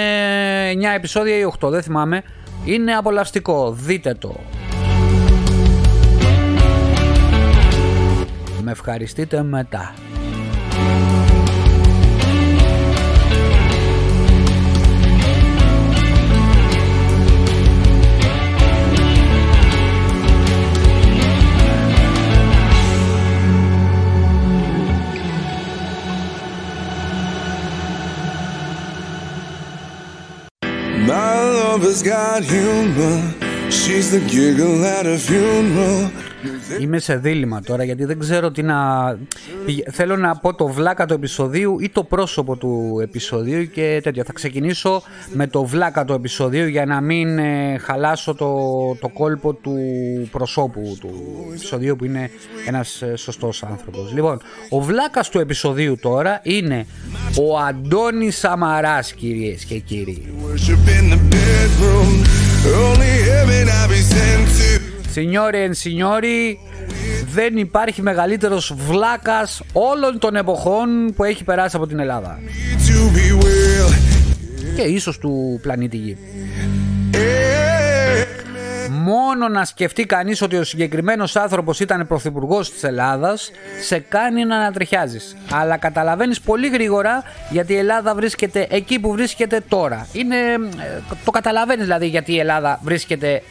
9 0.72 0.96
επεισόδια 0.96 1.38
ή 1.38 1.54
8, 1.60 1.70
δεν 1.70 1.82
θυμάμαι. 1.84 2.24
Είναι 2.66 2.96
απολαυστικό, 2.96 3.72
δείτε 3.72 4.14
το. 4.14 4.36
Με 8.64 8.72
ευχαριστείτε 8.72 9.44
μετά. 9.44 9.94
Lover's 31.94 32.02
got 32.02 32.44
humor. 32.44 33.70
She's 33.70 34.10
the 34.10 34.20
giggle 34.20 34.84
at 34.84 35.06
a 35.06 35.18
funeral. 35.18 36.23
Είμαι 36.80 37.00
σε 37.00 37.16
δίλημα 37.16 37.62
τώρα 37.62 37.84
γιατί 37.84 38.06
δεν 38.06 38.20
ξέρω 38.20 38.52
τι 38.52 38.64
να. 38.64 38.76
Θέλω 39.92 40.18
να 40.18 40.36
πω 40.36 40.54
το 40.56 40.68
βλάκα 40.68 41.06
του 41.06 41.14
επεισοδίου 41.14 41.80
ή 41.80 41.90
το 41.90 42.04
πρόσωπο 42.04 42.56
του 42.56 43.00
επεισοδίου 43.02 43.70
και 43.70 44.00
τέτοια. 44.04 44.24
Θα 44.24 44.34
ξεκινήσω 44.34 45.02
με 45.34 45.48
το 45.48 45.66
βλάκα 45.66 46.06
του 46.06 46.14
επεισοδίου 46.14 46.68
για 46.68 46.86
να 46.86 47.02
μην 47.02 47.38
ε, 47.38 47.78
χαλάσω 47.78 48.36
το, 48.36 48.56
το 49.00 49.10
κόλπο 49.10 49.54
του 49.54 49.76
προσώπου 50.32 50.98
του 51.00 51.12
επεισοδίου 51.50 51.96
που 51.96 52.06
είναι 52.06 52.30
ένας 52.68 53.02
ε, 53.02 53.16
σωστός 53.16 53.64
άνθρωπος. 53.64 54.14
Λοιπόν, 54.14 54.42
ο 54.70 54.82
βλάκας 54.82 55.30
του 55.30 55.40
επεισοδίου 55.40 55.98
τώρα 56.02 56.40
είναι 56.44 56.86
ο 57.42 57.58
Αντώνης 57.58 58.38
Σαμαράς 58.38 59.14
κυρίες 59.14 59.64
και 59.64 59.78
κύριοι. 59.78 60.34
Signore 65.16 65.68
and 65.68 65.74
signori, 65.84 66.58
δεν 67.34 67.58
υπάρχει 67.58 68.02
μεγαλύτερος 68.02 68.74
βλάκας 68.78 69.62
όλων 69.74 70.20
των 70.20 70.36
εποχών 70.36 71.14
που 71.16 71.24
έχει 71.24 71.44
περάσει 71.44 71.76
από 71.76 71.88
την 71.88 72.00
Ελλάδα. 72.00 72.40
Και 74.76 74.82
ίσως 74.82 75.18
του 75.18 75.60
πλανήτη 75.62 75.98
Γη. 75.98 76.18
Μόνο 79.04 79.48
να 79.48 79.66
σκεφτεί 79.66 80.06
κανείς 80.06 80.42
ότι 80.42 80.56
ο 80.56 80.64
συγκεκριμένος 80.64 81.36
άνθρωπος 81.36 81.80
ήταν 81.80 82.08
πρωθυπουργός 82.08 82.72
της 82.72 82.84
Ελλάδας 82.84 83.52
σε 83.82 84.00
κάνει 84.00 84.46
να 84.46 84.56
ανατριχιάζεις. 84.56 85.36
Αλλά 85.52 85.78
καταλαβαίνεις 85.78 86.42
πολύ 86.42 86.70
γρήγορα 86.70 87.24
γιατί 87.50 87.74
η 87.74 87.78
Ελλάδα 87.78 88.16
βρίσκεται 88.16 88.68
εκεί 88.70 89.00
που 89.00 89.12
βρίσκεται 89.12 89.62
τώρα. 89.68 90.08
Είναι, 90.14 90.36
ε, 90.36 91.16
το 91.26 91.32
καταλαβαίνεις 91.32 91.84
δηλαδή 91.84 92.08
γιατί 92.08 92.34
η 92.34 92.40
Ελλάδα 92.40 92.80
βρίσκεται 92.84 93.44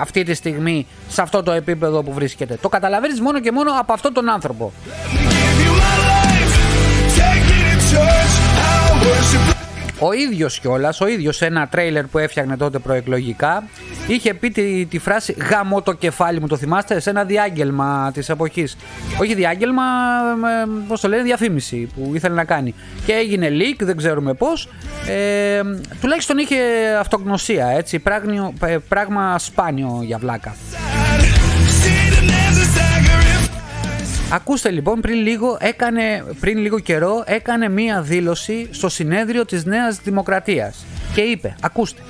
αυτή 0.00 0.22
τη 0.22 0.34
στιγμή 0.34 0.86
σε 1.08 1.22
αυτό 1.22 1.42
το 1.42 1.52
επίπεδο 1.52 2.02
που 2.02 2.12
βρίσκεται. 2.12 2.58
Το 2.60 2.68
καταλαβαίνεις 2.68 3.20
μόνο 3.20 3.40
και 3.40 3.52
μόνο 3.52 3.70
από 3.78 3.92
αυτόν 3.92 4.12
τον 4.12 4.28
άνθρωπο. 4.28 4.72
Ο 9.98 10.12
ίδιος 10.12 10.60
κιόλας, 10.60 11.00
ο 11.00 11.06
ίδιος 11.06 11.36
σε 11.36 11.46
ένα 11.46 11.68
τρέιλερ 11.68 12.06
που 12.06 12.18
έφτιαχνε 12.18 12.56
τότε 12.56 12.78
προεκλογικά, 12.78 13.68
είχε 14.06 14.34
πει 14.34 14.50
τη, 14.50 14.86
τη 14.86 14.98
φράση 14.98 15.36
«Γαμώ 15.50 15.82
το 15.82 15.92
κεφάλι 15.92 16.40
μου», 16.40 16.46
το 16.46 16.56
θυμάστε, 16.56 17.00
σε 17.00 17.10
ένα 17.10 17.24
διάγγελμα 17.24 18.10
της 18.14 18.28
εποχής. 18.28 18.76
Όχι 19.20 19.34
διάγγελμα, 19.34 19.82
ε, 20.62 20.68
πώς 20.88 21.00
το 21.00 21.08
λένε, 21.08 21.22
διαφήμιση 21.22 21.88
που 21.94 22.10
ήθελε 22.14 22.34
να 22.34 22.44
κάνει. 22.44 22.74
Και 23.06 23.12
έγινε 23.12 23.48
leak, 23.50 23.76
δεν 23.78 23.96
ξέρουμε 23.96 24.34
πώς. 24.34 24.68
Ε, 25.08 25.60
τουλάχιστον 26.00 26.38
είχε 26.38 26.56
αυτογνωσία, 26.98 27.66
έτσι, 27.66 27.98
πράγμα, 27.98 28.52
πράγμα 28.88 29.38
σπάνιο 29.38 30.00
για 30.02 30.18
βλάκα. 30.18 30.56
Ακούστε 34.32 34.70
λοιπόν, 34.70 35.00
πριν 35.00 35.14
λίγο, 35.14 35.56
έκανε, 35.60 36.24
πριν 36.40 36.58
λίγο 36.58 36.78
καιρό 36.78 37.22
έκανε 37.26 37.68
μία 37.68 38.02
δήλωση 38.02 38.68
στο 38.70 38.88
συνέδριο 38.88 39.44
της 39.44 39.64
Νέας 39.64 40.00
Δημοκρατίας 40.00 40.84
και 41.14 41.20
είπε, 41.20 41.56
ακούστε. 41.60 42.00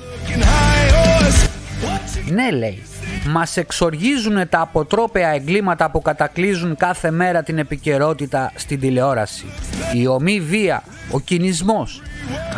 Ναι 2.31 2.51
λέει, 2.51 2.83
μας 3.27 3.57
εξοργίζουν 3.57 4.49
τα 4.49 4.59
αποτρόπαια 4.59 5.29
εγκλήματα 5.29 5.91
που 5.91 6.01
κατακλείζουν 6.01 6.75
κάθε 6.75 7.11
μέρα 7.11 7.43
την 7.43 7.57
επικαιρότητα 7.57 8.51
στην 8.55 8.79
τηλεόραση. 8.79 9.45
Η 9.93 10.07
ομή 10.07 10.39
βία, 10.39 10.83
ο 11.11 11.19
κινησμός. 11.19 12.01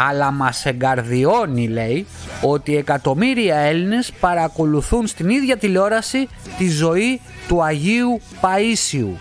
Αλλά 0.10 0.32
μας 0.32 0.66
εγκαρδιώνει 0.66 1.68
λέει 1.68 2.08
ότι 2.42 2.78
εκατομμύρια 2.78 3.56
Έλληνες 3.56 4.12
παρακολουθούν 4.20 5.08
στην 5.08 5.30
ίδια 5.30 5.58
τηλεόραση 5.58 6.28
τη 6.58 6.70
ζωή 6.70 7.22
του 7.48 7.64
Αγίου 7.64 8.22
Παΐσιου 8.42 9.16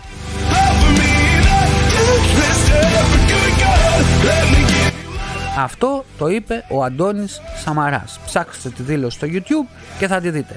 αυτό 5.58 6.04
το 6.18 6.28
είπε 6.28 6.64
ο 6.68 6.82
Αντώνης 6.84 7.40
Σαμαράς. 7.64 8.20
Ψάξτε 8.26 8.68
τη 8.68 8.82
δήλωση 8.82 9.16
στο 9.16 9.26
YouTube 9.30 9.74
και 9.98 10.06
θα 10.06 10.20
τη 10.20 10.30
δείτε. 10.30 10.56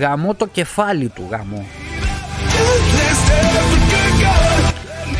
Γαμώ 0.00 0.34
το 0.34 0.46
κεφάλι 0.46 1.08
του 1.08 1.26
γαμώ. 1.30 1.66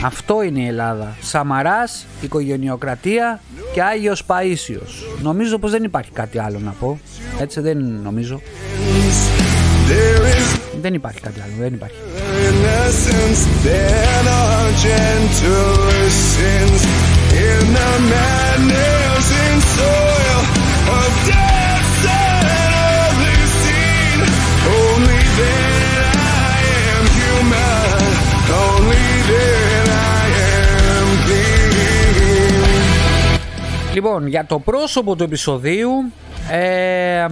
Αυτό 0.04 0.42
είναι 0.42 0.60
η 0.60 0.66
Ελλάδα. 0.66 1.16
Σαμαράς, 1.22 2.06
οικογενειοκρατία 2.20 3.40
και 3.74 3.82
Άγιος 3.82 4.24
Παΐσιος. 4.26 5.20
Νομίζω 5.22 5.58
πως 5.58 5.70
δεν 5.70 5.84
υπάρχει 5.84 6.10
κάτι 6.10 6.38
άλλο 6.38 6.58
να 6.58 6.70
πω. 6.70 6.98
Έτσι 7.40 7.60
δεν 7.60 7.78
νομίζω. 8.02 8.40
Δεν 10.80 10.94
υπάρχει 10.94 11.20
κάτι 11.20 11.40
άλλο, 11.40 11.52
δεν 11.58 11.74
υπάρχει. 11.74 11.96
Λοιπόν, 33.94 34.26
για 34.26 34.46
το 34.46 34.59
πρόσωπο 34.59 35.16
του 35.16 35.22
επεισοδίου 35.22 35.90
ε, 36.50 37.26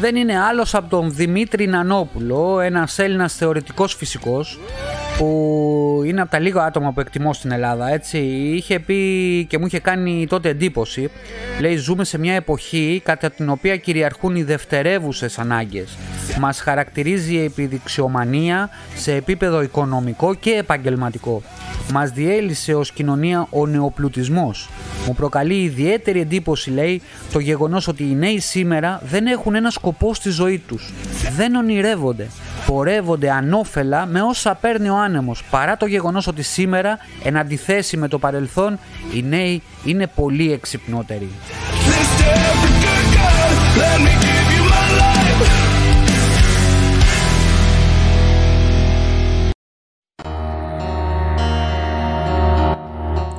δεν 0.00 0.16
είναι 0.16 0.40
άλλος 0.40 0.74
από 0.74 0.88
τον 0.88 1.14
Δημήτρη 1.14 1.66
Νανόπουλο, 1.66 2.60
ένας 2.60 2.98
Έλληνας 2.98 3.34
θεωρητικός 3.34 3.94
φυσικός 3.94 4.58
που 5.18 6.02
είναι 6.06 6.20
από 6.20 6.30
τα 6.30 6.38
λίγα 6.38 6.64
άτομα 6.64 6.92
που 6.92 7.00
εκτιμώ 7.00 7.32
στην 7.32 7.50
Ελλάδα, 7.50 7.88
έτσι. 7.88 8.18
Είχε 8.56 8.78
πει 8.78 9.46
και 9.48 9.58
μου 9.58 9.66
είχε 9.66 9.78
κάνει 9.78 10.26
τότε 10.28 10.48
εντύπωση. 10.48 11.10
Λέει, 11.60 11.76
ζούμε 11.76 12.04
σε 12.04 12.18
μια 12.18 12.34
εποχή 12.34 13.00
κατά 13.04 13.30
την 13.30 13.48
οποία 13.48 13.76
κυριαρχούν 13.76 14.36
οι 14.36 14.42
δευτερεύουσες 14.42 15.38
ανάγκες. 15.38 15.96
Μας 16.38 16.60
χαρακτηρίζει 16.60 17.34
η 17.34 17.44
επιδειξιομανία 17.44 18.70
σε 18.94 19.14
επίπεδο 19.14 19.62
οικονομικό 19.62 20.34
και 20.34 20.50
επαγγελματικό. 20.50 21.42
Μας 21.92 22.10
διέλυσε 22.10 22.74
ως 22.74 22.92
κοινωνία 22.92 23.46
ο 23.50 23.66
νεοπλουτισμός. 23.66 24.68
Μου 25.06 25.14
προκαλεί 25.14 25.54
ιδιαίτερη 25.54 26.20
εντύπωση, 26.20 26.70
λέει, 26.70 27.02
το 27.32 27.38
γεγονός 27.38 27.88
ότι 27.88 28.02
οι 28.02 28.14
νέοι 28.14 28.38
σήμερα 28.38 29.00
δεν 29.04 29.26
έχουν 29.26 29.54
ένα 29.54 29.70
σκοπό 29.70 30.14
στη 30.14 30.30
ζωή 30.30 30.58
τους. 30.58 30.92
Δεν 31.36 31.54
ονειρεύονται. 31.54 32.26
Πορεύονται 32.66 33.30
ανώφελα 33.30 34.06
με 34.06 34.22
όσα 34.22 34.54
παίρνει 34.54 34.88
ο 34.88 34.96
άνεμος, 34.96 35.44
παρά 35.50 35.76
το 35.76 35.86
γεγονός 35.86 36.26
ότι 36.26 36.42
σήμερα, 36.42 36.98
εν 37.24 37.36
αντιθέσει 37.36 37.96
με 37.96 38.08
το 38.08 38.18
παρελθόν, 38.18 38.78
οι 39.14 39.22
νέοι 39.22 39.62
είναι 39.84 40.06
πολύ 40.06 40.52
εξυπνότεροι. 40.52 41.28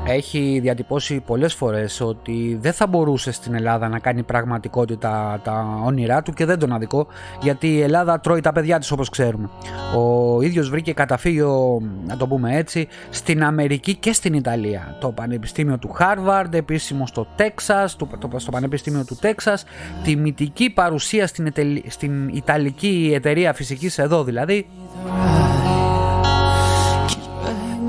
Έχει 0.08 0.60
διατυπώσει 0.62 1.20
πολλές 1.26 1.54
φορές 1.54 2.02
ότι 2.02 2.58
δεν 2.62 2.74
θα 2.74 2.88
μπορούσε 2.88 3.32
στην 3.32 3.56
Ελλάδα 3.56 3.88
να 3.88 4.00
κάνει 4.00 4.24
πραγματικότητα 4.24 5.42
τα 5.44 5.82
όνειρά 5.86 6.22
του 6.22 6.32
και 6.32 6.46
δεν 6.46 6.60
τον 6.60 6.74
αδικό 6.74 7.08
γιατί 7.42 7.68
η 7.68 7.82
Ελλάδα 7.82 8.20
τρώει 8.20 8.42
τα 8.42 8.52
παιδιά 8.52 8.80
της 8.80 8.92
όπως 8.92 9.10
ξέρουμε. 9.10 9.50
Ο 9.98 10.42
ίδιος 10.42 10.70
βρήκε 10.70 10.94
καταφύγιο, 10.94 11.82
να 12.08 12.18
το 12.18 12.28
πούμε 12.28 12.58
έτσι, 12.58 12.88
στην 13.10 13.44
Αμερική 13.44 13.96
και 13.96 14.14
στην 14.14 14.34
Ιταλία. 14.34 14.98
Το 15.00 15.12
Πανεπιστήμιο 15.12 15.78
του 15.78 15.90
Χάρβαρντ, 15.90 16.54
επίσημο 16.54 17.08
στο 17.08 17.28
Τέξας, 17.36 17.92
στο 18.36 18.52
Πανεπιστήμιο 18.52 19.06
του 19.06 19.18
Τέξας, 19.22 19.64
τιμητική 20.04 20.70
παρουσία 20.70 21.28
στην, 21.28 21.54
στην 21.88 22.28
Ιταλική 22.28 23.12
εταιρεία 23.14 23.54
φυσικής 23.54 23.98
εδώ 23.98 24.24
δηλαδή 24.24 24.66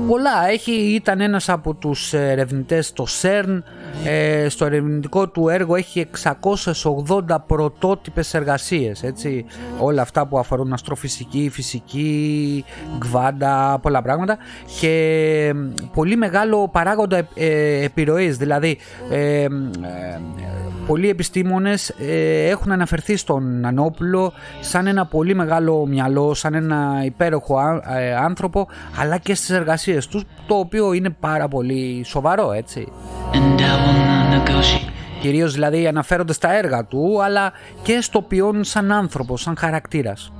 πολλά. 0.09 0.49
Έχει, 0.49 0.71
ήταν 0.71 1.21
ένας 1.21 1.49
από 1.49 1.73
τους 1.73 2.13
ερευνητές 2.13 2.87
στο 2.87 3.05
CERN. 3.21 3.61
Ε, 4.05 4.49
στο 4.49 4.65
ερευνητικό 4.65 5.27
του 5.27 5.49
έργο 5.49 5.75
έχει 5.75 6.07
680 7.09 7.37
πρωτότυπες 7.47 8.33
εργασίες. 8.33 9.03
Έτσι, 9.03 9.45
όλα 9.79 10.01
αυτά 10.01 10.27
που 10.27 10.39
αφορούν 10.39 10.73
αστροφυσική, 10.73 11.49
φυσική, 11.53 12.65
γκβάντα, 12.97 13.79
πολλά 13.81 14.01
πράγματα. 14.01 14.37
Και 14.79 15.53
πολύ 15.93 16.15
μεγάλο 16.15 16.69
παράγοντα 16.71 17.17
ε, 17.17 17.27
ε 17.35 17.83
επιρροής. 17.83 18.37
Δηλαδή, 18.37 18.77
ε, 19.11 19.47
πολλοί 20.89 21.09
επιστήμονες 21.09 21.89
ε, 21.89 22.47
έχουν 22.49 22.71
αναφερθεί 22.71 23.15
στον 23.15 23.65
Ανόπουλο 23.65 24.33
σαν 24.59 24.87
ένα 24.87 25.05
πολύ 25.05 25.35
μεγάλο 25.35 25.85
μυαλό, 25.85 26.33
σαν 26.33 26.53
ένα 26.53 27.01
υπέροχο 27.05 27.81
ε, 27.97 28.15
άνθρωπο, 28.15 28.67
αλλά 28.99 29.17
και 29.17 29.35
στις 29.35 29.49
εργασίες 29.49 29.98
τους, 30.07 30.23
το 30.47 30.55
οποίο 30.55 30.93
είναι 30.93 31.09
πάρα 31.09 31.47
πολύ 31.47 32.03
σοβαρό, 32.05 32.51
έτσι. 32.51 32.87
Κυρίως 35.21 35.53
δηλαδή 35.53 35.87
αναφέρονται 35.87 36.33
στα 36.33 36.53
έργα 36.53 36.85
του, 36.85 37.23
αλλά 37.23 37.51
και 37.81 38.01
στο 38.01 38.21
ποιόν 38.21 38.63
σαν 38.63 38.91
άνθρωπος, 38.91 39.41
σαν 39.41 39.57
χαρακτήρας. 39.57 40.31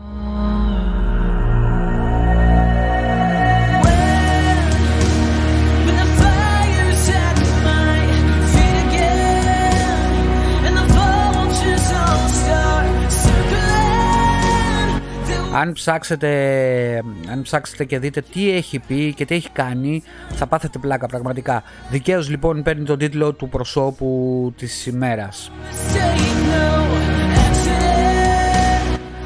Αν 15.59 15.73
ψάξετε, 15.73 16.29
αν 17.31 17.41
ψάξετε 17.41 17.85
και 17.85 17.99
δείτε 17.99 18.21
τι 18.21 18.51
έχει 18.51 18.79
πει 18.79 19.13
και 19.13 19.25
τι 19.25 19.35
έχει 19.35 19.49
κάνει, 19.49 20.03
θα 20.29 20.47
πάθετε 20.47 20.79
πλάκα 20.79 21.07
πραγματικά. 21.07 21.63
Δικαίως 21.89 22.29
λοιπόν 22.29 22.63
παίρνει 22.63 22.83
τον 22.83 22.97
τίτλο 22.97 23.33
του 23.33 23.49
προσώπου 23.49 24.53
της 24.57 24.85
ημέρας. 24.85 25.51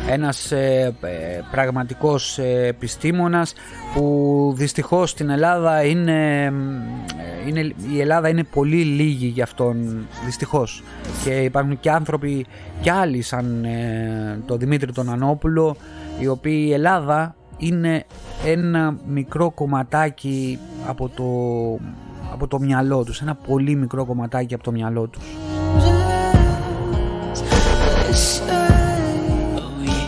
Ένας 0.09 0.51
ε, 0.51 0.95
ε 1.01 1.41
πραγματικός 1.51 2.37
ε, 2.37 2.65
επιστήμονας 2.67 3.53
που 3.93 4.53
δυστυχώς 4.57 5.09
στην 5.09 5.29
Ελλάδα 5.29 5.83
είναι, 5.83 6.45
ε, 6.45 7.47
είναι, 7.47 7.73
η 7.93 7.99
Ελλάδα 7.99 8.29
είναι 8.29 8.43
πολύ 8.43 8.83
λίγη 8.83 9.27
για 9.27 9.43
αυτόν 9.43 10.07
δυστυχώς 10.25 10.83
και 11.23 11.29
υπάρχουν 11.29 11.79
και 11.79 11.91
άνθρωποι 11.91 12.45
κι 12.81 12.89
άλλοι 12.89 13.21
σαν 13.21 13.65
το 14.45 14.57
Δημήτρη 14.57 14.91
τον 14.91 15.09
Ανόπουλο 15.09 15.75
η 16.19 16.27
οποία 16.27 16.65
η 16.65 16.73
Ελλάδα 16.73 17.35
είναι 17.57 18.05
ένα 18.45 18.97
μικρό 19.07 19.51
κομματάκι 19.51 20.59
από 20.87 21.09
το, 21.09 21.23
από 22.33 22.47
το 22.47 22.59
μυαλό 22.59 23.03
τους, 23.03 23.21
ένα 23.21 23.35
πολύ 23.35 23.75
μικρό 23.75 24.05
κομματάκι 24.05 24.53
από 24.53 24.63
το 24.63 24.71
μυαλό 24.71 25.07
τους. 25.07 25.23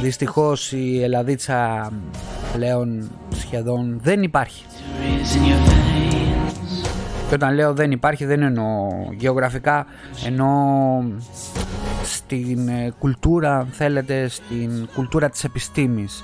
Δυστυχώς 0.01 0.71
η 0.71 1.03
Ελλαδίτσα 1.03 1.91
πλέον 2.53 3.09
σχεδόν 3.29 3.99
δεν 4.03 4.23
υπάρχει. 4.23 4.65
Και 7.29 7.35
όταν 7.35 7.53
λέω 7.53 7.73
δεν 7.73 7.91
υπάρχει 7.91 8.25
δεν 8.25 8.41
εννοώ 8.41 8.87
γεωγραφικά, 9.17 9.85
εννοώ 10.25 10.47
στην 12.25 12.67
ε, 12.67 12.93
κουλτούρα, 12.99 13.57
αν 13.57 13.67
θέλετε, 13.71 14.27
στην 14.27 14.87
κουλτούρα 14.95 15.29
της 15.29 15.43
επιστήμης, 15.43 16.23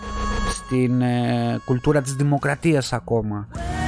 στην 0.49 1.01
ε, 1.01 1.59
κουλτούρα 1.65 2.01
της 2.01 2.13
δημοκρατίας 2.13 2.93
ακόμα, 2.93 3.47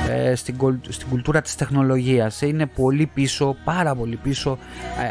ε, 0.09 0.36
στην, 0.36 0.55
στην 0.89 1.09
κουλτούρα 1.09 1.41
της 1.41 1.55
τεχνολογίας. 1.55 2.41
Είναι 2.41 2.66
πολύ 2.66 3.05
πίσω, 3.14 3.55
πάρα 3.64 3.95
πολύ 3.95 4.16
πίσω. 4.16 4.57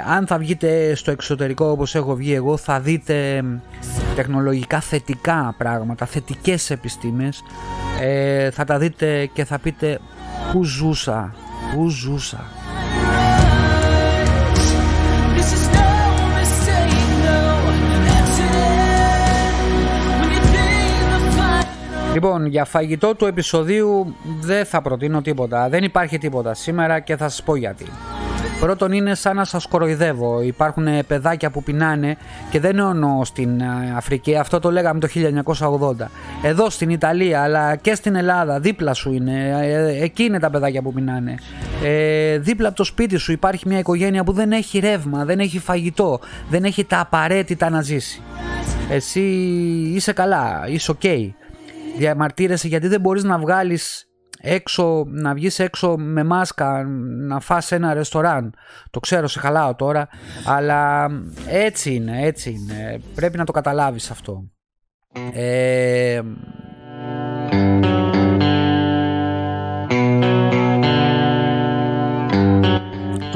αν 0.09 0.27
θα 0.27 0.39
βγείτε 0.39 0.95
στο 0.95 1.11
εξωτερικό 1.11 1.67
όπως 1.67 1.95
έχω 1.95 2.15
βγει 2.15 2.35
εγώ, 2.35 2.57
θα 2.57 2.81
δείτε 2.81 3.45
τεχνολογικά 4.15 4.81
θετικά 4.81 5.55
πράγματα, 5.59 6.07
θετικές 6.07 6.71
επιστήμες. 6.71 7.43
θα 8.53 8.65
τα 8.65 8.79
δείτε 8.79 9.27
και 9.27 9.45
θα 9.45 9.59
πείτε 9.59 9.99
πού 10.53 10.65
ζούσα, 10.65 11.35
πού 11.75 11.89
ζούσα. 11.89 12.45
Λοιπόν, 22.13 22.47
για 22.47 22.65
φαγητό 22.65 23.15
του 23.15 23.27
επεισοδίου 23.27 24.15
δεν 24.41 24.65
θα 24.65 24.83
προτείνω 24.83 25.23
τίποτα. 25.23 25.69
Δεν 25.69 25.85
υπάρχει 25.85 26.19
τίποτα 26.19 26.55
σήμερα 26.55 27.01
και 27.01 27.17
θα 27.17 27.29
σας 27.29 27.43
πω 27.43 27.57
γιατί. 27.57 27.87
Πρώτον 28.61 28.93
είναι 28.93 29.15
σαν 29.15 29.37
να 29.37 29.45
σας 29.45 29.67
κοροϊδεύω. 29.67 30.43
Υπάρχουν 30.43 31.07
παιδάκια 31.07 31.51
που 31.51 31.63
πεινάνε 31.63 32.17
και 32.51 32.61
δεν 32.61 32.79
εννοώ 32.79 33.25
στην 33.25 33.61
ε, 33.61 33.93
Αφρική, 33.97 34.37
αυτό 34.37 34.59
το 34.59 34.71
λέγαμε 34.71 35.01
το 35.01 35.09
1980. 36.01 36.07
Εδώ 36.43 36.71
στην 36.71 36.91
Ιταλία 36.91 37.43
αλλά 37.43 37.77
και 37.77 37.95
στην 37.95 38.15
Ελλάδα, 38.15 38.61
δίπλα 38.61 38.95
σου 38.95 39.13
είναι, 39.13 39.59
ε, 39.63 40.03
εκεί 40.03 40.23
είναι 40.23 40.39
τα 40.39 40.51
παιδάκια 40.51 40.83
που 40.83 40.93
πεινάνε. 40.93 41.35
Ε, 41.83 42.39
δίπλα 42.39 42.69
από 42.69 42.77
το 42.77 42.85
σπίτι 42.85 43.17
σου 43.17 43.33
υπάρχει 43.33 43.69
μια 43.69 43.79
οικογένεια 43.79 44.25
που 44.25 44.33
δεν 44.33 44.53
έχει 44.53 44.79
ρεύμα, 44.79 45.25
δεν 45.25 45.39
έχει 45.39 45.59
φαγητό, 45.59 46.21
δεν 46.51 46.65
έχει 46.65 46.85
τα 46.85 47.01
απαραίτητα 47.01 47.71
να 47.71 47.83
ζήσει. 47.83 48.23
Εσύ 48.91 49.21
είσαι 49.95 50.13
καλά, 50.13 50.65
είσαι 50.67 50.97
ok 51.01 51.31
διαμαρτύρεσαι 52.03 52.69
γιατί 52.69 52.89
δεν 52.89 53.01
μπορείς 53.01 53.25
να 53.25 53.39
βγάλεις 53.39 54.07
έξω, 54.41 55.05
να 55.09 55.35
βγεις 55.35 55.59
έξω 55.59 55.97
με 55.99 56.25
μάσκα, 56.25 56.85
να 57.27 57.41
φας 57.41 57.65
σε 57.65 57.75
ένα 57.75 57.95
ρεστοράν. 57.95 58.55
Το 58.91 59.01
ξέρω, 59.01 59.27
σε 59.27 59.39
χαλάω 59.39 59.75
τώρα, 59.75 60.09
αλλά 60.47 61.11
έτσι 61.47 61.95
είναι, 61.95 62.23
έτσι 62.23 62.51
είναι. 62.51 63.01
Πρέπει 63.15 63.37
να 63.37 63.45
το 63.45 63.53
καταλάβεις 63.53 64.11
αυτό. 64.11 64.51
Ε, 65.33 66.21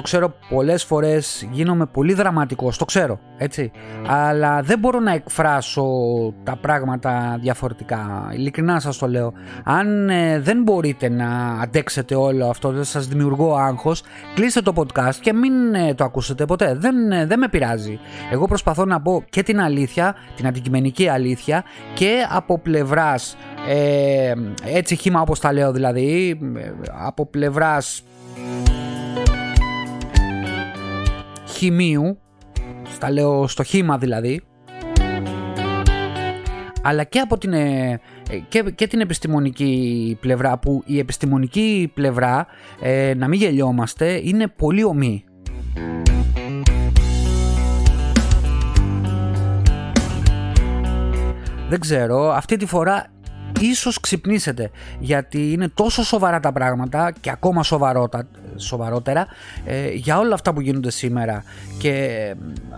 ξέρω 0.06 0.34
πολλές 0.48 0.84
φορές 0.84 1.48
γίνομαι 1.50 1.86
πολύ 1.86 2.14
δραματικός, 2.14 2.78
το 2.78 2.84
ξέρω, 2.84 3.18
έτσι. 3.38 3.70
Αλλά 4.06 4.62
δεν 4.62 4.78
μπορώ 4.78 5.00
να 5.00 5.12
εκφράσω 5.12 5.84
τα 6.44 6.56
πράγματα 6.56 7.38
διαφορετικά. 7.40 8.30
Ειλικρινά 8.32 8.80
σας 8.80 8.98
το 8.98 9.06
λέω. 9.08 9.32
Αν 9.64 10.08
ε, 10.08 10.40
δεν 10.40 10.62
μπορείτε 10.62 11.08
να 11.08 11.28
αντέξετε 11.62 12.14
όλο 12.14 12.48
αυτό, 12.48 12.70
δεν 12.70 12.84
σας 12.84 13.06
δημιουργώ 13.06 13.54
άγχος, 13.54 14.02
κλείστε 14.34 14.60
το 14.60 14.72
podcast 14.76 15.14
και 15.20 15.32
μην 15.32 15.74
ε, 15.74 15.94
το 15.94 16.04
ακούσετε 16.04 16.44
ποτέ. 16.44 16.74
Δεν, 16.74 17.12
ε, 17.12 17.26
δεν 17.26 17.38
με 17.38 17.48
πειράζει. 17.48 17.98
Εγώ 18.30 18.46
προσπαθώ 18.46 18.84
να 18.84 19.00
πω 19.00 19.24
και 19.30 19.42
την 19.42 19.60
αλήθεια, 19.60 20.14
την 20.36 20.46
αντικειμενική 20.46 21.08
αλήθεια 21.08 21.64
και 21.94 22.26
από 22.30 22.58
πλευράς 22.58 23.36
ε, 23.68 24.32
έτσι 24.64 24.96
χήμα 24.96 25.20
όπως 25.20 25.40
τα 25.40 25.52
λέω 25.52 25.72
δηλαδή, 25.72 26.38
από 27.06 27.26
πλευράς 27.26 28.02
χημείου, 31.56 32.18
στα 32.94 33.10
λέω 33.10 33.46
στο 33.46 33.62
χήμα 33.62 33.98
δηλαδή, 33.98 34.42
αλλά 36.82 37.04
και 37.04 37.18
από 37.18 37.38
την, 37.38 37.52
ε, 37.52 38.00
και, 38.48 38.62
και 38.74 38.86
την 38.86 39.00
επιστημονική 39.00 40.16
πλευρά 40.20 40.58
που 40.58 40.82
η 40.86 40.98
επιστημονική 40.98 41.90
πλευρά, 41.94 42.46
ε, 42.80 43.14
να 43.16 43.28
μην 43.28 43.38
γελιόμαστε, 43.38 44.20
είναι 44.22 44.48
πολύ 44.48 44.84
ομή. 44.84 45.24
Δεν 51.68 51.80
ξέρω, 51.80 52.32
αυτή 52.32 52.56
τη 52.56 52.66
φορά 52.66 53.06
ίσως 53.60 54.00
ξυπνήσετε 54.00 54.70
γιατί 54.98 55.52
είναι 55.52 55.68
τόσο 55.68 56.02
σοβαρά 56.02 56.40
τα 56.40 56.52
πράγματα 56.52 57.12
και 57.20 57.30
ακόμα 57.30 57.62
σοβαρότα, 57.62 58.26
σοβαρότερα 58.56 59.26
ε, 59.64 59.88
για 59.88 60.18
όλα 60.18 60.34
αυτά 60.34 60.52
που 60.52 60.60
γίνονται 60.60 60.90
σήμερα 60.90 61.44
και 61.78 61.90
ε, 61.90 62.34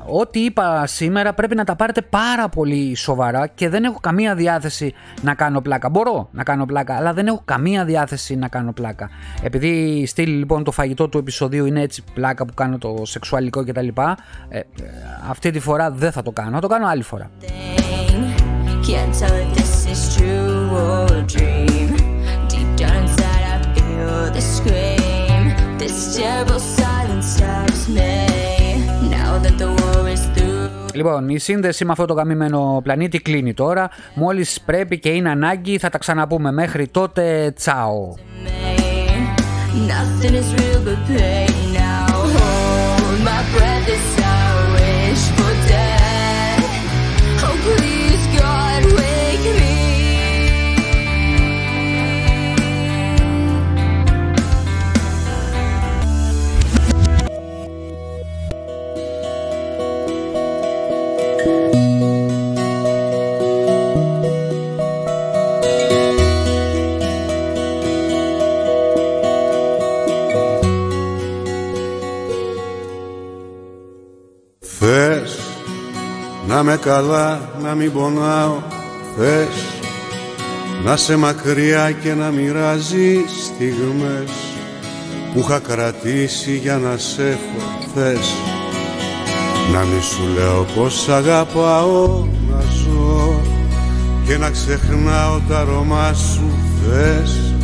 ό,τι 0.07 0.41
είπα 0.45 0.87
σήμερα 0.87 1.35
πρέπει 1.35 1.55
να 1.55 1.65
τα 1.65 1.77
πάρετε 1.77 2.03
πάρα 2.03 2.49
πολύ 2.49 2.95
σοβαρά 2.95 3.47
και 3.47 3.69
δεν 3.69 3.85
έχω 3.85 3.99
καμία 4.01 4.35
διάθεση 4.35 4.95
να 5.23 5.35
κάνω 5.35 5.61
πλάκα. 5.61 5.89
Μπορώ 5.89 6.29
να 6.33 6.43
κάνω 6.43 6.67
πλάκα 6.67 6.97
αλλά 6.97 7.13
δεν 7.13 7.27
έχω 7.27 7.43
καμία 7.45 7.85
διάθεση 7.85 8.37
να 8.37 8.49
κάνω 8.49 8.73
πλάκα. 8.73 9.11
Επειδή 9.43 9.69
η 9.69 10.07
στήλη 10.07 10.37
λοιπόν 10.37 10.65
το 10.65 10.71
φαγητό 10.71 11.09
του 11.09 11.19
επεισοδίου 11.19 11.67
είναι 11.67 11.81
έτσι 11.81 12.05
πλάκα 12.15 12.45
που 12.47 12.55
κάνω 12.55 12.79
το 12.79 13.03
σεξουαλικό 13.03 13.65
κτλ. 13.65 13.89
Ε, 14.49 14.61
αυτή 15.29 15.51
τη 15.51 15.61
φορά 15.61 15.91
δεν 15.91 16.13
θα 16.13 16.23
το 16.23 16.31
κάνω, 16.31 16.51
θα 16.51 16.61
το 16.61 16.69
κάνω 16.69 16.87
άλλη 16.87 17.03
φορά. 17.03 17.31
Can't 18.89 19.15
tell 19.21 19.37
if 19.45 19.51
this 19.59 19.75
is 19.93 20.01
true 20.17 20.71
or 20.83 21.05
a 21.21 21.23
dream. 21.35 21.89
Deep 22.53 22.71
down 22.81 22.97
inside, 23.05 23.45
I 23.55 23.57
feel 23.75 24.17
the 24.37 24.45
scream. 24.55 25.43
This 25.81 26.17
terrible 26.17 26.61
silence 26.79 27.27
stops 27.37 27.83
me. 27.97 28.15
Now 29.17 29.33
that 29.45 29.57
the 29.63 29.69
war 29.79 30.09
is 30.15 30.23
through. 30.35 30.95
Λοιπόν, 30.95 31.29
η 31.29 31.39
σύνδεση 31.39 31.85
με 31.85 31.93
αυτό 31.93 32.05
το 32.05 32.15
καμημένο 32.15 32.81
πλανήτη 32.83 33.19
κλείνει 33.19 33.55
τώρα. 33.55 33.91
Μόλις 34.15 34.61
πρέπει 34.61 34.99
και 34.99 35.09
είναι 35.09 35.31
ανάγκη 35.31 35.79
θα 35.79 35.89
τα 35.89 35.99
ξαναπούμε. 35.99 36.53
Μέχρι 36.53 36.89
τότε, 36.89 37.53
τσάω. 37.57 38.15
Nothing 39.89 40.35
is 40.41 40.49
real 40.59 40.81
but 40.87 41.01
pain 41.09 41.55
now. 41.73 42.07
Hold 42.35 43.21
my 43.29 43.41
breath 43.53 43.68
Να 76.49 76.63
με 76.63 76.77
καλά, 76.77 77.41
να 77.63 77.75
μην 77.75 77.93
πονάω, 77.93 78.57
θες 79.17 79.83
Να 80.85 80.97
σε 80.97 81.17
μακριά 81.17 81.91
και 81.91 82.15
να 82.15 82.31
μοιράζει 82.31 83.25
στιγμές 83.45 84.31
Που 85.33 85.39
είχα 85.39 85.59
κρατήσει 85.59 86.57
για 86.57 86.77
να 86.79 86.97
σε 86.97 87.23
έχω, 87.23 87.89
θες 87.95 88.33
Να 89.73 89.79
μη 89.79 90.01
σου 90.01 90.23
λέω 90.35 90.67
πως 90.77 91.09
αγαπάω 91.09 92.27
να 92.51 92.61
ζω 92.61 93.41
Και 94.27 94.37
να 94.37 94.51
ξεχνάω 94.51 95.41
τα 95.49 95.59
αρώμα 95.59 96.13
σου, 96.13 96.51
θες 96.83 97.55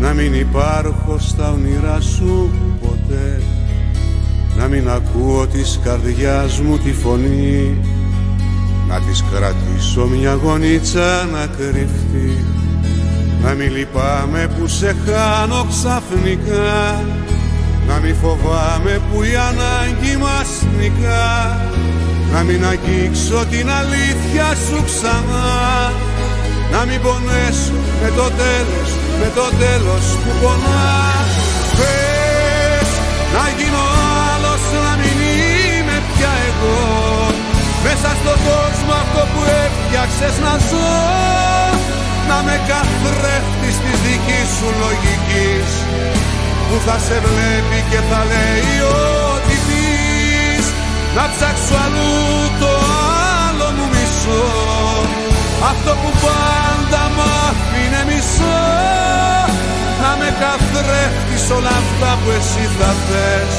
Να 0.00 0.12
μην 0.12 0.34
υπάρχω 0.34 1.18
στα 1.18 1.52
όνειρά 1.52 2.00
σου 2.00 2.50
ποτέ 2.80 3.42
να 4.56 4.68
μην 4.68 4.90
ακούω 4.90 5.46
της 5.46 5.80
καρδιάς 5.84 6.60
μου 6.60 6.78
τη 6.78 6.92
φωνή. 6.92 7.76
Να 8.88 9.00
της 9.00 9.24
κρατήσω 9.30 10.06
μια 10.06 10.34
γονίτσα 10.34 11.28
να 11.32 11.46
κρυφτεί. 11.46 12.44
Να 13.42 13.50
μην 13.52 13.76
λυπάμαι 13.76 14.48
που 14.58 14.66
σε 14.66 14.96
χάνω 15.04 15.66
ξαφνικά. 15.70 17.04
Να 17.88 17.98
μην 17.98 18.14
φοβάμαι 18.22 19.00
που 19.10 19.22
η 19.22 19.34
ανάγκη 19.36 20.16
μας 20.16 20.48
νικά. 20.78 21.60
Να 22.32 22.42
μην 22.42 22.64
αγγίξω 22.66 23.44
την 23.50 23.70
αλήθεια 23.70 24.46
σου 24.66 24.84
ξανά. 24.84 25.92
Να 26.72 26.84
μην 26.84 27.00
πονέσω 27.00 27.72
με 28.02 28.08
το 28.16 28.26
τέλος, 28.42 28.90
με 29.20 29.28
το 29.34 29.46
τέλος 29.62 30.04
που 30.22 30.30
πονά. 30.40 30.90
Πες 31.78 32.88
να 33.34 33.44
γίνω 33.58 34.01
εγώ 36.62 37.22
Μέσα 37.86 38.10
στον 38.20 38.38
κόσμο 38.48 38.92
αυτό 39.04 39.22
που 39.32 39.42
έφτιαξες 39.64 40.34
να 40.44 40.54
ζω. 40.68 40.94
Να 42.28 42.38
με 42.46 42.56
καθρέφτεις 42.70 43.76
της 43.82 43.96
δικής 44.06 44.48
σου 44.56 44.68
λογικής. 44.82 45.68
Που 46.66 46.76
θα 46.86 46.96
σε 47.06 47.16
βλέπει 47.26 47.78
και 47.90 48.00
θα 48.08 48.20
λέει 48.32 48.76
ό,τι 49.30 49.56
πεις. 49.66 50.64
Να 51.16 51.24
ψάξω 51.32 51.76
αλλού 51.84 52.14
το 52.62 52.72
άλλο 53.44 53.66
μου 53.76 53.86
μισό. 53.92 54.46
Αυτό 55.70 55.92
που 56.00 56.10
πάντα 56.24 57.02
μ' 57.16 57.24
αφήνε 57.48 58.02
μισό. 58.10 58.62
Να 60.02 60.10
με 60.20 60.28
καθρέφτεις 60.42 61.44
όλα 61.56 61.74
αυτά 61.82 62.10
που 62.20 62.28
εσύ 62.38 62.64
θα 62.78 62.90
θες. 63.04 63.54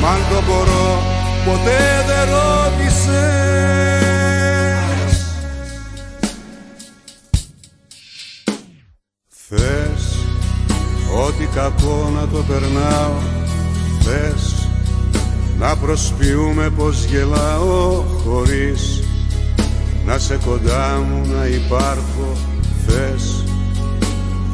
Μ' 0.00 0.06
αν 0.12 0.20
το 0.30 0.38
μπορώ 0.46 1.15
ποτέ 1.46 2.04
δεν 2.06 2.24
ρώτησες. 2.34 3.06
Θες 9.48 10.18
ό,τι 11.26 11.44
κακό 11.54 12.10
να 12.14 12.28
το 12.28 12.44
περνάω. 12.48 13.18
Θες 14.00 14.68
να 15.58 15.76
προσποιούμε 15.76 16.70
πως 16.70 17.04
γελάω 17.04 18.04
χωρίς 18.24 19.02
να 20.06 20.18
σε 20.18 20.38
κοντά 20.44 21.04
μου 21.08 21.26
να 21.34 21.46
υπάρχω. 21.46 22.36
Θες 22.86 23.44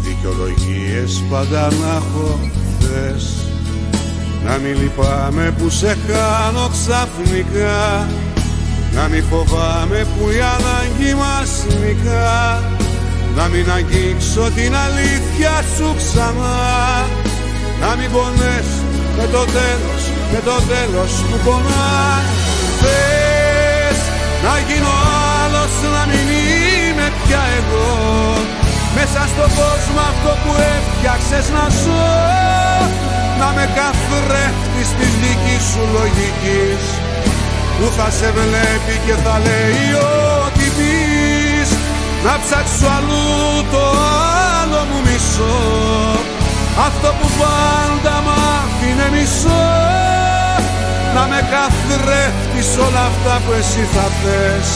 δικαιολογίες 0.01 1.23
πάντα 1.31 1.71
να 1.71 1.95
έχω. 1.97 2.39
Θες 2.81 3.52
να 4.45 4.59
μην 4.59 4.77
λυπάμαι 4.81 5.55
που 5.59 5.71
σε 5.71 5.97
χάνω 6.07 6.71
ξαφνικά. 6.77 8.09
Να 8.95 9.09
μην 9.09 9.25
φοβάμαι 9.31 10.07
που 10.13 10.31
η 10.31 10.41
ανάγκη 10.55 11.15
μας 11.15 11.51
νικά. 11.81 12.63
Να 13.37 13.45
μην 13.49 13.67
αγγίξω 13.77 14.51
την 14.55 14.73
αλήθεια 14.85 15.55
σου 15.77 15.95
ξανά. 16.01 16.61
Να 17.81 17.97
μην 17.97 18.11
πονές 18.11 18.69
με 19.17 19.27
το 19.35 19.45
τέλος, 19.59 20.03
με 20.33 20.41
το 20.49 20.57
τέλος 20.73 21.13
που 21.29 21.37
πονάει 21.45 22.25
Θες 22.81 23.99
να 24.45 24.55
γίνω 24.67 24.93
άλλος, 25.43 25.73
να 25.95 26.03
μην 26.11 26.27
είμαι 26.39 27.13
πια 27.23 27.43
εγώ. 27.59 27.91
Μέσα 28.95 29.21
στον 29.33 29.51
κόσμο 29.61 30.01
αυτό 30.13 30.31
που 30.43 30.53
έφτιαξες 30.75 31.47
να 31.57 31.65
ζω 31.69 33.12
να 33.43 33.51
με 33.57 33.67
καθρέφτεις 33.79 34.89
της 34.99 35.13
δικής 35.23 35.63
σου 35.71 35.83
λογικής. 35.97 36.83
Που 37.77 37.87
θα 37.97 38.09
σε 38.19 38.29
βλέπει 38.37 38.95
και 39.07 39.15
θα 39.25 39.35
λέει 39.47 39.87
ό,τι 40.45 40.67
πεις. 40.77 41.69
Να 42.25 42.35
ψάξω 42.43 42.89
αλλού 42.97 43.31
το 43.73 43.85
άλλο 44.59 44.81
μου 44.89 45.01
μισό. 45.07 45.59
Αυτό 46.87 47.09
που 47.19 47.29
πάντα 47.41 48.15
μ' 48.25 48.33
άφηνε 48.57 49.07
μισό. 49.15 49.67
Να 51.15 51.23
με 51.31 51.41
καθρέφτεις 51.55 52.71
όλα 52.87 53.03
αυτά 53.11 53.35
που 53.45 53.53
εσύ 53.61 53.83
θα 53.95 54.07
θες. 54.21 54.69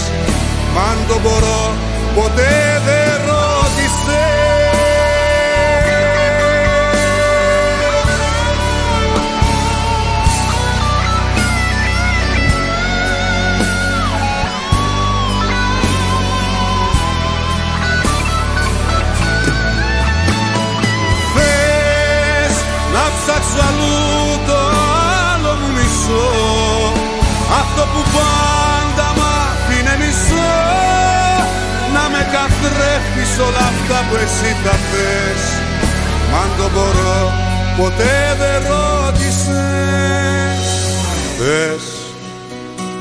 Μ' 0.73 0.81
αν 0.89 0.99
το 1.09 1.17
μπορώ 1.23 1.63
ποτέ 2.17 2.57
δεν 2.87 2.96
ψάξω 23.41 23.61
αλλού 23.69 23.97
το 24.47 24.59
άλλο 25.31 25.53
μου 25.61 25.69
μισό. 25.77 26.29
Αυτό 27.61 27.83
που 27.93 28.03
πάντα 28.15 29.09
μ' 29.19 29.25
αφήνε 29.47 29.95
μισό. 30.03 30.55
Να 31.95 32.05
με 32.13 32.23
καθρέφτεις 32.35 33.33
όλα 33.47 33.65
αυτά 33.73 33.99
που 34.09 34.15
εσύ 34.25 34.51
θα 34.65 34.75
θες 34.89 35.43
Μ' 36.31 36.35
αν 36.43 36.49
το 36.59 36.67
μπορώ 36.73 37.33
ποτέ 37.79 38.17
δεν 38.41 38.59
ρώτησες. 38.71 39.47
Θες 41.39 41.85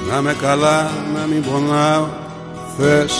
να 0.09 0.21
με 0.21 0.35
καλά 0.41 0.91
να 1.15 1.25
μην 1.25 1.41
πονάω 1.43 2.07
Θες. 2.77 3.13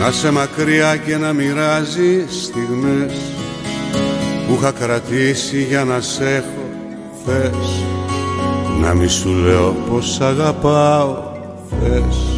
Να 0.00 0.10
σε 0.10 0.30
μακριά 0.30 0.96
και 0.96 1.16
να 1.16 1.32
μοιράζεις 1.32 2.44
στιγμές. 2.44 3.12
που 3.12 3.29
είχα 4.60 4.72
κρατήσει 4.72 5.62
για 5.62 5.84
να 5.84 6.00
σ' 6.00 6.20
έχω 6.20 6.68
θες. 7.24 7.84
Να 8.80 8.94
μη 8.94 9.06
σου 9.06 9.30
λέω 9.30 9.74
πως 9.88 10.20
αγαπάω 10.20 11.16
θες 11.70 12.29